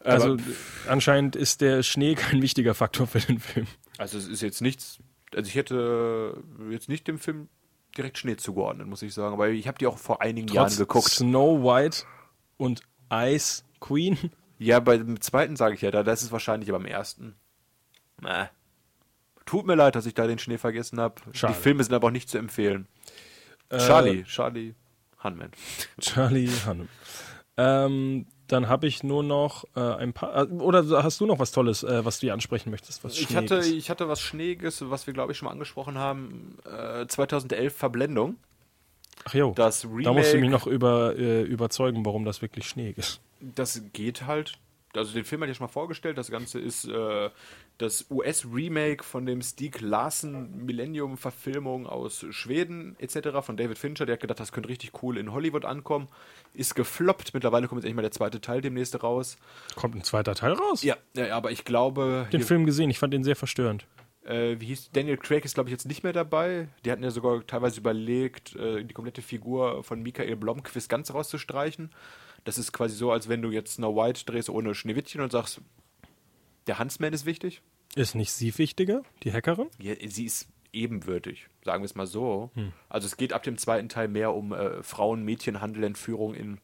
Also 0.00 0.32
Aber- 0.34 0.42
anscheinend 0.88 1.36
ist 1.36 1.60
der 1.60 1.82
Schnee 1.82 2.14
kein 2.14 2.42
wichtiger 2.42 2.74
Faktor 2.74 3.06
für 3.06 3.20
den 3.20 3.38
Film. 3.38 3.66
Also 3.98 4.18
es 4.18 4.26
ist 4.26 4.40
jetzt 4.42 4.60
nichts, 4.60 4.98
also 5.34 5.48
ich 5.48 5.54
hätte 5.54 6.42
jetzt 6.70 6.88
nicht 6.88 7.06
dem 7.06 7.18
Film 7.18 7.48
direkt 7.96 8.18
Schnee 8.18 8.36
zugeordnet, 8.36 8.86
muss 8.88 9.02
ich 9.02 9.14
sagen, 9.14 9.38
weil 9.38 9.52
ich 9.54 9.68
habe 9.68 9.78
die 9.78 9.86
auch 9.86 9.98
vor 9.98 10.20
einigen 10.22 10.48
Jahren 10.48 10.68
Trotz 10.68 10.78
geguckt. 10.78 11.08
Snow 11.08 11.62
White 11.62 12.04
und 12.56 12.82
Ice 13.12 13.62
Queen. 13.80 14.18
Ja, 14.58 14.80
beim 14.80 15.20
zweiten 15.20 15.56
sage 15.56 15.74
ich 15.74 15.82
ja, 15.82 15.90
da 15.90 16.02
das 16.02 16.22
ist 16.22 16.32
wahrscheinlich 16.32 16.70
beim 16.70 16.86
ersten. 16.86 17.34
Äh. 18.24 18.46
Tut 19.44 19.66
mir 19.66 19.74
leid, 19.74 19.94
dass 19.96 20.06
ich 20.06 20.14
da 20.14 20.26
den 20.26 20.38
Schnee 20.38 20.56
vergessen 20.58 21.00
habe. 21.00 21.16
Die. 21.32 21.54
Filme 21.54 21.82
sind 21.84 21.92
aber 21.94 22.06
auch 22.08 22.12
nicht 22.12 22.28
zu 22.28 22.38
empfehlen. 22.38 22.86
Charlie, 23.70 24.22
Charlie 24.24 24.74
Hunman. 25.24 25.50
Charlie 26.00 26.48
Hannem. 26.66 26.88
Ähm, 27.56 28.26
dann 28.48 28.68
habe 28.68 28.86
ich 28.86 29.02
nur 29.02 29.22
noch 29.22 29.64
äh, 29.76 29.80
ein 29.80 30.12
paar. 30.12 30.36
Äh, 30.36 30.52
oder 30.52 31.02
hast 31.02 31.20
du 31.20 31.26
noch 31.26 31.38
was 31.38 31.52
Tolles, 31.52 31.82
äh, 31.82 32.04
was 32.04 32.18
du 32.18 32.26
hier 32.26 32.32
ansprechen 32.34 32.70
möchtest? 32.70 33.02
Was 33.04 33.18
Ich 33.18 33.34
hatte, 33.36 33.60
ich 33.60 33.88
hatte 33.90 34.08
was 34.08 34.20
Schneeiges, 34.20 34.88
was 34.90 35.06
wir 35.06 35.14
glaube 35.14 35.32
ich 35.32 35.38
schon 35.38 35.46
mal 35.46 35.52
angesprochen 35.52 35.96
haben. 35.98 36.58
Äh, 36.64 37.06
2011 37.06 37.74
Verblendung. 37.74 38.36
Ach 39.24 39.34
jo, 39.34 39.52
Das 39.54 39.82
da 39.82 39.88
musst 39.88 40.02
du 40.02 40.12
mich 40.12 40.24
Remake- 40.34 40.50
noch 40.50 40.66
über, 40.66 41.16
äh, 41.16 41.42
überzeugen, 41.42 42.04
warum 42.04 42.24
das 42.24 42.42
wirklich 42.42 42.66
schneeig 42.66 42.98
ist. 42.98 43.20
Das 43.40 43.80
geht 43.92 44.26
halt. 44.26 44.58
Also 44.96 45.14
den 45.14 45.24
Film 45.24 45.40
hatte 45.42 45.50
ich 45.52 45.56
schon 45.56 45.66
mal 45.66 45.72
vorgestellt. 45.72 46.18
Das 46.18 46.30
Ganze 46.30 46.58
ist 46.58 46.86
äh, 46.86 47.30
das 47.78 48.06
US-Remake 48.10 49.02
von 49.02 49.24
dem 49.26 49.40
Stieg 49.42 49.80
Larsen 49.80 50.64
Millennium-Verfilmung 50.64 51.86
aus 51.86 52.26
Schweden 52.30 52.96
etc. 52.98 53.40
von 53.42 53.56
David 53.56 53.78
Fincher. 53.78 54.04
Der 54.06 54.14
hat 54.14 54.20
gedacht, 54.20 54.40
das 54.40 54.52
könnte 54.52 54.68
richtig 54.68 55.02
cool 55.02 55.16
in 55.16 55.32
Hollywood 55.32 55.64
ankommen. 55.64 56.08
Ist 56.54 56.74
gefloppt. 56.74 57.32
Mittlerweile 57.34 57.68
kommt 57.68 57.78
jetzt 57.80 57.86
endlich 57.86 57.96
mal 57.96 58.02
der 58.02 58.10
zweite 58.10 58.40
Teil 58.40 58.60
demnächst 58.60 59.02
raus. 59.02 59.38
Kommt 59.76 59.94
ein 59.94 60.04
zweiter 60.04 60.34
Teil 60.34 60.52
raus? 60.52 60.82
Ja, 60.82 60.96
ja 61.16 61.26
ja, 61.26 61.36
aber 61.36 61.50
ich 61.50 61.64
glaube, 61.64 62.28
Den 62.32 62.42
Film 62.42 62.66
gesehen, 62.66 62.90
ich 62.90 62.98
fand 62.98 63.14
den 63.14 63.24
sehr 63.24 63.36
verstörend. 63.36 63.86
äh, 64.24 64.56
wie 64.60 64.66
hieß 64.66 64.90
Daniel 64.92 65.16
Craig 65.16 65.44
ist 65.44 65.54
glaube 65.54 65.68
ich 65.70 65.72
jetzt 65.72 65.86
nicht 65.86 66.04
mehr 66.04 66.12
dabei. 66.12 66.68
Die 66.84 66.92
hatten 66.92 67.02
ja 67.02 67.10
sogar 67.10 67.44
teilweise 67.46 67.80
überlegt, 67.80 68.54
äh, 68.56 68.84
die 68.84 68.94
komplette 68.94 69.22
Figur 69.22 69.82
von 69.82 70.02
Michael 70.02 70.36
Blomqvist 70.36 70.88
ganz 70.88 71.12
rauszustreichen. 71.12 71.90
Das 72.44 72.58
ist 72.58 72.72
quasi 72.72 72.96
so, 72.96 73.12
als 73.12 73.28
wenn 73.28 73.42
du 73.42 73.50
jetzt 73.50 73.74
Snow 73.74 73.94
White 73.94 74.24
drehst 74.24 74.50
ohne 74.50 74.74
Schneewittchen 74.74 75.20
und 75.20 75.30
sagst, 75.30 75.60
der 76.66 76.78
Huntsman 76.78 77.12
ist 77.12 77.26
wichtig. 77.26 77.62
Ist 77.94 78.14
nicht 78.14 78.32
sie 78.32 78.56
wichtiger, 78.56 79.02
die 79.22 79.32
Hackerin? 79.32 79.68
Ja, 79.78 79.94
sie 80.06 80.24
ist 80.24 80.48
ebenwürdig, 80.72 81.48
sagen 81.64 81.82
wir 81.82 81.86
es 81.86 81.94
mal 81.94 82.06
so. 82.06 82.50
Hm. 82.54 82.72
Also 82.88 83.06
es 83.06 83.16
geht 83.16 83.32
ab 83.32 83.42
dem 83.42 83.58
zweiten 83.58 83.88
Teil 83.88 84.08
mehr 84.08 84.32
um 84.34 84.52
äh, 84.52 84.82
Frauen, 84.82 85.24
Mädchenhandel, 85.24 85.84
Entführung 85.84 86.34
in 86.34 86.58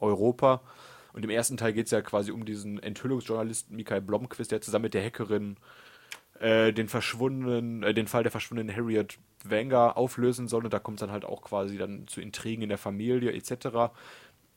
Europa. 0.00 0.62
Und 1.12 1.24
im 1.24 1.30
ersten 1.30 1.56
Teil 1.56 1.72
geht 1.72 1.86
es 1.86 1.92
ja 1.92 2.02
quasi 2.02 2.32
um 2.32 2.44
diesen 2.44 2.82
Enthüllungsjournalisten 2.82 3.76
Michael 3.76 4.00
Blomqvist, 4.00 4.50
der 4.50 4.60
zusammen 4.60 4.84
mit 4.84 4.94
der 4.94 5.04
Hackerin 5.04 5.56
äh, 6.40 6.72
den 6.72 6.88
verschwundenen, 6.88 7.84
äh, 7.84 7.94
den 7.94 8.08
Fall 8.08 8.24
der 8.24 8.32
verschwundenen 8.32 8.74
Harriet 8.74 9.18
Wenger 9.44 9.96
auflösen 9.96 10.48
soll. 10.48 10.64
Und 10.64 10.72
da 10.72 10.80
kommt 10.80 10.96
es 10.96 11.00
dann 11.00 11.12
halt 11.12 11.24
auch 11.24 11.42
quasi 11.42 11.78
dann 11.78 12.08
zu 12.08 12.20
Intrigen 12.20 12.62
in 12.62 12.68
der 12.68 12.78
Familie 12.78 13.32
etc. 13.32 13.92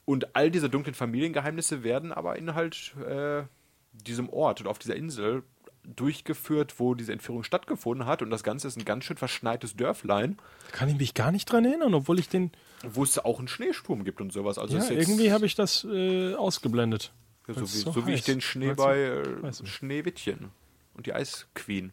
Und 0.08 0.38
all 0.38 0.49
diese 0.49 0.70
dunklen 0.70 0.95
Familiengeheimnisse 0.95 1.84
werden 1.84 2.14
aber 2.14 2.38
in 2.38 2.55
halt 2.55 2.95
äh, 3.05 3.43
diesem 3.91 4.30
Ort 4.30 4.62
und 4.62 4.68
auf 4.68 4.80
dieser 4.80 4.95
Insel 4.95 5.43
durchgeführt, 5.84 6.76
wo 6.80 6.95
diese 6.95 7.12
Entführung 7.12 7.43
stattgefunden 7.43 8.08
hat. 8.08 8.22
Und 8.22 8.30
das 8.30 8.41
Ganze 8.41 8.70
ist 8.70 8.78
ein 8.78 8.86
ganz 8.86 9.03
schön 9.03 9.18
verschneites 9.18 9.76
Dörflein, 9.76 10.38
Da 10.72 10.78
kann 10.78 10.88
ich 10.88 10.97
mich 10.97 11.14
gar 11.14 11.34
nicht 11.34 11.51
dran 11.51 11.66
erinnern, 11.66 11.93
obwohl 11.93 12.20
ich 12.20 12.30
den. 12.30 12.51
wo 12.88 13.03
es 13.03 13.20
auch 13.20 13.39
einen 13.39 13.49
Schneesturm 13.49 14.05
gibt 14.05 14.22
und 14.22 14.32
sowas. 14.32 14.58
Also 14.58 14.78
Ja, 14.78 14.89
irgendwie 14.89 15.34
habe 15.34 15.45
ich 15.45 15.55
das 15.55 15.86
äh, 15.89 16.36
ausgeblendet. 16.36 17.12
ja, 17.49 17.55
so, 17.55 17.62
wie, 17.62 17.66
so 17.66 17.91
so 17.91 18.08
wie 18.08 18.14
ich 18.14 18.24
den 18.24 18.39
Schnee 18.39 18.78
weil's 18.78 19.62
bei 19.62 19.66
äh. 19.66 19.68
Schneewittchen 19.68 20.51
und 20.93 21.05
die 21.05 21.14
Eisqueen. 21.14 21.91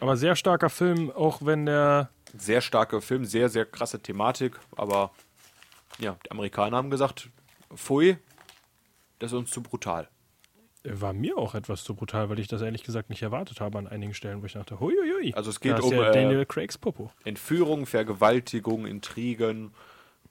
Aber 0.00 0.18
sehr 0.18 0.36
starker 0.36 0.68
Film, 0.68 1.10
auch 1.10 1.40
wenn 1.46 1.64
der. 1.64 2.10
Sehr 2.36 2.60
starker 2.60 3.00
Film, 3.00 3.24
sehr, 3.24 3.48
sehr 3.48 3.64
krasse 3.64 4.00
Thematik, 4.00 4.58
aber 4.76 5.12
ja, 5.98 6.16
die 6.26 6.30
Amerikaner 6.30 6.76
haben 6.76 6.90
gesagt, 6.90 7.30
pfui, 7.74 8.16
das 9.18 9.32
ist 9.32 9.38
uns 9.38 9.50
zu 9.50 9.62
brutal. 9.62 10.08
War 10.86 11.14
mir 11.14 11.38
auch 11.38 11.54
etwas 11.54 11.82
zu 11.82 11.94
brutal, 11.94 12.28
weil 12.28 12.38
ich 12.38 12.46
das 12.48 12.60
ehrlich 12.60 12.82
gesagt 12.82 13.08
nicht 13.08 13.22
erwartet 13.22 13.60
habe 13.60 13.78
an 13.78 13.86
einigen 13.86 14.12
Stellen, 14.12 14.42
wo 14.42 14.46
ich 14.46 14.52
dachte, 14.52 14.80
huiuiui. 14.80 15.32
Also 15.34 15.48
es 15.48 15.60
geht 15.60 15.80
um, 15.80 15.92
ja 15.92 16.10
äh, 16.10 16.12
Daniel 16.12 16.44
Craigs 16.44 16.76
Popo. 16.76 17.10
Entführung, 17.24 17.86
Vergewaltigung, 17.86 18.84
Intrigen, 18.86 19.72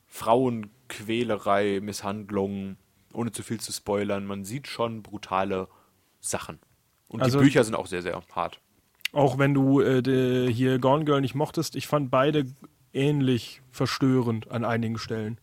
Frauenquälerei, 0.05 1.79
Misshandlung, 1.81 2.77
ohne 3.13 3.31
zu 3.31 3.41
viel 3.43 3.59
zu 3.59 3.71
spoilern. 3.71 4.25
Man 4.25 4.43
sieht 4.45 4.67
schon 4.67 5.01
brutale 5.01 5.67
Sachen. 6.19 6.59
Und 7.07 7.21
Also- 7.21 7.39
die 7.39 7.45
Bücher 7.45 7.63
sind 7.63 7.75
auch 7.75 7.87
sehr, 7.87 8.01
sehr 8.01 8.21
hart. 8.35 8.59
Auch 9.11 9.37
wenn 9.37 9.53
du 9.53 9.79
äh, 9.81 10.51
hier 10.51 10.79
Gone 10.79 11.05
Girl 11.05 11.21
nicht 11.21 11.35
mochtest, 11.35 11.75
ich 11.75 11.85
fand 11.87 12.09
beide 12.09 12.45
ähnlich 12.93 13.61
verstörend 13.71 14.49
an 14.49 14.65
einigen 14.65 14.97
Stellen. 14.97 15.39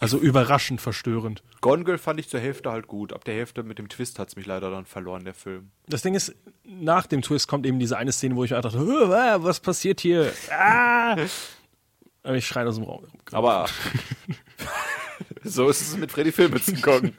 Also 0.00 0.18
überraschend 0.18 0.80
verstörend. 0.80 1.42
Gone 1.60 1.84
Girl 1.84 1.98
fand 1.98 2.18
ich 2.18 2.28
zur 2.28 2.40
Hälfte 2.40 2.72
halt 2.72 2.86
gut. 2.86 3.12
Ab 3.12 3.22
der 3.24 3.34
Hälfte 3.34 3.62
mit 3.62 3.78
dem 3.78 3.90
Twist 3.90 4.18
hat 4.18 4.28
es 4.28 4.36
mich 4.36 4.46
leider 4.46 4.70
dann 4.70 4.86
verloren, 4.86 5.24
der 5.24 5.34
Film. 5.34 5.70
Das 5.88 6.00
Ding 6.00 6.14
ist, 6.14 6.34
nach 6.64 7.06
dem 7.06 7.20
Twist 7.20 7.48
kommt 7.48 7.66
eben 7.66 7.78
diese 7.78 7.98
eine 7.98 8.10
Szene, 8.10 8.34
wo 8.34 8.42
ich 8.42 8.54
einfach 8.54 8.72
dachte, 8.72 8.84
"Huh, 8.86 9.12
ah, 9.12 9.36
was 9.42 9.60
passiert 9.60 10.00
hier? 10.00 10.32
Ah! 10.50 11.16
Ich 12.22 12.46
schreie 12.46 12.68
aus 12.68 12.74
dem 12.74 12.84
Raum. 12.84 13.06
Aber 13.32 13.66
so 15.42 15.70
ist 15.70 15.80
es 15.80 15.96
mit 15.96 16.12
Freddy 16.12 16.32
Filmwitzen 16.32 16.82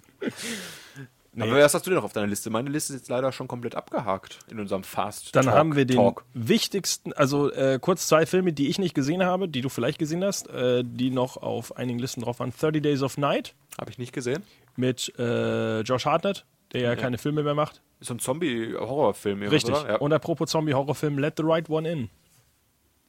gucken. 1.40 1.52
Aber 1.54 1.62
was 1.64 1.74
hast 1.74 1.86
du 1.86 1.90
denn 1.90 1.98
noch 1.98 2.04
auf 2.04 2.14
deiner 2.14 2.28
Liste? 2.28 2.50
Meine 2.50 2.70
Liste 2.70 2.94
ist 2.94 3.00
jetzt 3.02 3.10
leider 3.10 3.32
schon 3.32 3.48
komplett 3.48 3.76
abgehakt 3.76 4.40
in 4.50 4.60
unserem 4.60 4.84
Fast 4.84 5.36
Dann 5.36 5.46
Talk 5.46 5.54
haben 5.56 5.76
wir 5.76 5.86
den 5.86 5.96
Talk. 5.98 6.26
wichtigsten, 6.34 7.14
also 7.14 7.52
äh, 7.52 7.80
kurz 7.82 8.08
zwei 8.08 8.26
Filme, 8.26 8.52
die 8.54 8.68
ich 8.68 8.80
nicht 8.80 8.94
gesehen 8.94 9.24
habe, 9.24 9.48
die 9.48 9.62
du 9.62 9.70
vielleicht 9.70 9.98
gesehen 10.00 10.24
hast, 10.24 10.50
äh, 10.50 10.84
die 10.86 11.10
noch 11.10 11.38
auf 11.38 11.78
einigen 11.78 12.00
Listen 12.00 12.22
drauf 12.22 12.40
waren. 12.40 12.52
30 12.58 12.82
Days 12.82 13.02
of 13.02 13.18
Night 13.18 13.56
Habe 13.80 13.90
ich 13.92 13.98
nicht 13.98 14.14
gesehen. 14.14 14.44
mit 14.76 15.12
äh, 15.18 15.82
Josh 15.82 16.06
Hartnett, 16.06 16.46
der 16.74 16.82
ja, 16.82 16.96
keine 16.96 17.18
Filme 17.18 17.44
mehr 17.44 17.56
macht. 17.56 17.82
Ist 18.00 18.08
so 18.08 18.14
ein 18.16 18.20
Zombie-Horrorfilm. 18.20 19.44
Richtig. 19.44 19.76
Oder? 19.76 19.90
Ja. 19.90 19.96
Und 19.98 20.12
apropos 20.14 20.50
Zombie-Horrorfilm, 20.50 21.18
Let 21.20 21.36
the 21.38 21.44
Right 21.46 21.70
One 21.70 21.90
In. 21.90 22.10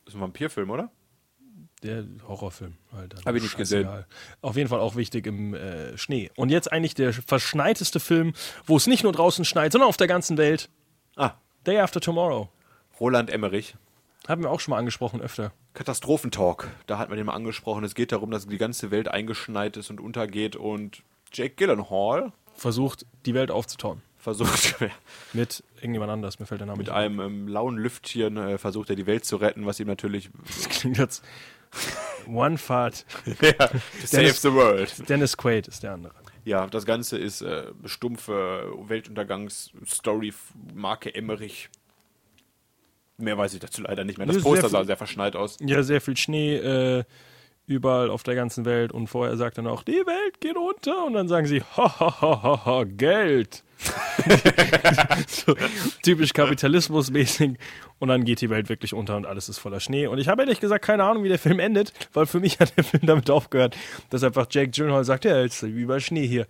ist 0.06 0.14
ein 0.14 0.20
Vampirfilm, 0.20 0.70
oder? 0.70 0.90
Der 1.82 2.04
Horrorfilm, 2.28 2.74
Alter. 2.96 3.18
Hab 3.24 3.34
ich 3.34 3.42
nicht 3.42 3.52
Scheißegal. 3.52 4.06
Auf 4.40 4.56
jeden 4.56 4.68
Fall 4.68 4.78
auch 4.80 4.94
wichtig 4.94 5.26
im 5.26 5.54
äh, 5.54 5.96
Schnee. 5.98 6.30
Und 6.36 6.50
jetzt 6.50 6.72
eigentlich 6.72 6.94
der 6.94 7.12
verschneiteste 7.12 7.98
Film, 7.98 8.34
wo 8.66 8.76
es 8.76 8.86
nicht 8.86 9.02
nur 9.02 9.12
draußen 9.12 9.44
schneit, 9.44 9.72
sondern 9.72 9.88
auf 9.88 9.96
der 9.96 10.06
ganzen 10.06 10.36
Welt. 10.38 10.68
Ah, 11.16 11.32
Day 11.66 11.78
After 11.78 12.00
Tomorrow. 12.00 12.48
Roland 13.00 13.30
Emmerich. 13.30 13.74
Haben 14.28 14.42
wir 14.44 14.50
auch 14.50 14.60
schon 14.60 14.70
mal 14.70 14.78
angesprochen 14.78 15.20
öfter. 15.20 15.52
Katastrophentalk. 15.74 16.68
Da 16.86 16.98
hat 16.98 17.08
man 17.08 17.16
den 17.18 17.26
mal 17.26 17.34
angesprochen. 17.34 17.82
Es 17.82 17.94
geht 17.96 18.12
darum, 18.12 18.30
dass 18.30 18.46
die 18.46 18.58
ganze 18.58 18.92
Welt 18.92 19.08
eingeschneit 19.08 19.76
ist 19.76 19.90
und 19.90 20.00
untergeht 20.00 20.54
und 20.54 21.02
Jake 21.32 21.54
Gyllenhaal 21.56 22.32
Versucht, 22.54 23.06
die 23.26 23.34
Welt 23.34 23.50
aufzutauen. 23.50 24.02
versucht 24.18 24.76
Mit 25.32 25.64
irgendjemand 25.76 26.12
anders, 26.12 26.38
mir 26.38 26.46
fällt 26.46 26.60
der 26.60 26.66
Name 26.66 26.78
mit 26.78 26.88
nicht 26.88 26.94
ein. 26.94 27.18
einem 27.18 27.20
ähm, 27.20 27.48
lauen 27.48 27.76
Lüftchen 27.78 28.36
äh, 28.36 28.58
versucht 28.58 28.90
er 28.90 28.96
die 28.96 29.06
Welt 29.06 29.24
zu 29.24 29.36
retten, 29.36 29.66
was 29.66 29.80
ihm 29.80 29.88
natürlich 29.88 30.30
Das 30.46 30.68
klingt 30.68 30.98
jetzt. 30.98 31.24
One 32.26 32.56
Fart. 32.58 33.04
to 33.24 34.06
save 34.06 34.32
the 34.40 34.52
world. 34.52 35.08
Dennis 35.08 35.36
Quaid 35.36 35.68
ist 35.68 35.82
der 35.82 35.92
andere. 35.94 36.12
Ja, 36.44 36.66
das 36.66 36.84
Ganze 36.86 37.18
ist 37.18 37.40
äh, 37.42 37.66
stumpfe 37.84 38.72
Weltuntergangsstory 38.88 40.32
Marke 40.74 41.14
Emmerich. 41.14 41.68
Mehr 43.18 43.38
weiß 43.38 43.54
ich 43.54 43.60
dazu 43.60 43.82
leider 43.82 44.04
nicht 44.04 44.18
mehr. 44.18 44.26
Das 44.26 44.36
Ja, 44.36 44.42
Poster 44.42 44.68
sah 44.68 44.78
viel- 44.78 44.86
sehr 44.86 44.96
verschneit 44.96 45.36
aus. 45.36 45.58
Ja, 45.60 45.82
sehr 45.82 46.00
viel 46.00 46.16
Schnee 46.16 46.56
äh, 46.56 47.04
überall 47.66 48.10
auf 48.10 48.22
der 48.24 48.34
ganzen 48.34 48.64
Welt. 48.64 48.90
Und 48.92 49.06
vorher 49.06 49.36
sagt 49.36 49.58
er 49.58 49.62
noch, 49.62 49.84
die 49.84 49.92
Welt 50.04 50.40
geht 50.40 50.56
unter. 50.56 51.04
Und 51.04 51.12
dann 51.14 51.28
sagen 51.28 51.46
sie, 51.46 51.62
ha, 51.76 52.00
ha, 52.00 52.20
ha, 52.20 52.42
ha, 52.42 52.64
ha 52.66 52.84
Geld. 52.84 53.62
so, 55.26 55.54
typisch 56.02 56.32
kapitalismusmäßig. 56.32 57.58
Und 57.98 58.08
dann 58.08 58.24
geht 58.24 58.40
die 58.40 58.50
Welt 58.50 58.68
wirklich 58.68 58.94
unter 58.94 59.16
und 59.16 59.26
alles 59.26 59.48
ist 59.48 59.58
voller 59.58 59.80
Schnee. 59.80 60.06
Und 60.06 60.18
ich 60.18 60.28
habe 60.28 60.42
ehrlich 60.42 60.60
gesagt 60.60 60.84
keine 60.84 61.04
Ahnung, 61.04 61.24
wie 61.24 61.28
der 61.28 61.38
Film 61.38 61.60
endet, 61.60 61.92
weil 62.12 62.26
für 62.26 62.40
mich 62.40 62.58
hat 62.58 62.76
der 62.76 62.84
Film 62.84 63.06
damit 63.06 63.30
aufgehört, 63.30 63.76
dass 64.10 64.24
einfach 64.24 64.46
Jake 64.50 64.70
Gyllenhaal 64.70 65.04
sagt, 65.04 65.24
ja, 65.24 65.40
jetzt 65.40 65.62
ist 65.62 65.68
überall 65.68 66.00
Schnee 66.00 66.26
hier. 66.26 66.46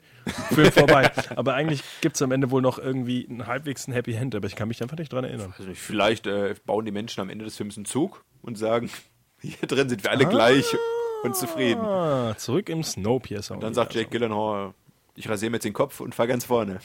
Film 0.53 0.72
vorbei. 0.72 1.11
Aber 1.37 1.55
eigentlich 1.55 1.83
gibt 2.01 2.16
es 2.16 2.22
am 2.22 2.33
Ende 2.33 2.51
wohl 2.51 2.62
noch 2.62 2.78
irgendwie 2.78 3.26
ein 3.28 3.47
halbwegs 3.47 3.87
ein 3.87 3.93
Happy 3.93 4.14
End, 4.14 4.35
aber 4.35 4.47
ich 4.47 4.57
kann 4.57 4.68
mich 4.68 4.83
einfach 4.83 4.97
nicht 4.97 5.12
dran 5.12 5.24
erinnern. 5.24 5.55
Also 5.59 5.70
vielleicht 5.74 6.26
äh, 6.26 6.55
bauen 6.64 6.85
die 6.85 6.93
Menschen 6.93 7.20
am 7.20 7.28
Ende 7.28 7.45
des 7.45 7.57
Films 7.57 7.76
einen 7.76 7.85
Zug 7.85 8.24
und 8.41 8.57
sagen, 8.57 8.91
hier 9.41 9.68
drin 9.68 9.89
sind 9.89 10.03
wir 10.05 10.11
alle 10.11 10.26
gleich 10.26 10.66
und 11.22 11.37
zufrieden. 11.37 11.80
Ah, 11.80 12.35
zurück 12.37 12.68
im 12.68 12.83
Snowpiercer. 12.83 13.57
Dann 13.57 13.74
sagt 13.74 13.95
Jake 13.95 14.11
Gyllenhaal, 14.11 14.74
ich 15.14 15.28
rasiere 15.28 15.50
mir 15.50 15.56
jetzt 15.56 15.64
den 15.64 15.72
Kopf 15.72 16.00
und 16.00 16.14
fahr 16.14 16.26
ganz 16.26 16.44
vorne. 16.44 16.80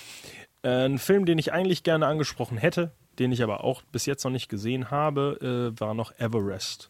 Äh, 0.64 0.86
ein 0.86 0.98
Film, 0.98 1.26
den 1.26 1.38
ich 1.38 1.54
eigentlich 1.54 1.84
gerne 1.84 2.08
angesprochen 2.08 2.58
hätte, 2.58 2.92
den 3.20 3.32
ich 3.32 3.44
aber 3.44 3.64
auch 3.64 3.82
bis 3.92 4.06
jetzt 4.06 4.24
noch 4.24 4.32
nicht 4.32 4.50
gesehen 4.50 4.92
habe, 4.92 5.74
äh, 5.76 5.80
war 5.80 5.94
noch 5.94 6.12
Everest, 6.20 6.90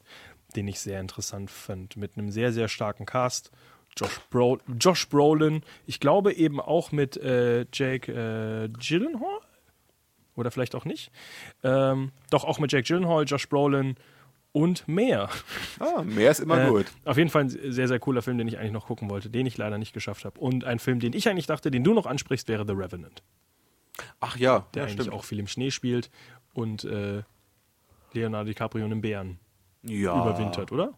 den 0.56 0.68
ich 0.68 0.80
sehr 0.80 1.00
interessant 1.00 1.52
fand. 1.52 1.98
Mit 1.98 2.18
einem 2.18 2.32
sehr, 2.32 2.52
sehr 2.52 2.68
starken 2.68 3.06
Cast. 3.06 3.52
Josh, 3.96 4.20
Bro 4.30 4.60
Josh 4.80 5.10
Brolin, 5.10 5.64
ich 5.88 6.00
glaube 6.00 6.34
eben 6.34 6.60
auch 6.62 6.92
mit 6.92 7.18
äh, 7.18 7.66
Jake 7.74 8.12
äh, 8.12 8.70
Gyllenhaal. 8.70 9.40
Oder 10.36 10.52
vielleicht 10.52 10.76
auch 10.76 10.86
nicht. 10.86 11.12
Ähm, 11.64 12.12
doch 12.30 12.44
auch 12.44 12.60
mit 12.60 12.72
Jake 12.72 12.84
Gyllenhaal, 12.84 13.24
Josh 13.26 13.50
Brolin 13.50 13.96
und 14.52 14.88
mehr. 14.88 15.30
Ah, 15.80 16.02
mehr 16.04 16.32
ist 16.32 16.40
immer 16.40 16.66
Äh, 16.66 16.70
gut. 16.70 16.86
Auf 17.06 17.18
jeden 17.18 17.30
Fall 17.30 17.44
ein 17.44 17.50
sehr, 17.50 17.88
sehr 17.88 18.00
cooler 18.00 18.22
Film, 18.22 18.38
den 18.38 18.48
ich 18.48 18.58
eigentlich 18.58 18.72
noch 18.72 18.88
gucken 18.88 19.10
wollte, 19.10 19.30
den 19.30 19.46
ich 19.46 19.58
leider 19.58 19.78
nicht 19.78 19.94
geschafft 19.94 20.26
habe. 20.26 20.40
Und 20.40 20.64
ein 20.66 20.80
Film, 20.80 21.00
den 21.00 21.14
ich 21.14 21.30
eigentlich 21.30 21.46
dachte, 21.48 21.70
den 21.72 21.84
du 21.84 21.94
noch 21.94 22.06
ansprichst, 22.06 22.48
wäre 22.48 22.66
The 22.66 22.74
Revenant, 22.74 23.24
Ach 24.20 24.38
ja, 24.38 24.66
der 24.74 24.84
ja, 24.84 24.88
eigentlich 24.88 25.02
stimmt. 25.02 25.16
auch 25.16 25.24
viel 25.26 25.40
im 25.40 25.48
Schnee 25.48 25.72
spielt 25.72 26.10
und 26.54 26.84
äh, 26.86 27.24
Leonardo 28.14 28.48
DiCaprio 28.48 28.86
einen 28.86 29.02
Bären 29.02 29.40
ja. 29.84 30.20
überwintert, 30.20 30.72
oder? 30.72 30.94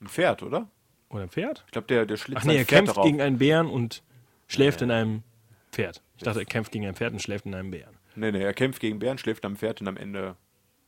Ein 0.00 0.08
Pferd, 0.08 0.42
oder? 0.42 0.68
Oder 1.08 1.22
ein 1.22 1.28
Pferd? 1.30 1.62
Ich 1.66 1.72
glaube, 1.72 1.86
der, 1.86 2.04
der 2.06 2.16
schlitzt 2.16 2.42
Ach 2.42 2.44
nee, 2.46 2.56
er 2.56 2.64
Pferd 2.64 2.68
kämpft 2.68 2.96
darauf. 2.96 3.06
gegen 3.06 3.20
einen 3.20 3.38
Bären 3.38 3.68
und 3.68 4.02
schläft 4.48 4.82
in 4.82 4.90
einem 4.90 5.22
Pferd. 5.70 6.02
Ich 6.16 6.22
dachte, 6.24 6.40
er 6.40 6.44
kämpft 6.46 6.72
gegen 6.72 6.86
ein 6.86 6.94
Pferd 6.94 7.12
und 7.12 7.20
schläft 7.22 7.46
in 7.46 7.54
einem 7.54 7.70
Bären. 7.70 7.94
Nee, 8.16 8.32
nee, 8.32 8.42
er 8.42 8.52
kämpft 8.54 8.80
gegen 8.80 8.98
Bären, 8.98 9.16
schläft 9.18 9.44
am 9.44 9.56
Pferd 9.56 9.80
und 9.80 9.88
am 9.88 9.96
Ende 9.96 10.36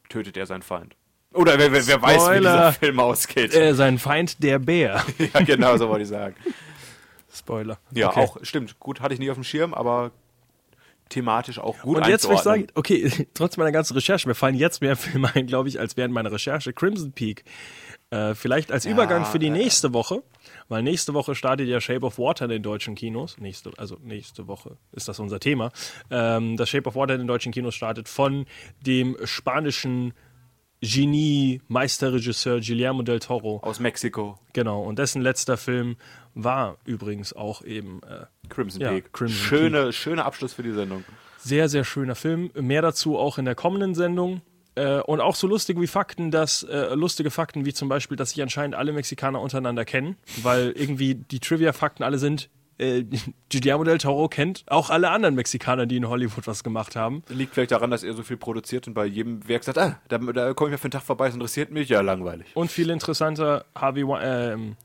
tötet 0.09 0.37
er 0.37 0.47
seinen 0.47 0.63
Feind. 0.63 0.97
Oder 1.35 1.59
wer, 1.59 1.73
wer, 1.73 1.87
wer 1.87 2.03
weiß, 2.03 2.31
wie 2.31 2.39
dieser 2.39 2.73
Film 2.73 3.01
ausgeht. 3.01 3.55
Äh, 3.55 3.75
sein 3.75 3.99
Feind, 3.99 4.43
der 4.43 4.59
Bär. 4.59 5.05
ja, 5.35 5.41
genau, 5.41 5.77
so 5.77 5.89
wollte 5.89 6.03
ich 6.03 6.09
sagen. 6.09 6.35
Spoiler. 7.33 7.79
Ja, 7.93 8.09
Okay. 8.11 8.21
auch, 8.21 8.37
stimmt. 8.43 8.79
Gut, 8.79 9.01
hatte 9.01 9.15
ich 9.15 9.21
nicht 9.21 9.31
auf 9.31 9.37
dem 9.37 9.45
Schirm, 9.45 9.75
aber 9.75 10.13
thematisch 11.09 11.59
auch 11.59 11.79
gut 11.81 11.99
Und 11.99 12.07
jetzt 12.07 12.25
würde 12.25 12.37
ich 12.37 12.41
sagen, 12.43 12.67
okay, 12.75 13.11
trotz 13.35 13.57
meiner 13.57 13.73
ganzen 13.73 13.95
Recherche, 13.95 14.27
mir 14.29 14.35
fallen 14.35 14.55
jetzt 14.55 14.81
mehr 14.81 14.97
Filme 14.97 15.31
ein, 15.35 15.47
glaube 15.47 15.69
ich, 15.69 15.81
als 15.81 15.97
während 15.97 16.15
meiner 16.15 16.33
Recherche. 16.33 16.73
Crimson 16.73 17.13
Peak. 17.13 17.45
Äh, 18.11 18.35
vielleicht 18.35 18.71
als 18.71 18.85
Übergang 18.85 19.25
für 19.25 19.41
die 19.41 19.51
nächste 19.51 19.93
Woche, 19.93 20.23
weil 20.69 20.83
nächste 20.83 21.15
Woche 21.15 21.35
startet 21.35 21.67
ja 21.69 21.81
Shape 21.81 22.07
of 22.07 22.19
Water 22.19 22.45
in 22.45 22.51
den 22.51 22.63
deutschen 22.63 22.95
Kinos. 22.95 23.39
Nächste, 23.39 23.73
also 23.77 23.97
nächste 24.03 24.47
Woche 24.47 24.77
ist 24.93 25.09
das 25.09 25.19
unser 25.19 25.41
Thema. 25.41 25.73
Ähm, 26.11 26.57
das 26.57 26.69
Shape 26.69 26.89
of 26.89 26.95
Water 26.95 27.15
in 27.15 27.21
den 27.23 27.27
deutschen 27.27 27.51
Kinos 27.51 27.75
startet 27.75 28.09
von 28.09 28.47
dem 28.87 29.17
spanischen 29.25 30.15
Genie, 30.85 31.61
Meisterregisseur 31.69 32.61
Guillermo 32.61 33.03
del 33.03 33.21
Toro. 33.21 33.61
Aus 33.63 33.81
Mexiko. 33.81 34.39
Genau, 34.53 34.83
und 34.83 34.99
dessen 34.99 35.23
letzter 35.23 35.57
Film 35.57 35.97
war 36.35 36.77
übrigens 36.85 37.33
auch 37.33 37.63
eben 37.65 38.01
äh, 38.03 38.27
Crimson 38.49 38.83
Ja, 38.83 38.91
Peak. 38.91 39.13
Crimson 39.13 39.37
Schöne, 39.37 39.93
schöner 39.93 40.25
Abschluss 40.27 40.53
für 40.53 40.63
die 40.63 40.73
Sendung. 40.73 41.05
Sehr, 41.39 41.69
sehr 41.69 41.85
schöner 41.85 42.15
Film. 42.15 42.51
Mehr 42.55 42.83
dazu 42.83 43.19
auch 43.19 43.39
in 43.39 43.45
der 43.45 43.55
kommenden 43.55 43.95
Sendung. 43.95 44.43
Äh, 44.77 45.01
und 45.01 45.21
auch 45.21 45.37
so 45.37 45.47
lustig 45.47 45.81
wie 45.81 45.87
Fakten, 45.87 46.31
dass 46.31 46.63
äh, 46.65 46.95
lustige 46.95 47.31
Fakten 47.31 47.65
wie 47.65 47.73
zum 47.73 47.89
Beispiel, 47.89 48.17
dass 48.17 48.31
sich 48.31 48.43
anscheinend 48.43 48.75
alle 48.75 48.93
Mexikaner 48.93 49.41
untereinander 49.41 49.85
kennen, 49.85 50.17
weil 50.43 50.71
irgendwie 50.71 51.15
die 51.15 51.39
Trivia-Fakten 51.39 52.03
alle 52.03 52.19
sind. 52.19 52.51
Äh, 52.79 53.05
Guillermo 53.53 53.85
del 53.85 53.99
Toro 53.99 54.29
kennt 54.29 54.65
auch 54.67 54.91
alle 54.91 55.11
anderen 55.11 55.35
Mexikaner, 55.35 55.87
die 55.87 55.97
in 55.97 56.09
Hollywood 56.09 56.47
was 56.47 56.65
gemacht 56.65 56.97
haben. 56.97 57.23
Liegt 57.29 57.55
vielleicht 57.55 57.71
daran, 57.71 57.91
dass 57.91 58.03
er 58.03 58.15
so 58.15 58.23
viel 58.23 58.37
produziert 58.37 58.87
und 58.89 58.95
bei 58.95 59.07
jedem 59.07 59.47
Werk 59.49 59.63
sagt, 59.65 59.79
ah, 59.79 60.01
da, 60.09 60.19
da 60.19 60.55
komme 60.55 60.71
ich 60.71 60.73
mal 60.73 60.79
für 60.79 60.85
einen 60.85 60.91
Tag 60.91 61.03
vorbei, 61.03 61.27
das 61.27 61.35
interessiert 61.35 61.71
mich, 61.71 61.89
ja, 61.89 62.01
langweilig. 62.01 62.47
Und 62.55 62.71
viel 62.71 62.91
interessanter, 62.91 63.65
Harvey, 63.77 64.03
ähm, 64.23 64.77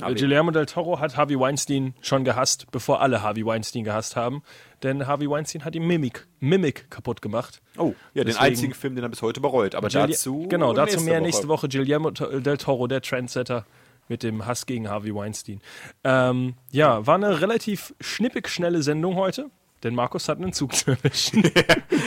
Harvey. 0.00 0.14
Guillermo 0.14 0.50
del 0.52 0.66
Toro 0.66 1.00
hat 1.00 1.16
Harvey 1.18 1.38
Weinstein 1.38 1.94
schon 2.00 2.24
gehasst, 2.24 2.66
bevor 2.70 3.00
alle 3.02 3.22
Harvey 3.22 3.44
Weinstein 3.44 3.84
gehasst 3.84 4.16
haben. 4.16 4.42
Denn 4.82 5.06
Harvey 5.06 5.28
Weinstein 5.28 5.64
hat 5.64 5.74
ihm 5.74 5.86
Mimic, 5.86 6.26
Mimic 6.40 6.90
kaputt 6.90 7.20
gemacht. 7.22 7.60
Oh, 7.76 7.94
ja, 8.14 8.24
den 8.24 8.28
Deswegen- 8.28 8.44
einzigen 8.44 8.74
Film, 8.74 8.94
den 8.94 9.04
er 9.04 9.10
bis 9.10 9.20
heute 9.22 9.40
bereut. 9.40 9.74
Aber 9.74 9.88
Gilli- 9.88 10.08
dazu. 10.12 10.46
Genau, 10.48 10.72
dazu 10.72 10.92
nächste 10.96 11.04
mehr 11.04 11.14
Woche. 11.14 11.22
nächste 11.22 11.48
Woche. 11.48 11.68
Guillermo 11.68 12.10
del 12.10 12.56
Toro, 12.58 12.86
der 12.86 13.00
Trendsetter 13.02 13.66
mit 14.08 14.22
dem 14.22 14.46
Hass 14.46 14.66
gegen 14.66 14.88
Harvey 14.88 15.14
Weinstein. 15.14 15.60
Ähm, 16.04 16.54
ja, 16.70 17.06
war 17.06 17.14
eine 17.14 17.40
relativ 17.40 17.94
schnippig 18.00 18.48
schnelle 18.48 18.82
Sendung 18.82 19.14
heute, 19.16 19.50
denn 19.82 19.94
Markus 19.94 20.28
hat 20.28 20.38
einen 20.38 20.52
Zug 20.52 20.74
zu 20.76 20.90
erwischen. 20.92 21.42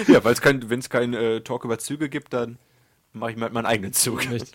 Ja, 0.07 0.23
weil 0.23 0.33
es 0.33 0.41
kein, 0.41 0.69
wenn 0.69 0.79
es 0.79 0.89
keinen 0.89 1.13
äh, 1.13 1.41
Talk 1.41 1.63
über 1.63 1.79
Züge 1.79 2.09
gibt, 2.09 2.33
dann 2.33 2.57
mache 3.13 3.31
ich 3.31 3.37
mir 3.37 3.43
halt 3.43 3.53
meinen 3.53 3.65
eigenen 3.65 3.93
Zug. 3.93 4.29
Nicht? 4.29 4.51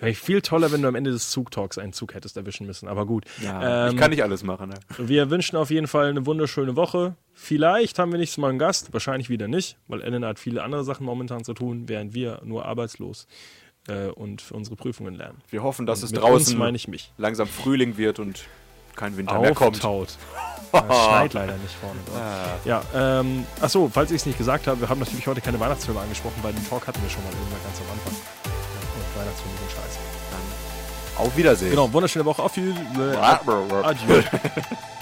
Wäre 0.00 0.14
viel 0.14 0.42
toller, 0.42 0.72
wenn 0.72 0.82
du 0.82 0.88
am 0.88 0.94
Ende 0.94 1.10
des 1.10 1.30
Zugtalks 1.30 1.78
einen 1.78 1.92
Zug 1.92 2.14
hättest 2.14 2.36
erwischen 2.36 2.66
müssen, 2.66 2.88
aber 2.88 3.06
gut. 3.06 3.24
Ja, 3.42 3.86
Ähm, 3.86 3.94
ich 3.94 4.00
kann 4.00 4.10
nicht 4.10 4.22
alles 4.22 4.42
machen. 4.42 4.70
Ne? 4.70 4.76
Wir 4.98 5.30
wünschen 5.30 5.56
auf 5.56 5.70
jeden 5.70 5.86
Fall 5.86 6.08
eine 6.08 6.26
wunderschöne 6.26 6.76
Woche. 6.76 7.16
Vielleicht 7.32 7.98
haben 7.98 8.12
wir 8.12 8.18
nächstes 8.18 8.38
Mal 8.38 8.50
einen 8.50 8.58
Gast, 8.58 8.92
wahrscheinlich 8.92 9.30
wieder 9.30 9.48
nicht, 9.48 9.78
weil 9.88 10.02
Elena 10.02 10.28
hat 10.28 10.38
viele 10.38 10.62
andere 10.62 10.84
Sachen 10.84 11.06
momentan 11.06 11.44
zu 11.44 11.54
tun, 11.54 11.88
während 11.88 12.12
wir 12.14 12.40
nur 12.44 12.66
arbeitslos 12.66 13.26
äh, 13.88 14.08
und 14.08 14.42
für 14.42 14.54
unsere 14.54 14.76
Prüfungen 14.76 15.14
lernen. 15.14 15.40
Wir 15.50 15.62
hoffen, 15.62 15.86
dass 15.86 16.02
es 16.02 16.10
Mit 16.10 16.20
draußen 16.20 16.56
meine 16.58 16.76
ich 16.76 16.88
mich. 16.88 17.12
langsam 17.18 17.46
Frühling 17.46 17.96
wird 17.96 18.18
und 18.18 18.44
kein 18.94 19.16
Winter 19.16 19.38
mehr 19.40 19.54
kommt. 19.54 19.76
Es 19.76 19.82
schneit 20.70 21.32
leider 21.32 21.56
nicht 21.56 21.74
vorne 21.80 22.00
drauf. 22.06 22.64
Ja, 22.64 22.82
ähm, 22.94 23.46
achso, 23.60 23.90
falls 23.92 24.10
ich 24.10 24.16
es 24.16 24.26
nicht 24.26 24.38
gesagt 24.38 24.66
habe, 24.66 24.80
wir 24.80 24.88
haben 24.88 24.98
natürlich 24.98 25.26
heute 25.26 25.40
keine 25.40 25.60
Weihnachtsfilme 25.60 26.00
angesprochen, 26.00 26.36
weil 26.42 26.52
den 26.52 26.66
Talk 26.68 26.86
hatten 26.86 27.00
wir 27.02 27.08
schon 27.10 27.22
mal 27.24 27.32
irgendwann 27.32 27.62
ganz 27.62 27.80
am 27.80 27.92
Anfang. 27.92 28.12
Ja, 28.44 28.50
und 28.50 29.20
Weihnachtsfilme 29.20 29.56
sind 29.58 29.70
scheiße. 29.70 29.98
Auf 31.18 31.36
Wiedersehen. 31.36 31.70
Genau, 31.70 31.90
wunderschöne 31.92 32.24
Woche. 32.24 32.42
Auf 32.42 32.56
Wiedersehen. 32.56 33.16
Adieu. 33.82 34.22